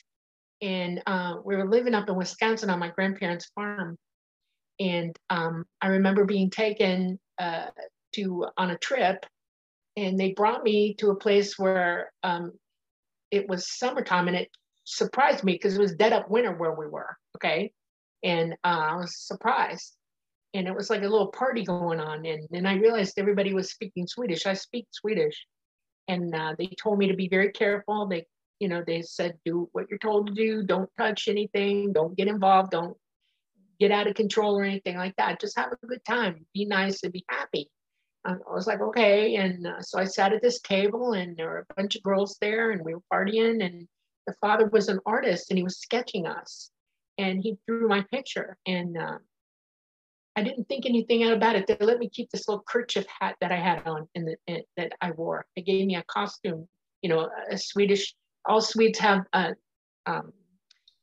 and 0.61 1.01
uh, 1.07 1.35
we 1.43 1.55
were 1.55 1.67
living 1.67 1.95
up 1.95 2.07
in 2.07 2.15
Wisconsin 2.15 2.69
on 2.69 2.79
my 2.79 2.89
grandparents' 2.89 3.51
farm. 3.55 3.97
And 4.79 5.15
um, 5.29 5.65
I 5.81 5.87
remember 5.87 6.25
being 6.25 6.49
taken 6.49 7.19
uh, 7.39 7.67
to 8.15 8.47
on 8.57 8.71
a 8.71 8.77
trip, 8.77 9.25
and 9.97 10.19
they 10.19 10.33
brought 10.33 10.63
me 10.63 10.95
to 10.95 11.11
a 11.11 11.15
place 11.15 11.57
where 11.57 12.11
um, 12.23 12.53
it 13.31 13.47
was 13.47 13.71
summertime, 13.71 14.27
and 14.27 14.37
it 14.37 14.49
surprised 14.83 15.43
me 15.43 15.53
because 15.53 15.77
it 15.77 15.81
was 15.81 15.95
dead 15.95 16.13
up 16.13 16.29
winter 16.29 16.53
where 16.53 16.73
we 16.73 16.87
were. 16.87 17.17
Okay, 17.37 17.71
and 18.23 18.53
uh, 18.63 18.91
I 18.91 18.95
was 18.95 19.17
surprised, 19.17 19.95
and 20.53 20.67
it 20.67 20.75
was 20.75 20.89
like 20.89 21.03
a 21.03 21.07
little 21.07 21.27
party 21.31 21.63
going 21.63 21.99
on, 21.99 22.25
and 22.25 22.47
then 22.49 22.65
I 22.65 22.75
realized 22.75 23.17
everybody 23.17 23.53
was 23.53 23.71
speaking 23.71 24.07
Swedish. 24.07 24.45
I 24.45 24.53
speak 24.53 24.87
Swedish, 24.91 25.45
and 26.07 26.33
uh, 26.35 26.55
they 26.57 26.67
told 26.81 26.99
me 26.99 27.07
to 27.07 27.15
be 27.15 27.29
very 27.29 27.51
careful. 27.51 28.07
They 28.07 28.25
you 28.61 28.67
know, 28.67 28.83
they 28.85 29.01
said, 29.01 29.39
do 29.43 29.67
what 29.71 29.89
you're 29.89 29.97
told 29.97 30.27
to 30.27 30.33
do. 30.33 30.61
Don't 30.61 30.87
touch 30.95 31.27
anything. 31.27 31.93
Don't 31.93 32.15
get 32.15 32.27
involved. 32.27 32.69
Don't 32.69 32.95
get 33.79 33.89
out 33.89 34.05
of 34.05 34.13
control 34.13 34.55
or 34.55 34.63
anything 34.63 34.97
like 34.97 35.15
that. 35.15 35.41
Just 35.41 35.57
have 35.57 35.71
a 35.71 35.87
good 35.87 36.05
time. 36.05 36.45
Be 36.53 36.65
nice 36.65 37.01
and 37.01 37.11
be 37.11 37.25
happy. 37.27 37.71
I 38.23 38.35
was 38.53 38.67
like, 38.67 38.79
okay. 38.79 39.37
And 39.37 39.65
uh, 39.65 39.81
so 39.81 39.97
I 39.97 40.03
sat 40.03 40.31
at 40.31 40.43
this 40.43 40.61
table 40.61 41.13
and 41.13 41.35
there 41.35 41.47
were 41.47 41.65
a 41.67 41.73
bunch 41.73 41.95
of 41.95 42.03
girls 42.03 42.37
there 42.39 42.69
and 42.69 42.85
we 42.85 42.93
were 42.93 43.01
partying. 43.11 43.65
And 43.65 43.87
the 44.27 44.35
father 44.39 44.67
was 44.67 44.89
an 44.89 44.99
artist 45.07 45.49
and 45.49 45.57
he 45.57 45.63
was 45.63 45.79
sketching 45.79 46.27
us. 46.27 46.69
And 47.17 47.41
he 47.41 47.57
drew 47.67 47.87
my 47.87 48.05
picture. 48.11 48.57
And 48.67 48.95
uh, 48.95 49.17
I 50.41 50.43
didn't 50.43 50.67
think 50.67 50.87
anything 50.87 51.23
about 51.23 51.55
it. 51.55 51.67
They 51.67 51.77
let 51.79 51.99
me 51.99 52.09
keep 52.09 52.31
this 52.31 52.47
little 52.47 52.63
kerchief 52.67 53.05
hat 53.19 53.35
that 53.41 53.51
I 53.51 53.57
had 53.57 53.85
on 53.85 54.07
and 54.15 54.35
that 54.75 54.91
I 54.99 55.11
wore. 55.11 55.45
They 55.55 55.61
gave 55.61 55.85
me 55.85 55.97
a 55.97 56.03
costume, 56.07 56.67
you 57.03 57.09
know, 57.09 57.29
a 57.51 57.57
Swedish 57.59 58.15
all 58.45 58.59
Swedes 58.59 58.97
have 58.97 59.23
uh, 59.33 59.51
um, 60.07 60.33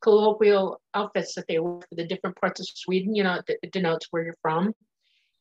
colloquial 0.01 0.81
outfits 0.93 1.35
that 1.35 1.45
they 1.47 1.57
wear 1.59 1.79
for 1.79 1.95
the 1.95 2.05
different 2.05 2.35
parts 2.35 2.59
of 2.59 2.67
Sweden. 2.67 3.15
You 3.15 3.23
know, 3.23 3.39
it 3.47 3.71
denotes 3.71 4.07
where 4.11 4.23
you're 4.23 4.35
from. 4.41 4.73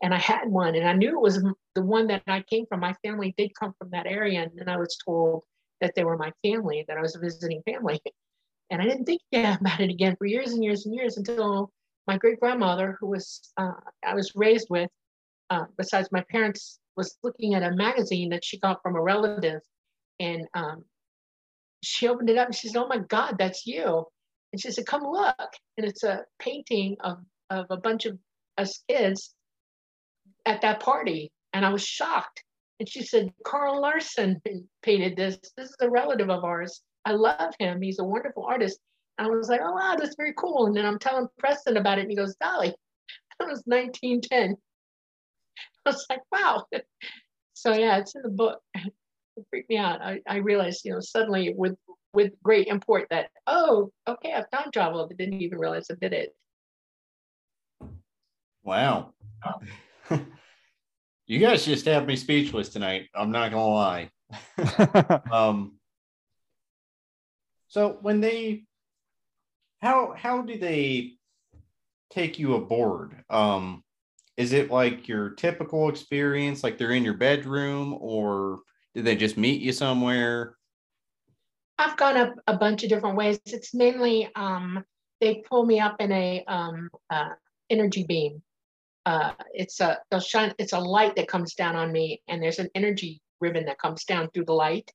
And 0.01 0.15
I 0.15 0.19
had 0.19 0.49
one, 0.49 0.77
and 0.77 0.89
I 0.89 0.93
knew 0.93 1.09
it 1.09 1.21
was 1.21 1.43
the 1.75 1.83
one 1.83 2.07
that 2.07 2.23
I 2.29 2.45
came 2.49 2.67
from. 2.67 2.79
My 2.79 2.95
family 3.05 3.35
did 3.37 3.51
come 3.59 3.75
from 3.79 3.91
that 3.91 4.07
area, 4.07 4.43
and 4.43 4.53
then 4.55 4.69
I 4.69 4.77
was 4.77 4.97
told 5.05 5.43
that 5.81 5.97
they 5.97 6.05
were 6.05 6.17
my 6.17 6.33
family, 6.45 6.85
that 6.87 6.97
I 6.97 7.01
was 7.01 7.17
a 7.17 7.19
visiting 7.19 7.63
family. 7.63 8.01
And 8.71 8.83
I 8.83 8.85
didn't 8.85 9.07
think 9.07 9.23
yeah, 9.31 9.57
about 9.59 9.81
it 9.81 9.89
again 9.89 10.15
for 10.19 10.27
years 10.27 10.53
and 10.53 10.63
years 10.63 10.85
and 10.85 10.95
years 10.95 11.17
until 11.17 11.73
my 12.09 12.17
great 12.17 12.41
grandmother, 12.41 12.97
who 12.99 13.07
was 13.07 13.53
uh, 13.59 13.73
I 14.05 14.15
was 14.15 14.33
raised 14.35 14.67
with, 14.71 14.91
uh, 15.51 15.67
besides 15.77 16.09
my 16.11 16.25
parents, 16.31 16.81
was 16.97 17.17
looking 17.23 17.55
at 17.55 17.63
a 17.63 17.77
magazine 17.77 18.31
that 18.31 18.45
she 18.45 18.59
got 18.59 18.83
from 18.83 18.97
a 18.97 19.03
relative, 19.03 19.61
and 20.19 20.47
um, 20.55 20.85
she 21.83 22.09
opened 22.09 22.31
it 22.31 22.39
up 22.39 22.47
and 22.47 22.55
she 22.55 22.69
said, 22.69 22.81
Oh 22.81 22.89
my 22.89 22.99
God, 22.99 23.37
that's 23.39 23.67
you. 23.67 24.05
And 24.53 24.61
she 24.61 24.71
said, 24.71 24.87
Come 24.87 25.03
look. 25.05 25.53
And 25.77 25.87
it's 25.87 26.03
a 26.03 26.25
painting 26.39 26.97
of, 27.01 27.19
of 27.51 27.67
a 27.71 27.77
bunch 27.77 28.07
of 28.07 28.19
us 28.57 28.83
kids 28.89 29.35
at 30.47 30.61
that 30.63 30.81
party. 30.81 31.31
And 31.53 31.65
I 31.65 31.71
was 31.71 31.85
shocked. 31.85 32.43
And 32.81 32.89
she 32.89 33.03
said, 33.03 33.33
Carl 33.45 33.81
Larsson 33.81 34.41
painted 34.83 35.17
this. 35.17 35.39
This 35.57 35.69
is 35.71 35.77
a 35.81 35.91
relative 35.91 36.31
of 36.31 36.45
ours. 36.45 36.83
I 37.05 37.13
love 37.13 37.55
him. 37.59 37.81
He's 37.81 37.99
a 37.99 38.05
wonderful 38.05 38.45
artist. 38.45 38.79
And 39.19 39.27
I 39.27 39.31
was 39.31 39.49
like, 39.49 39.61
Oh, 39.63 39.73
wow, 39.73 39.97
that's 39.99 40.17
very 40.17 40.35
cool. 40.37 40.67
And 40.67 40.77
then 40.77 40.87
I'm 40.87 40.99
telling 40.99 41.27
Preston 41.39 41.77
about 41.77 41.99
it. 41.99 42.03
And 42.03 42.11
he 42.11 42.17
goes, 42.17 42.37
Dolly, 42.37 42.69
that 43.39 43.49
was 43.49 43.63
1910. 43.67 44.57
I 45.87 45.91
was 45.91 46.07
like, 46.09 46.23
Wow. 46.33 46.67
So, 47.55 47.75
yeah, 47.75 47.99
it's 47.99 48.15
in 48.15 48.23
the 48.23 48.29
book 48.29 48.61
it 49.39 49.47
freaked 49.51 49.71
me 49.71 49.79
out. 49.79 50.03
I, 50.03 50.21
I 50.27 50.37
realized, 50.37 50.83
you 50.85 50.93
know, 50.93 51.01
suddenly 51.01 51.55
with 51.57 51.77
with 52.15 52.33
great 52.43 52.69
import 52.69 53.07
that, 53.11 53.31
oh, 53.47 53.93
okay, 54.07 54.33
I've 54.33 54.51
time 54.51 54.71
traveled. 54.73 55.13
I 55.13 55.17
didn't 55.17 55.41
even 55.43 55.59
realize 55.59 55.87
I 55.91 55.95
did 56.01 56.13
it. 56.13 56.35
Wow. 58.65 59.13
you 61.27 61.39
guys 61.39 61.65
just 61.65 61.85
have 61.87 62.07
me 62.07 62.17
speechless 62.17 62.71
tonight. 62.71 63.09
I'm 63.15 63.31
not 63.31 63.51
gonna 63.51 63.67
lie. 63.67 64.11
um 65.33 65.79
so 67.69 67.99
when 68.01 68.21
they 68.21 68.65
how 69.81 70.15
how 70.17 70.43
do 70.43 70.59
they 70.59 71.13
take 72.11 72.39
you 72.39 72.55
aboard? 72.55 73.23
Um 73.31 73.83
is 74.37 74.53
it 74.53 74.71
like 74.71 75.09
your 75.09 75.31
typical 75.31 75.89
experience 75.89 76.63
like 76.63 76.79
they're 76.79 76.93
in 76.93 77.05
your 77.05 77.15
bedroom 77.15 77.97
or 78.01 78.61
did 78.95 79.05
they 79.05 79.17
just 79.17 79.37
meet 79.37 79.61
you 79.61 79.73
somewhere? 79.73 80.57
I've 81.79 81.97
gone 81.97 82.17
up 82.17 82.35
a 82.47 82.57
bunch 82.57 82.83
of 82.83 82.89
different 82.89 83.17
ways. 83.17 83.39
It's 83.47 83.73
mainly 83.73 84.29
um, 84.35 84.85
they 85.21 85.43
pull 85.49 85.65
me 85.65 85.79
up 85.81 85.97
in 86.01 86.11
a 86.11 86.45
um, 86.47 86.91
uh, 87.11 87.31
energy 87.71 88.05
beam. 88.05 88.43
Uh, 89.07 89.33
it's 89.55 89.81
a 89.81 89.99
they'll 90.11 90.21
shine. 90.21 90.53
It's 90.59 90.73
a 90.73 90.81
light 90.81 91.15
that 91.17 91.29
comes 91.29 91.55
down 91.55 91.77
on 91.77 91.93
me, 91.93 92.21
and 92.29 92.43
there's 92.43 92.59
an 92.59 92.69
energy 92.75 93.21
ribbon 93.41 93.65
that 93.67 93.79
comes 93.79 94.05
down 94.05 94.29
through 94.31 94.47
the 94.47 94.53
light, 94.53 94.91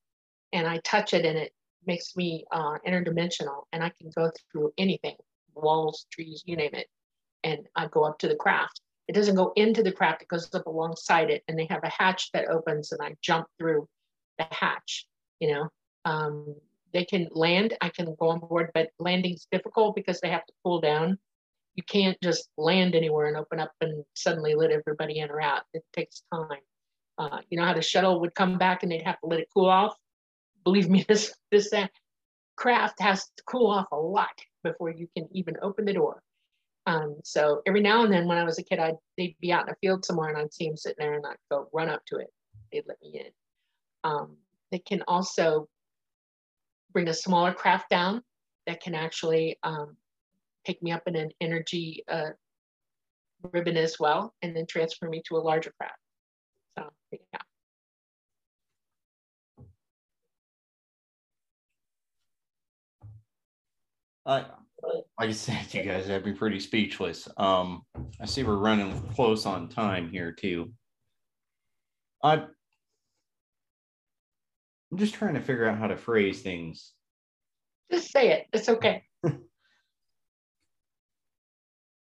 and 0.51 0.67
I 0.67 0.79
touch 0.83 1.13
it, 1.13 1.25
and 1.25 1.37
it 1.37 1.53
makes 1.85 2.15
me 2.15 2.45
uh, 2.51 2.77
interdimensional, 2.87 3.63
and 3.71 3.83
I 3.83 3.91
can 3.99 4.11
go 4.15 4.31
through 4.51 4.73
anything, 4.77 5.15
walls, 5.55 6.05
trees, 6.11 6.43
you 6.45 6.55
name 6.55 6.73
it, 6.73 6.87
and 7.43 7.67
I 7.75 7.87
go 7.87 8.03
up 8.03 8.19
to 8.19 8.27
the 8.27 8.35
craft. 8.35 8.81
It 9.07 9.13
doesn't 9.13 9.35
go 9.35 9.51
into 9.55 9.83
the 9.83 9.91
craft, 9.91 10.21
it 10.21 10.27
goes 10.29 10.53
up 10.53 10.65
alongside 10.65 11.29
it. 11.29 11.43
And 11.47 11.59
they 11.59 11.67
have 11.69 11.83
a 11.83 11.89
hatch 11.89 12.31
that 12.31 12.49
opens 12.49 12.91
and 12.91 13.01
I 13.01 13.15
jump 13.21 13.47
through 13.59 13.87
the 14.37 14.45
hatch, 14.49 15.05
you 15.39 15.51
know. 15.51 15.69
Um, 16.05 16.55
they 16.93 17.05
can 17.05 17.27
land, 17.31 17.75
I 17.81 17.89
can 17.89 18.15
go 18.19 18.29
on 18.29 18.39
board, 18.39 18.69
but 18.73 18.89
landing's 18.99 19.47
difficult 19.51 19.95
because 19.95 20.21
they 20.21 20.29
have 20.29 20.45
to 20.45 20.53
cool 20.63 20.79
down. 20.79 21.17
You 21.75 21.83
can't 21.83 22.17
just 22.21 22.49
land 22.57 22.93
anywhere 22.93 23.27
and 23.27 23.35
open 23.35 23.59
up 23.59 23.71
and 23.81 24.05
suddenly 24.13 24.53
let 24.53 24.71
everybody 24.71 25.19
in 25.19 25.31
or 25.31 25.41
out. 25.41 25.63
It 25.73 25.83
takes 25.91 26.23
time. 26.31 26.59
Uh, 27.17 27.39
you 27.49 27.57
know 27.57 27.65
how 27.65 27.73
the 27.73 27.81
shuttle 27.81 28.21
would 28.21 28.35
come 28.35 28.57
back 28.57 28.83
and 28.83 28.91
they'd 28.91 29.01
have 29.01 29.19
to 29.21 29.27
let 29.27 29.39
it 29.39 29.49
cool 29.53 29.69
off? 29.69 29.95
Believe 30.63 30.89
me, 30.89 31.03
this 31.07 31.33
this 31.51 31.73
craft 32.55 33.01
has 33.01 33.25
to 33.37 33.43
cool 33.47 33.69
off 33.69 33.87
a 33.91 33.97
lot 33.97 34.39
before 34.63 34.89
you 34.91 35.07
can 35.15 35.27
even 35.31 35.55
open 35.61 35.85
the 35.85 35.93
door. 35.93 36.21
Um, 36.85 37.15
so 37.23 37.61
every 37.65 37.81
now 37.81 38.03
and 38.03 38.11
then 38.11 38.27
when 38.27 38.37
I 38.37 38.43
was 38.43 38.59
a 38.59 38.63
kid, 38.63 38.79
I'd 38.79 38.97
they'd 39.17 39.35
be 39.39 39.51
out 39.51 39.67
in 39.67 39.73
a 39.73 39.77
field 39.81 40.05
somewhere 40.05 40.29
and 40.29 40.37
I'd 40.37 40.53
see 40.53 40.67
them 40.67 40.77
sitting 40.77 40.97
there 40.99 41.13
and 41.13 41.25
I'd 41.25 41.37
go 41.49 41.69
run 41.73 41.89
up 41.89 42.01
to 42.07 42.17
it. 42.17 42.27
They'd 42.71 42.85
let 42.87 43.01
me 43.01 43.21
in. 43.25 43.31
Um, 44.03 44.37
they 44.71 44.79
can 44.79 45.01
also 45.07 45.67
bring 46.91 47.07
a 47.07 47.13
smaller 47.13 47.53
craft 47.53 47.89
down 47.89 48.21
that 48.67 48.81
can 48.81 48.95
actually 48.95 49.57
um, 49.63 49.95
pick 50.65 50.81
me 50.83 50.91
up 50.91 51.03
in 51.07 51.15
an 51.15 51.31
energy 51.41 52.03
uh, 52.07 52.31
ribbon 53.51 53.77
as 53.77 53.99
well 53.99 54.33
and 54.41 54.55
then 54.55 54.65
transfer 54.65 55.07
me 55.07 55.21
to 55.27 55.37
a 55.37 55.39
larger 55.39 55.73
craft. 55.77 55.99
So 56.77 56.89
yeah. 57.11 57.39
I, 64.25 64.45
like 65.19 65.29
I 65.29 65.31
said, 65.31 65.73
you 65.73 65.83
guys 65.83 66.07
have 66.07 66.25
me 66.25 66.33
pretty 66.33 66.59
speechless. 66.59 67.27
Um, 67.37 67.83
I 68.19 68.25
see 68.25 68.43
we're 68.43 68.55
running 68.55 69.01
close 69.15 69.45
on 69.45 69.69
time 69.69 70.09
here 70.09 70.31
too. 70.31 70.71
I, 72.23 72.45
I'm 74.91 74.97
just 74.97 75.13
trying 75.13 75.33
to 75.33 75.41
figure 75.41 75.67
out 75.67 75.77
how 75.77 75.87
to 75.87 75.97
phrase 75.97 76.41
things. 76.41 76.93
Just 77.91 78.11
say 78.11 78.31
it. 78.31 78.47
It's 78.53 78.69
okay. 78.69 79.03
well, 79.23 79.39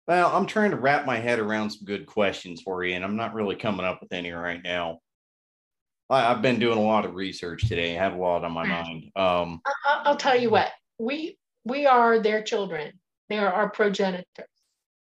I'm 0.08 0.46
trying 0.46 0.72
to 0.72 0.78
wrap 0.78 1.06
my 1.06 1.18
head 1.18 1.40
around 1.40 1.70
some 1.70 1.86
good 1.86 2.06
questions 2.06 2.62
for 2.62 2.84
you, 2.84 2.96
and 2.96 3.04
I'm 3.04 3.16
not 3.16 3.34
really 3.34 3.56
coming 3.56 3.86
up 3.86 4.02
with 4.02 4.12
any 4.12 4.32
right 4.32 4.62
now. 4.62 5.00
I, 6.10 6.22
have 6.22 6.42
been 6.42 6.60
doing 6.60 6.78
a 6.78 6.82
lot 6.82 7.06
of 7.06 7.16
research 7.16 7.68
today. 7.68 7.98
I 7.98 8.00
have 8.00 8.14
a 8.14 8.18
lot 8.18 8.44
on 8.44 8.52
my 8.52 8.68
mind. 8.68 9.06
Um, 9.16 9.62
I'll, 9.86 10.02
I'll 10.06 10.18
tell 10.18 10.40
you 10.40 10.50
what. 10.50 10.72
We 11.00 11.38
we 11.66 11.86
are 11.86 12.20
their 12.20 12.44
children. 12.44 12.94
They 13.30 13.38
are 13.38 13.52
our 13.52 13.70
progenitors. 13.70 14.26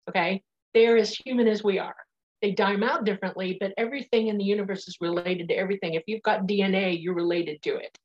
Okay. 0.09 0.43
They 0.73 0.87
are 0.87 0.97
as 0.97 1.13
human 1.13 1.47
as 1.47 1.63
we 1.63 1.79
are. 1.79 1.95
They 2.41 2.51
dime 2.51 2.83
out 2.83 3.05
differently, 3.05 3.57
but 3.59 3.73
everything 3.77 4.27
in 4.27 4.37
the 4.37 4.43
universe 4.43 4.87
is 4.87 4.97
related 4.99 5.49
to 5.49 5.55
everything. 5.55 5.93
If 5.93 6.03
you've 6.07 6.23
got 6.23 6.47
DNA, 6.47 7.01
you're 7.01 7.13
related 7.13 7.61
to 7.63 7.75
it. 7.75 7.95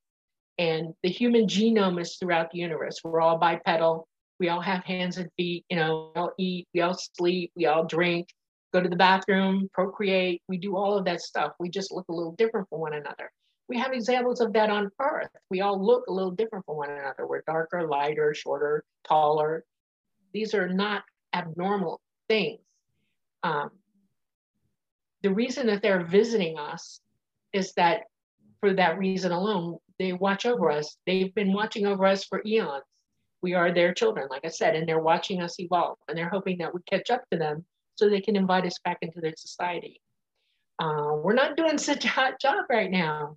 And 0.58 0.94
the 1.02 1.08
human 1.08 1.46
genome 1.46 2.00
is 2.00 2.16
throughout 2.16 2.50
the 2.50 2.58
universe. 2.58 3.00
We're 3.02 3.20
all 3.20 3.38
bipedal. 3.38 4.06
We 4.38 4.48
all 4.48 4.60
have 4.60 4.84
hands 4.84 5.16
and 5.16 5.30
feet. 5.36 5.64
You 5.70 5.76
know, 5.76 6.12
we 6.14 6.20
all 6.20 6.32
eat, 6.38 6.68
we 6.74 6.80
all 6.82 6.94
sleep, 6.94 7.52
we 7.56 7.66
all 7.66 7.84
drink, 7.84 8.28
go 8.74 8.82
to 8.82 8.88
the 8.88 8.96
bathroom, 8.96 9.70
procreate. 9.72 10.42
We 10.48 10.58
do 10.58 10.76
all 10.76 10.98
of 10.98 11.06
that 11.06 11.22
stuff. 11.22 11.52
We 11.58 11.70
just 11.70 11.92
look 11.92 12.06
a 12.10 12.14
little 12.14 12.32
different 12.32 12.68
from 12.68 12.80
one 12.80 12.92
another 12.92 13.30
we 13.68 13.78
have 13.78 13.92
examples 13.92 14.40
of 14.40 14.52
that 14.52 14.70
on 14.70 14.90
earth. 15.00 15.30
We 15.50 15.60
all 15.60 15.84
look 15.84 16.06
a 16.06 16.12
little 16.12 16.30
different 16.30 16.64
from 16.66 16.76
one 16.76 16.90
another. 16.90 17.26
We're 17.26 17.42
darker, 17.46 17.86
lighter, 17.86 18.32
shorter, 18.34 18.84
taller. 19.06 19.64
These 20.32 20.54
are 20.54 20.68
not 20.68 21.02
abnormal 21.34 22.00
things. 22.28 22.60
Um, 23.42 23.70
the 25.22 25.34
reason 25.34 25.66
that 25.66 25.82
they're 25.82 26.04
visiting 26.04 26.58
us 26.58 27.00
is 27.52 27.72
that 27.74 28.02
for 28.60 28.72
that 28.74 28.98
reason 28.98 29.32
alone, 29.32 29.78
they 29.98 30.12
watch 30.12 30.46
over 30.46 30.70
us. 30.70 30.96
They've 31.06 31.34
been 31.34 31.52
watching 31.52 31.86
over 31.86 32.06
us 32.06 32.24
for 32.24 32.42
eons. 32.46 32.84
We 33.42 33.54
are 33.54 33.72
their 33.72 33.94
children, 33.94 34.28
like 34.30 34.44
I 34.44 34.48
said, 34.48 34.76
and 34.76 34.88
they're 34.88 35.00
watching 35.00 35.42
us 35.42 35.58
evolve 35.58 35.98
and 36.08 36.16
they're 36.16 36.28
hoping 36.28 36.58
that 36.58 36.74
we 36.74 36.80
catch 36.88 37.10
up 37.10 37.22
to 37.30 37.38
them 37.38 37.64
so 37.96 38.08
they 38.08 38.20
can 38.20 38.36
invite 38.36 38.66
us 38.66 38.78
back 38.84 38.98
into 39.02 39.20
their 39.20 39.34
society. 39.36 40.00
Uh, 40.78 41.14
we're 41.22 41.34
not 41.34 41.56
doing 41.56 41.78
such 41.78 42.04
a 42.04 42.08
hot 42.08 42.40
job 42.40 42.64
right 42.68 42.90
now 42.90 43.36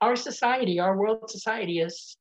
our 0.00 0.16
society, 0.16 0.80
our 0.80 0.96
world 0.96 1.30
society 1.30 1.80
is 1.80 2.16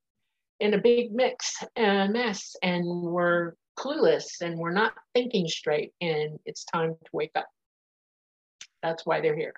in 0.60 0.74
a 0.74 0.82
big 0.82 1.14
mix 1.14 1.56
and 1.76 2.14
mess, 2.14 2.56
and 2.62 2.86
we're 2.86 3.54
clueless 3.78 4.42
and 4.42 4.58
we're 4.58 4.72
not 4.72 4.94
thinking 5.14 5.48
straight, 5.48 5.92
and 6.02 6.40
it's 6.46 6.64
time 6.66 6.92
to 6.92 7.10
wake 7.12 7.32
up. 7.36 7.48
That's 8.82 9.06
why 9.06 9.22
they're 9.22 9.36
here. 9.36 9.54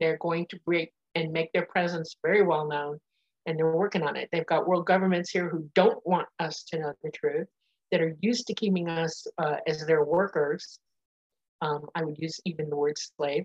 They're 0.00 0.18
going 0.18 0.46
to 0.50 0.60
break 0.66 0.92
and 1.14 1.32
make 1.32 1.52
their 1.52 1.66
presence 1.66 2.16
very 2.22 2.42
well 2.42 2.66
known, 2.66 2.98
and 3.46 3.58
they're 3.58 3.70
working 3.70 4.02
on 4.02 4.16
it. 4.16 4.28
They've 4.32 4.46
got 4.46 4.66
world 4.66 4.86
governments 4.86 5.30
here 5.30 5.48
who 5.48 5.68
don't 5.74 6.04
want 6.06 6.28
us 6.38 6.64
to 6.64 6.78
know 6.78 6.92
the 7.02 7.10
truth, 7.10 7.48
that 7.90 8.00
are 8.00 8.16
used 8.20 8.46
to 8.46 8.54
keeping 8.54 8.88
us 8.88 9.26
uh, 9.38 9.56
as 9.66 9.86
their 9.86 10.04
workers. 10.04 10.78
Um, 11.60 11.86
I 11.94 12.02
would 12.02 12.18
use 12.18 12.40
even 12.44 12.68
the 12.68 12.76
word 12.76 12.96
slave. 12.98 13.44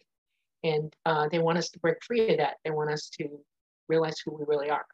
And 0.63 0.91
uh, 1.05 1.29
they 1.29 1.39
want 1.39 1.59
us 1.59 1.69
to 1.69 1.79
break 1.79 1.97
free 2.03 2.31
of 2.31 2.37
that. 2.37 2.55
They 2.63 2.71
want 2.71 2.89
us 2.89 3.09
to 3.19 3.39
realize 3.87 4.15
who 4.23 4.35
we 4.35 4.45
really 4.47 4.69
are. 4.69 4.85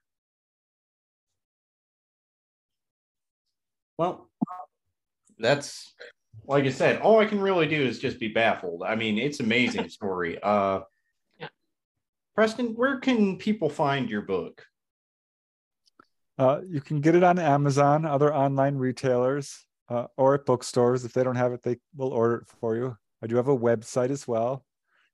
Well, 3.98 4.30
that's 5.38 5.94
like 6.46 6.66
I 6.66 6.70
said, 6.70 7.02
all 7.02 7.20
I 7.20 7.26
can 7.26 7.40
really 7.40 7.68
do 7.68 7.82
is 7.82 8.00
just 8.00 8.20
be 8.20 8.28
baffled. 8.28 8.84
I 8.84 8.96
mean, 8.96 9.18
it's 9.18 9.40
amazing 9.40 9.90
story. 9.98 10.40
Uh 10.42 10.82
yeah. 11.40 11.50
Preston, 12.36 12.74
where 12.76 13.00
can 13.00 13.38
people 13.38 13.70
find 13.70 14.10
your 14.10 14.22
book? 14.22 14.66
Uh, 16.38 16.62
you 16.68 16.82
can 16.82 17.00
get 17.00 17.16
it 17.16 17.24
on 17.24 17.38
Amazon, 17.38 18.06
other 18.06 18.34
online 18.34 18.76
retailers, 18.76 19.68
uh, 19.90 20.08
or 20.18 20.34
at 20.34 20.46
bookstores. 20.46 21.06
If 21.06 21.14
they 21.14 21.24
don't 21.24 21.36
have 21.36 21.54
it, 21.54 21.62
they 21.62 21.78
will 21.96 22.12
order 22.12 22.38
it 22.38 22.48
for 22.60 22.76
you. 22.76 22.98
I 23.22 23.28
do 23.28 23.36
have 23.36 23.48
a 23.48 23.58
website 23.58 24.10
as 24.10 24.28
well, 24.28 24.66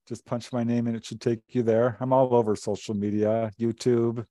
just 0.09 0.25
punch 0.25 0.51
my 0.51 0.63
name 0.63 0.87
and 0.87 0.95
it 0.95 1.05
should 1.05 1.21
take 1.21 1.39
you 1.49 1.61
there. 1.61 1.95
I'm 1.99 2.11
all 2.11 2.33
over 2.33 2.55
social 2.55 2.95
media 2.95 3.51
YouTube, 3.59 4.25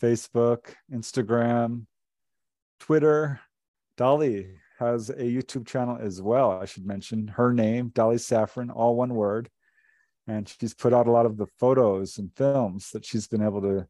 Facebook, 0.00 0.72
Instagram, 0.92 1.86
Twitter. 2.78 3.40
Dolly 3.96 4.46
has 4.78 5.10
a 5.10 5.14
YouTube 5.16 5.66
channel 5.66 5.98
as 6.00 6.22
well. 6.22 6.52
I 6.52 6.66
should 6.66 6.86
mention 6.86 7.26
her 7.26 7.52
name, 7.52 7.88
Dolly 7.88 8.16
Safran, 8.16 8.70
all 8.72 8.94
one 8.94 9.12
word. 9.12 9.50
And 10.28 10.48
she's 10.60 10.72
put 10.72 10.92
out 10.92 11.08
a 11.08 11.10
lot 11.10 11.26
of 11.26 11.36
the 11.36 11.48
photos 11.58 12.18
and 12.18 12.30
films 12.36 12.90
that 12.92 13.04
she's 13.04 13.26
been 13.26 13.42
able 13.42 13.62
to 13.62 13.88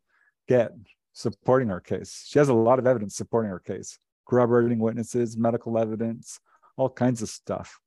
get 0.49 0.73
supporting 1.13 1.69
her 1.69 1.81
case. 1.81 2.25
She 2.27 2.39
has 2.39 2.49
a 2.49 2.55
lot 2.55 2.79
of 2.79 2.87
evidence 2.87 3.17
supporting 3.17 3.51
her 3.51 3.59
case, 3.59 3.99
corroborating 4.27 4.79
witnesses, 4.79 5.37
medical 5.37 5.77
evidence, 5.77 6.41
all 6.79 6.89
kinds 6.89 7.21
of 7.21 7.29
stuff. 7.29 7.79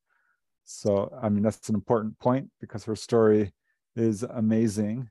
So, 0.63 1.11
I 1.21 1.29
mean, 1.29 1.43
that's 1.43 1.69
an 1.69 1.75
important 1.75 2.17
point 2.19 2.49
because 2.59 2.83
her 2.85 2.95
story 2.95 3.53
is 3.95 4.23
amazing. 4.23 5.09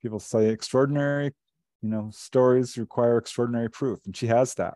People 0.00 0.20
say 0.20 0.48
extraordinary, 0.48 1.32
you 1.82 1.88
know, 1.88 2.10
stories 2.12 2.76
require 2.76 3.18
extraordinary 3.18 3.70
proof, 3.70 4.00
and 4.06 4.16
she 4.16 4.26
has 4.26 4.54
that. 4.54 4.74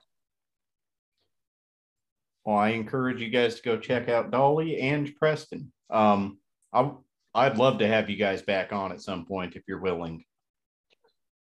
Well, 2.45 2.57
I 2.57 2.71
encourage 2.71 3.21
you 3.21 3.29
guys 3.29 3.57
to 3.57 3.63
go 3.63 3.77
check 3.77 4.09
out 4.09 4.31
Dolly 4.31 4.79
and 4.81 5.15
Preston. 5.17 5.73
Um, 5.91 6.39
I, 6.73 6.91
I'd 7.35 7.59
love 7.59 7.79
to 7.79 7.89
have 7.89 8.09
you 8.09 8.17
guys 8.17 8.41
back 8.41 8.73
on 8.73 8.93
at 8.93 9.03
some 9.03 9.27
point 9.27 9.57
if 9.57 9.65
you're 9.67 9.81
willing. 9.81 10.25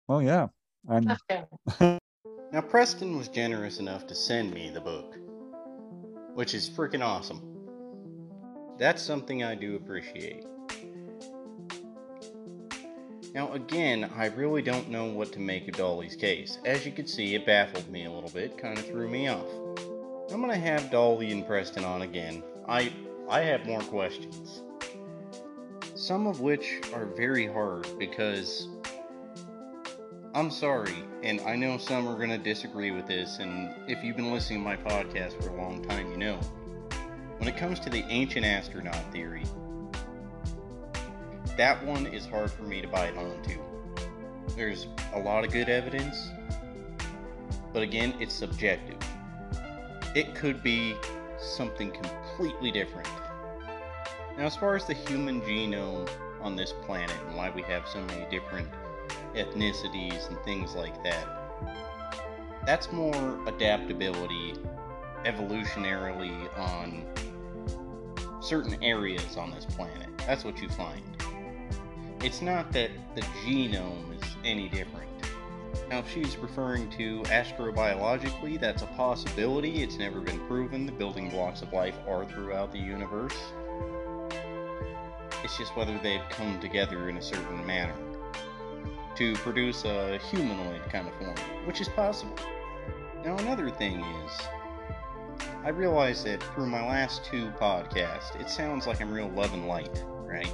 Well, 0.07 0.21
yeah. 0.23 0.47
I'm... 0.89 1.15
now, 2.51 2.61
Preston 2.67 3.17
was 3.17 3.27
generous 3.27 3.79
enough 3.79 4.07
to 4.07 4.15
send 4.15 4.51
me 4.51 4.71
the 4.73 4.81
book, 4.81 5.15
which 6.33 6.55
is 6.55 6.69
freaking 6.69 7.05
awesome. 7.05 7.48
That's 8.79 9.01
something 9.01 9.43
I 9.43 9.55
do 9.55 9.75
appreciate. 9.75 10.45
Now, 13.35 13.51
again, 13.51 14.09
I 14.15 14.27
really 14.27 14.61
don't 14.61 14.89
know 14.89 15.05
what 15.05 15.33
to 15.33 15.39
make 15.39 15.67
of 15.67 15.75
Dolly's 15.75 16.15
case. 16.15 16.57
As 16.65 16.85
you 16.85 16.91
can 16.91 17.05
see, 17.05 17.35
it 17.35 17.45
baffled 17.45 17.89
me 17.89 18.05
a 18.05 18.11
little 18.11 18.29
bit, 18.29 18.57
kind 18.57 18.77
of 18.77 18.85
threw 18.85 19.09
me 19.09 19.27
off. 19.27 19.45
I'm 20.31 20.41
gonna 20.41 20.55
have 20.55 20.89
Dolly 20.89 21.31
and 21.31 21.45
Preston 21.45 21.83
on 21.83 22.03
again. 22.03 22.41
I 22.67 22.91
I 23.29 23.41
have 23.41 23.65
more 23.65 23.81
questions. 23.81 24.61
Some 25.95 26.25
of 26.25 26.39
which 26.39 26.81
are 26.93 27.05
very 27.05 27.47
hard 27.47 27.87
because 27.99 28.67
I'm 30.33 30.49
sorry, 30.49 31.03
and 31.21 31.41
I 31.41 31.55
know 31.55 31.77
some 31.77 32.07
are 32.07 32.17
gonna 32.17 32.37
disagree 32.37 32.91
with 32.91 33.07
this, 33.07 33.39
and 33.39 33.73
if 33.87 34.03
you've 34.03 34.15
been 34.15 34.31
listening 34.31 34.59
to 34.59 34.65
my 34.65 34.77
podcast 34.77 35.41
for 35.43 35.49
a 35.49 35.61
long 35.61 35.83
time, 35.83 36.09
you 36.11 36.17
know. 36.17 36.39
When 37.39 37.47
it 37.47 37.55
comes 37.55 37.79
to 37.79 37.89
the 37.89 38.03
ancient 38.09 38.45
astronaut 38.45 39.01
theory, 39.13 39.45
that 41.55 41.81
one 41.85 42.05
is 42.05 42.25
hard 42.25 42.51
for 42.51 42.63
me 42.63 42.81
to 42.81 42.87
bite 42.87 43.15
onto. 43.15 43.57
There's 44.57 44.87
a 45.13 45.19
lot 45.19 45.45
of 45.45 45.51
good 45.53 45.69
evidence, 45.69 46.31
but 47.71 47.81
again, 47.81 48.13
it's 48.19 48.33
subjective. 48.33 48.97
It 50.15 50.35
could 50.35 50.61
be 50.61 50.95
something 51.39 51.91
completely 51.91 52.71
different. 52.71 53.07
Now, 54.37 54.45
as 54.45 54.57
far 54.57 54.75
as 54.75 54.83
the 54.83 54.93
human 54.93 55.39
genome 55.41 56.09
on 56.41 56.57
this 56.57 56.73
planet 56.85 57.15
and 57.27 57.37
why 57.37 57.51
we 57.51 57.61
have 57.61 57.87
so 57.87 58.01
many 58.01 58.29
different 58.29 58.67
ethnicities 59.33 60.27
and 60.27 60.37
things 60.39 60.75
like 60.75 61.01
that, 61.05 61.25
that's 62.65 62.91
more 62.91 63.39
adaptability 63.47 64.55
evolutionarily 65.23 66.57
on 66.57 67.05
certain 68.41 68.81
areas 68.83 69.37
on 69.37 69.51
this 69.51 69.65
planet. 69.65 70.09
That's 70.25 70.43
what 70.43 70.61
you 70.61 70.69
find. 70.69 71.01
It's 72.21 72.41
not 72.41 72.71
that 72.73 72.91
the 73.15 73.21
genome 73.21 74.15
is 74.15 74.35
any 74.43 74.69
different. 74.69 75.09
Now, 75.89 75.99
if 75.99 76.11
she's 76.11 76.37
referring 76.37 76.89
to 76.91 77.21
astrobiologically, 77.23 78.59
that's 78.59 78.81
a 78.81 78.87
possibility. 78.87 79.81
It's 79.83 79.97
never 79.97 80.19
been 80.19 80.39
proven. 80.47 80.85
The 80.85 80.91
building 80.91 81.29
blocks 81.29 81.61
of 81.61 81.71
life 81.73 81.95
are 82.07 82.25
throughout 82.25 82.71
the 82.71 82.79
universe. 82.79 83.35
It's 85.43 85.57
just 85.57 85.75
whether 85.75 85.97
they've 85.99 86.21
come 86.29 86.59
together 86.59 87.09
in 87.09 87.17
a 87.17 87.21
certain 87.21 87.65
manner 87.65 87.95
to 89.15 89.33
produce 89.35 89.85
a 89.85 90.17
humanoid 90.29 90.81
kind 90.89 91.07
of 91.07 91.15
form, 91.15 91.35
which 91.65 91.81
is 91.81 91.89
possible. 91.89 92.35
Now, 93.23 93.37
another 93.37 93.69
thing 93.69 93.99
is, 93.99 94.31
I 95.61 95.69
realize 95.69 96.23
that 96.23 96.41
through 96.41 96.67
my 96.67 96.85
last 96.87 97.25
two 97.25 97.51
podcasts, 97.59 98.39
it 98.39 98.49
sounds 98.49 98.87
like 98.87 99.01
I'm 99.01 99.11
real 99.11 99.27
love 99.29 99.53
and 99.53 99.67
light, 99.67 100.03
right? 100.23 100.51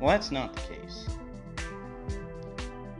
Well, 0.00 0.10
that's 0.10 0.32
not 0.32 0.54
the 0.54 0.74
case. 0.74 1.06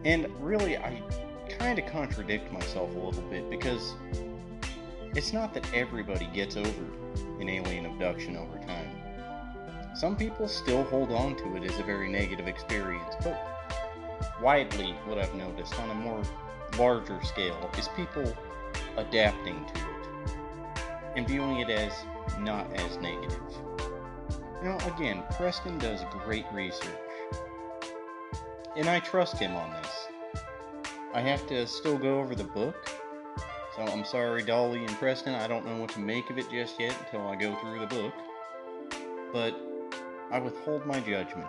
And 0.04 0.28
really, 0.40 0.78
I 0.78 1.02
kind 1.48 1.78
of 1.78 1.86
contradict 1.86 2.52
myself 2.52 2.94
a 2.94 2.98
little 2.98 3.22
bit 3.22 3.50
because 3.50 3.94
it's 5.16 5.32
not 5.32 5.52
that 5.54 5.66
everybody 5.74 6.26
gets 6.32 6.56
over 6.56 6.84
an 7.40 7.48
alien 7.48 7.86
abduction 7.86 8.36
over 8.36 8.56
time. 8.58 9.96
Some 9.96 10.16
people 10.16 10.46
still 10.46 10.84
hold 10.84 11.10
on 11.10 11.34
to 11.38 11.56
it 11.56 11.64
as 11.64 11.80
a 11.80 11.82
very 11.82 12.08
negative 12.08 12.46
experience, 12.46 13.16
but 13.24 13.36
widely, 14.40 14.92
what 15.04 15.18
I've 15.18 15.34
noticed 15.34 15.78
on 15.80 15.90
a 15.90 15.94
more 15.94 16.22
larger 16.78 17.20
scale 17.24 17.68
is 17.76 17.88
people 17.88 18.36
adapting 18.96 19.66
to 19.66 19.80
it 19.80 19.99
and 21.16 21.26
viewing 21.26 21.60
it 21.60 21.70
as 21.70 21.92
not 22.40 22.72
as 22.74 22.96
negative. 22.98 23.40
Now, 24.62 24.76
again, 24.94 25.22
Preston 25.32 25.78
does 25.78 26.02
great 26.24 26.46
research, 26.52 26.86
and 28.76 28.88
I 28.88 29.00
trust 29.00 29.38
him 29.38 29.56
on 29.56 29.70
this. 29.72 30.08
I 31.14 31.20
have 31.20 31.46
to 31.48 31.66
still 31.66 31.98
go 31.98 32.20
over 32.20 32.34
the 32.34 32.44
book, 32.44 32.76
so 33.74 33.82
I'm 33.82 34.04
sorry, 34.04 34.42
Dolly 34.42 34.80
and 34.84 34.96
Preston, 34.96 35.34
I 35.34 35.46
don't 35.46 35.66
know 35.66 35.80
what 35.80 35.90
to 35.90 36.00
make 36.00 36.28
of 36.30 36.38
it 36.38 36.50
just 36.50 36.78
yet 36.78 36.94
until 37.04 37.26
I 37.26 37.36
go 37.36 37.56
through 37.56 37.80
the 37.80 37.86
book, 37.86 38.14
but 39.32 39.54
I 40.30 40.38
withhold 40.38 40.86
my 40.86 41.00
judgment. 41.00 41.48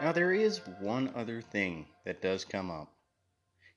Now, 0.00 0.12
there 0.12 0.32
is 0.32 0.60
one 0.80 1.12
other 1.14 1.42
thing 1.42 1.86
that 2.04 2.22
does 2.22 2.44
come 2.44 2.70
up, 2.70 2.92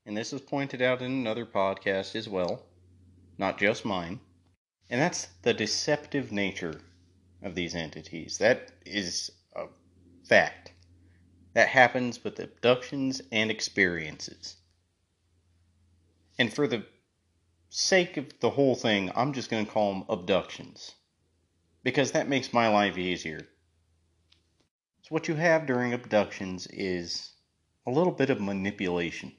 and 0.05 0.15
this 0.15 0.31
was 0.31 0.41
pointed 0.41 0.81
out 0.81 1.01
in 1.01 1.11
another 1.11 1.45
podcast 1.45 2.15
as 2.15 2.29
well, 2.29 2.61
not 3.37 3.57
just 3.57 3.85
mine, 3.85 4.19
and 4.89 5.01
that's 5.01 5.27
the 5.41 5.53
deceptive 5.53 6.31
nature 6.31 6.81
of 7.41 7.55
these 7.55 7.75
entities. 7.75 8.37
That 8.37 8.71
is 8.85 9.31
a 9.55 9.65
fact. 10.27 10.73
That 11.53 11.69
happens 11.69 12.23
with 12.23 12.39
abductions 12.39 13.21
and 13.31 13.49
experiences. 13.49 14.57
And 16.37 16.53
for 16.53 16.67
the 16.67 16.85
sake 17.69 18.17
of 18.17 18.39
the 18.39 18.49
whole 18.51 18.75
thing, 18.75 19.11
I'm 19.15 19.33
just 19.33 19.49
going 19.49 19.65
to 19.65 19.71
call 19.71 19.93
them 19.93 20.05
abductions. 20.09 20.93
Because 21.83 22.11
that 22.11 22.27
makes 22.27 22.53
my 22.53 22.67
life 22.67 22.97
easier. 22.97 23.47
So, 25.01 25.09
what 25.09 25.27
you 25.27 25.35
have 25.35 25.67
during 25.67 25.93
abductions 25.93 26.67
is 26.67 27.33
a 27.85 27.91
little 27.91 28.11
bit 28.11 28.29
of 28.29 28.41
manipulation. 28.41 29.33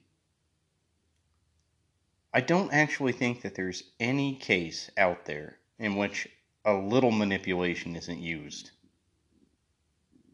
I 2.37 2.41
don't 2.41 2.71
actually 2.71 3.13
think 3.13 3.41
that 3.41 3.55
there's 3.55 3.83
any 3.99 4.35
case 4.35 4.91
out 4.99 5.25
there 5.25 5.57
in 5.79 5.97
which 5.97 6.29
a 6.67 6.75
little 6.75 7.11
manipulation 7.11 7.97
isn't 7.97 8.19
used. 8.19 8.73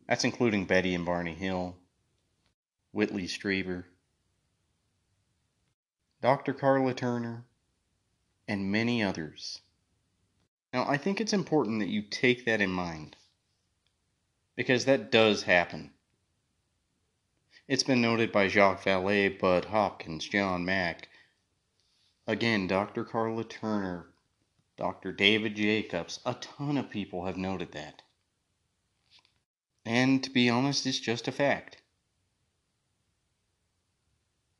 That's 0.08 0.24
including 0.24 0.64
Betty 0.64 0.96
and 0.96 1.06
Barney 1.06 1.34
Hill, 1.34 1.76
Whitley 2.90 3.28
Strieber, 3.28 3.84
Dr. 6.20 6.52
Karla 6.52 6.92
Turner, 6.92 7.44
and 8.48 8.72
many 8.72 9.00
others. 9.00 9.60
Now, 10.72 10.84
I 10.88 10.96
think 10.96 11.20
it's 11.20 11.32
important 11.32 11.78
that 11.78 11.88
you 11.88 12.02
take 12.02 12.46
that 12.46 12.60
in 12.60 12.70
mind 12.70 13.14
because 14.56 14.86
that 14.86 15.12
does 15.12 15.44
happen. 15.44 15.92
It's 17.68 17.84
been 17.84 18.02
noted 18.02 18.32
by 18.32 18.48
Jacques 18.48 18.82
Vallée, 18.82 19.38
Bud 19.38 19.66
Hopkins, 19.66 20.28
John 20.28 20.64
Mack, 20.64 21.08
again, 22.26 22.66
Dr. 22.66 23.04
Karla 23.04 23.44
Turner, 23.44 24.06
Dr. 24.76 25.12
David 25.12 25.56
Jacobs, 25.56 26.20
a 26.24 26.34
ton 26.34 26.76
of 26.76 26.90
people 26.90 27.26
have 27.26 27.36
noted 27.36 27.72
that. 27.72 28.02
And 29.84 30.22
to 30.22 30.30
be 30.30 30.48
honest, 30.48 30.86
it's 30.86 31.00
just 31.00 31.28
a 31.28 31.32
fact. 31.32 31.82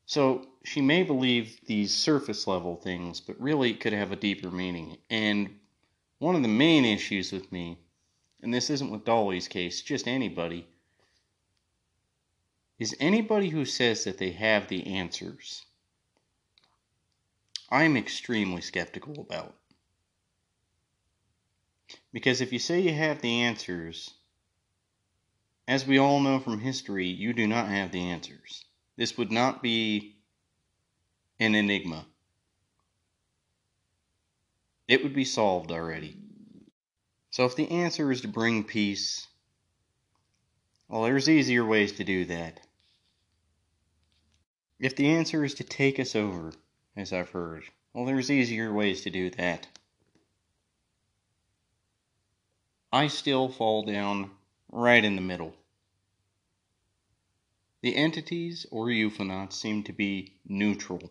So 0.07 0.47
she 0.65 0.81
may 0.81 1.03
believe 1.03 1.61
these 1.67 1.95
surface 1.95 2.47
level 2.47 2.77
things, 2.77 3.21
but 3.21 3.41
really 3.41 3.71
it 3.71 3.81
could 3.81 3.93
have 3.93 4.13
a 4.13 4.17
deeper 4.17 4.51
meaning. 4.51 4.99
And 5.09 5.59
one 6.19 6.37
of 6.37 6.43
the 6.43 6.49
main 6.49 6.85
issues 6.85 7.33
with 7.33 7.51
me, 7.51 7.79
and 8.43 8.53
this 8.53 8.69
isn't 8.69 8.91
with 8.91 9.05
Dolly's 9.05 9.49
case, 9.49 9.81
just 9.81 10.07
anybody, 10.07 10.67
is 12.79 12.97
anybody 13.01 13.49
who 13.49 13.65
says 13.65 14.05
that 14.05 14.19
they 14.19 14.33
have 14.33 14.69
the 14.69 14.87
answers. 14.87 15.65
I'm 17.73 17.97
extremely 17.97 18.61
skeptical 18.61 19.19
about. 19.19 19.57
Because 22.13 22.43
if 22.43 22.53
you 22.53 22.59
say 22.59 22.81
you 22.81 22.93
have 22.93 23.23
the 23.23 23.41
answers, 23.41 24.13
as 25.67 25.87
we 25.87 25.97
all 25.97 26.21
know 26.21 26.39
from 26.39 26.61
history, 26.61 27.07
you 27.07 27.33
do 27.33 27.47
not 27.47 27.69
have 27.69 27.91
the 27.91 28.11
answers. 28.11 28.67
This 28.99 29.17
would 29.17 29.33
not 29.33 29.63
be 29.63 30.19
an 31.41 31.55
enigma. 31.55 32.05
It 34.87 35.03
would 35.03 35.15
be 35.15 35.25
solved 35.25 35.73
already. 35.73 36.19
So 37.31 37.47
if 37.47 37.57
the 37.57 37.71
answer 37.71 38.13
is 38.13 38.21
to 38.21 38.29
bring 38.29 38.65
peace, 38.65 39.27
well, 40.89 41.05
there's 41.05 41.27
easier 41.27 41.65
ways 41.65 41.93
to 41.93 42.05
do 42.05 42.27
that. 42.27 42.61
If 44.79 44.95
the 44.95 45.09
answer 45.09 45.43
is 45.43 45.55
to 45.55 45.65
take 45.65 45.99
us 45.99 46.15
over, 46.15 46.53
as 46.97 47.13
I've 47.13 47.31
heard, 47.31 47.65
well, 47.93 48.05
there's 48.05 48.31
easier 48.31 48.73
ways 48.73 49.03
to 49.03 49.11
do 49.11 49.31
that. 49.31 49.67
I 52.93 53.09
still 53.09 53.49
fall 53.49 53.85
down 53.85 54.31
right 54.71 55.05
in 55.05 55.17
the 55.17 55.23
middle. 55.23 55.55
The 57.81 57.97
entities 57.97 58.67
or 58.71 58.87
ufonauts 58.87 59.55
seem 59.55 59.83
to 59.85 59.93
be 59.93 60.35
neutral. 60.47 61.11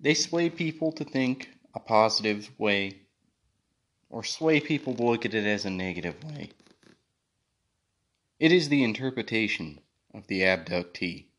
They 0.00 0.14
sway 0.14 0.50
people 0.50 0.92
to 0.92 1.04
think 1.04 1.50
a 1.74 1.80
positive 1.80 2.50
way 2.58 3.00
or 4.08 4.24
sway 4.24 4.60
people 4.60 4.94
to 4.94 5.02
look 5.02 5.24
at 5.24 5.34
it 5.34 5.44
as 5.46 5.64
a 5.64 5.70
negative 5.70 6.22
way. 6.24 6.50
It 8.40 8.50
is 8.50 8.68
the 8.68 8.82
interpretation 8.82 9.80
of 10.12 10.26
the 10.26 10.40
abductee. 10.40 11.29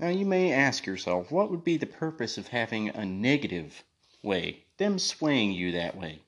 Now 0.00 0.08
you 0.08 0.24
may 0.24 0.50
ask 0.50 0.86
yourself, 0.86 1.30
what 1.30 1.50
would 1.50 1.62
be 1.62 1.76
the 1.76 1.84
purpose 1.84 2.38
of 2.38 2.48
having 2.48 2.88
a 2.88 3.04
negative 3.04 3.84
way, 4.22 4.64
them 4.78 4.98
swaying 4.98 5.52
you 5.52 5.72
that 5.72 5.94
way, 5.94 6.22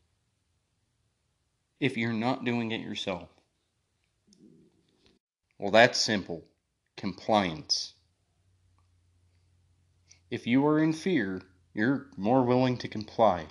if 1.81 1.97
you're 1.97 2.13
not 2.13 2.45
doing 2.45 2.71
it 2.71 2.83
yourself? 2.83 3.31
Well, 5.59 5.71
that's 5.71 5.99
simple 5.99 6.45
compliance. 6.99 7.95
If 10.31 10.47
you 10.47 10.67
are 10.67 10.79
in 10.79 10.93
fear, 10.93 11.41
you're 11.73 12.09
more 12.19 12.43
willing 12.43 12.77
to 12.77 12.89
comply. 12.89 13.47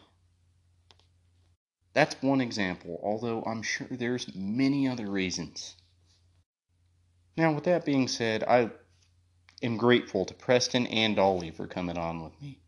That's 1.93 2.21
one 2.21 2.41
example, 2.41 2.99
although 3.01 3.41
I'm 3.41 3.63
sure 3.63 3.87
there's 3.89 4.35
many 4.35 4.87
other 4.87 5.09
reasons. 5.09 5.75
Now, 7.35 7.53
with 7.53 7.63
that 7.63 7.85
being 7.85 8.07
said, 8.07 8.43
I 8.43 8.69
am 9.61 9.77
grateful 9.77 10.25
to 10.25 10.33
Preston 10.33 10.87
and 10.87 11.15
Dolly 11.15 11.51
for 11.51 11.67
coming 11.67 11.97
on 11.97 12.23
with 12.23 12.41
me. 12.41 12.59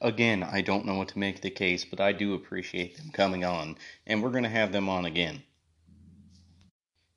Again, 0.00 0.42
I 0.42 0.60
don't 0.60 0.86
know 0.86 0.94
what 0.94 1.08
to 1.08 1.18
make 1.18 1.40
the 1.40 1.50
case, 1.50 1.84
but 1.84 2.00
I 2.00 2.12
do 2.12 2.34
appreciate 2.34 2.96
them 2.96 3.10
coming 3.10 3.44
on, 3.44 3.76
and 4.06 4.22
we're 4.22 4.30
going 4.30 4.44
to 4.44 4.48
have 4.48 4.72
them 4.72 4.88
on 4.88 5.04
again. 5.04 5.42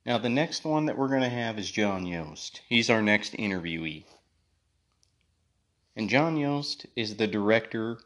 Now, 0.04 0.18
the 0.18 0.28
next 0.28 0.64
one 0.64 0.86
that 0.86 0.98
we're 0.98 1.08
going 1.08 1.22
to 1.22 1.28
have 1.28 1.58
is 1.58 1.70
John 1.70 2.06
Yost. 2.06 2.60
He's 2.68 2.90
our 2.90 3.02
next 3.02 3.34
interviewee. 3.34 4.04
And 5.94 6.08
John 6.08 6.36
Yost 6.36 6.86
is 6.96 7.16
the 7.16 7.28
director 7.28 7.98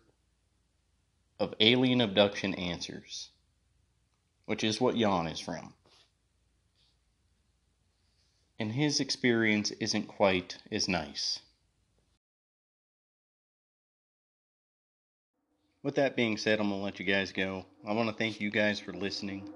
of 1.39 1.55
Alien 1.61 2.01
Abduction 2.03 2.55
Answers, 2.55 3.31
which 4.45 4.63
is 4.63 4.81
what 4.81 4.97
Jan 4.97 5.27
is 5.27 5.41
from. 5.41 5.73
And 8.59 8.73
his 8.73 9.01
experience 9.01 9.71
isn't 9.73 10.09
quite 10.09 10.59
as 10.73 10.89
nice. 10.89 11.41
With 15.83 15.95
that 15.97 16.17
being 16.17 16.37
said, 16.37 16.59
I'm 16.59 16.71
going 16.71 16.81
to 16.81 16.85
let 16.85 16.99
you 16.99 17.07
guys 17.07 17.33
go. 17.33 17.65
I 17.87 17.93
want 17.93 18.09
to 18.09 18.15
thank 18.15 18.41
you 18.41 18.51
guys 18.51 18.81
for 18.81 18.93
listening. 18.93 19.47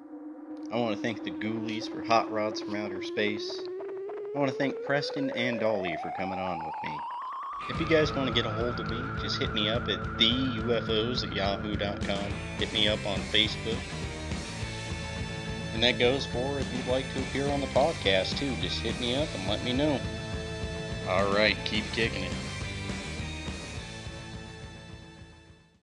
I 0.71 0.77
want 0.77 0.95
to 0.95 1.03
thank 1.03 1.25
the 1.25 1.31
Ghoulies 1.33 1.89
for 1.89 2.03
Hot 2.03 2.31
Rods 2.31 2.61
from 2.61 2.77
Outer 2.77 3.03
Space. 3.03 3.61
I 4.37 4.39
want 4.39 4.53
to 4.53 4.57
thank 4.57 4.77
Preston 4.85 5.31
and 5.31 5.59
Dolly 5.59 5.97
for 5.97 6.11
coming 6.11 6.39
on 6.39 6.59
with 6.65 6.75
me. 6.85 6.97
If 7.69 7.81
you 7.81 7.87
guys 7.87 8.15
want 8.15 8.29
to 8.29 8.35
get 8.35 8.47
a 8.47 8.51
hold 8.51 8.79
of 8.79 8.89
me, 8.91 9.03
just 9.21 9.39
hit 9.39 9.53
me 9.55 9.69
up 9.69 9.89
at 9.89 9.99
theufos 10.19 11.25
at 11.25 11.33
yahoo.com. 11.33 12.33
Hit 12.59 12.73
me 12.73 12.87
up 12.87 13.05
on 13.07 13.19
Facebook. 13.19 14.10
And 15.81 15.87
that 15.87 15.99
goes 15.99 16.27
for 16.27 16.59
if 16.59 16.71
you'd 16.75 16.87
like 16.89 17.11
to 17.15 17.21
appear 17.21 17.49
on 17.49 17.63
the 17.63 17.67
podcast 17.69 18.37
too. 18.37 18.55
Just 18.57 18.81
hit 18.81 19.01
me 19.01 19.17
up 19.17 19.27
and 19.35 19.49
let 19.49 19.65
me 19.65 19.73
know. 19.73 19.99
Alright, 21.09 21.57
keep 21.65 21.91
kicking 21.93 22.25
it. 22.25 22.33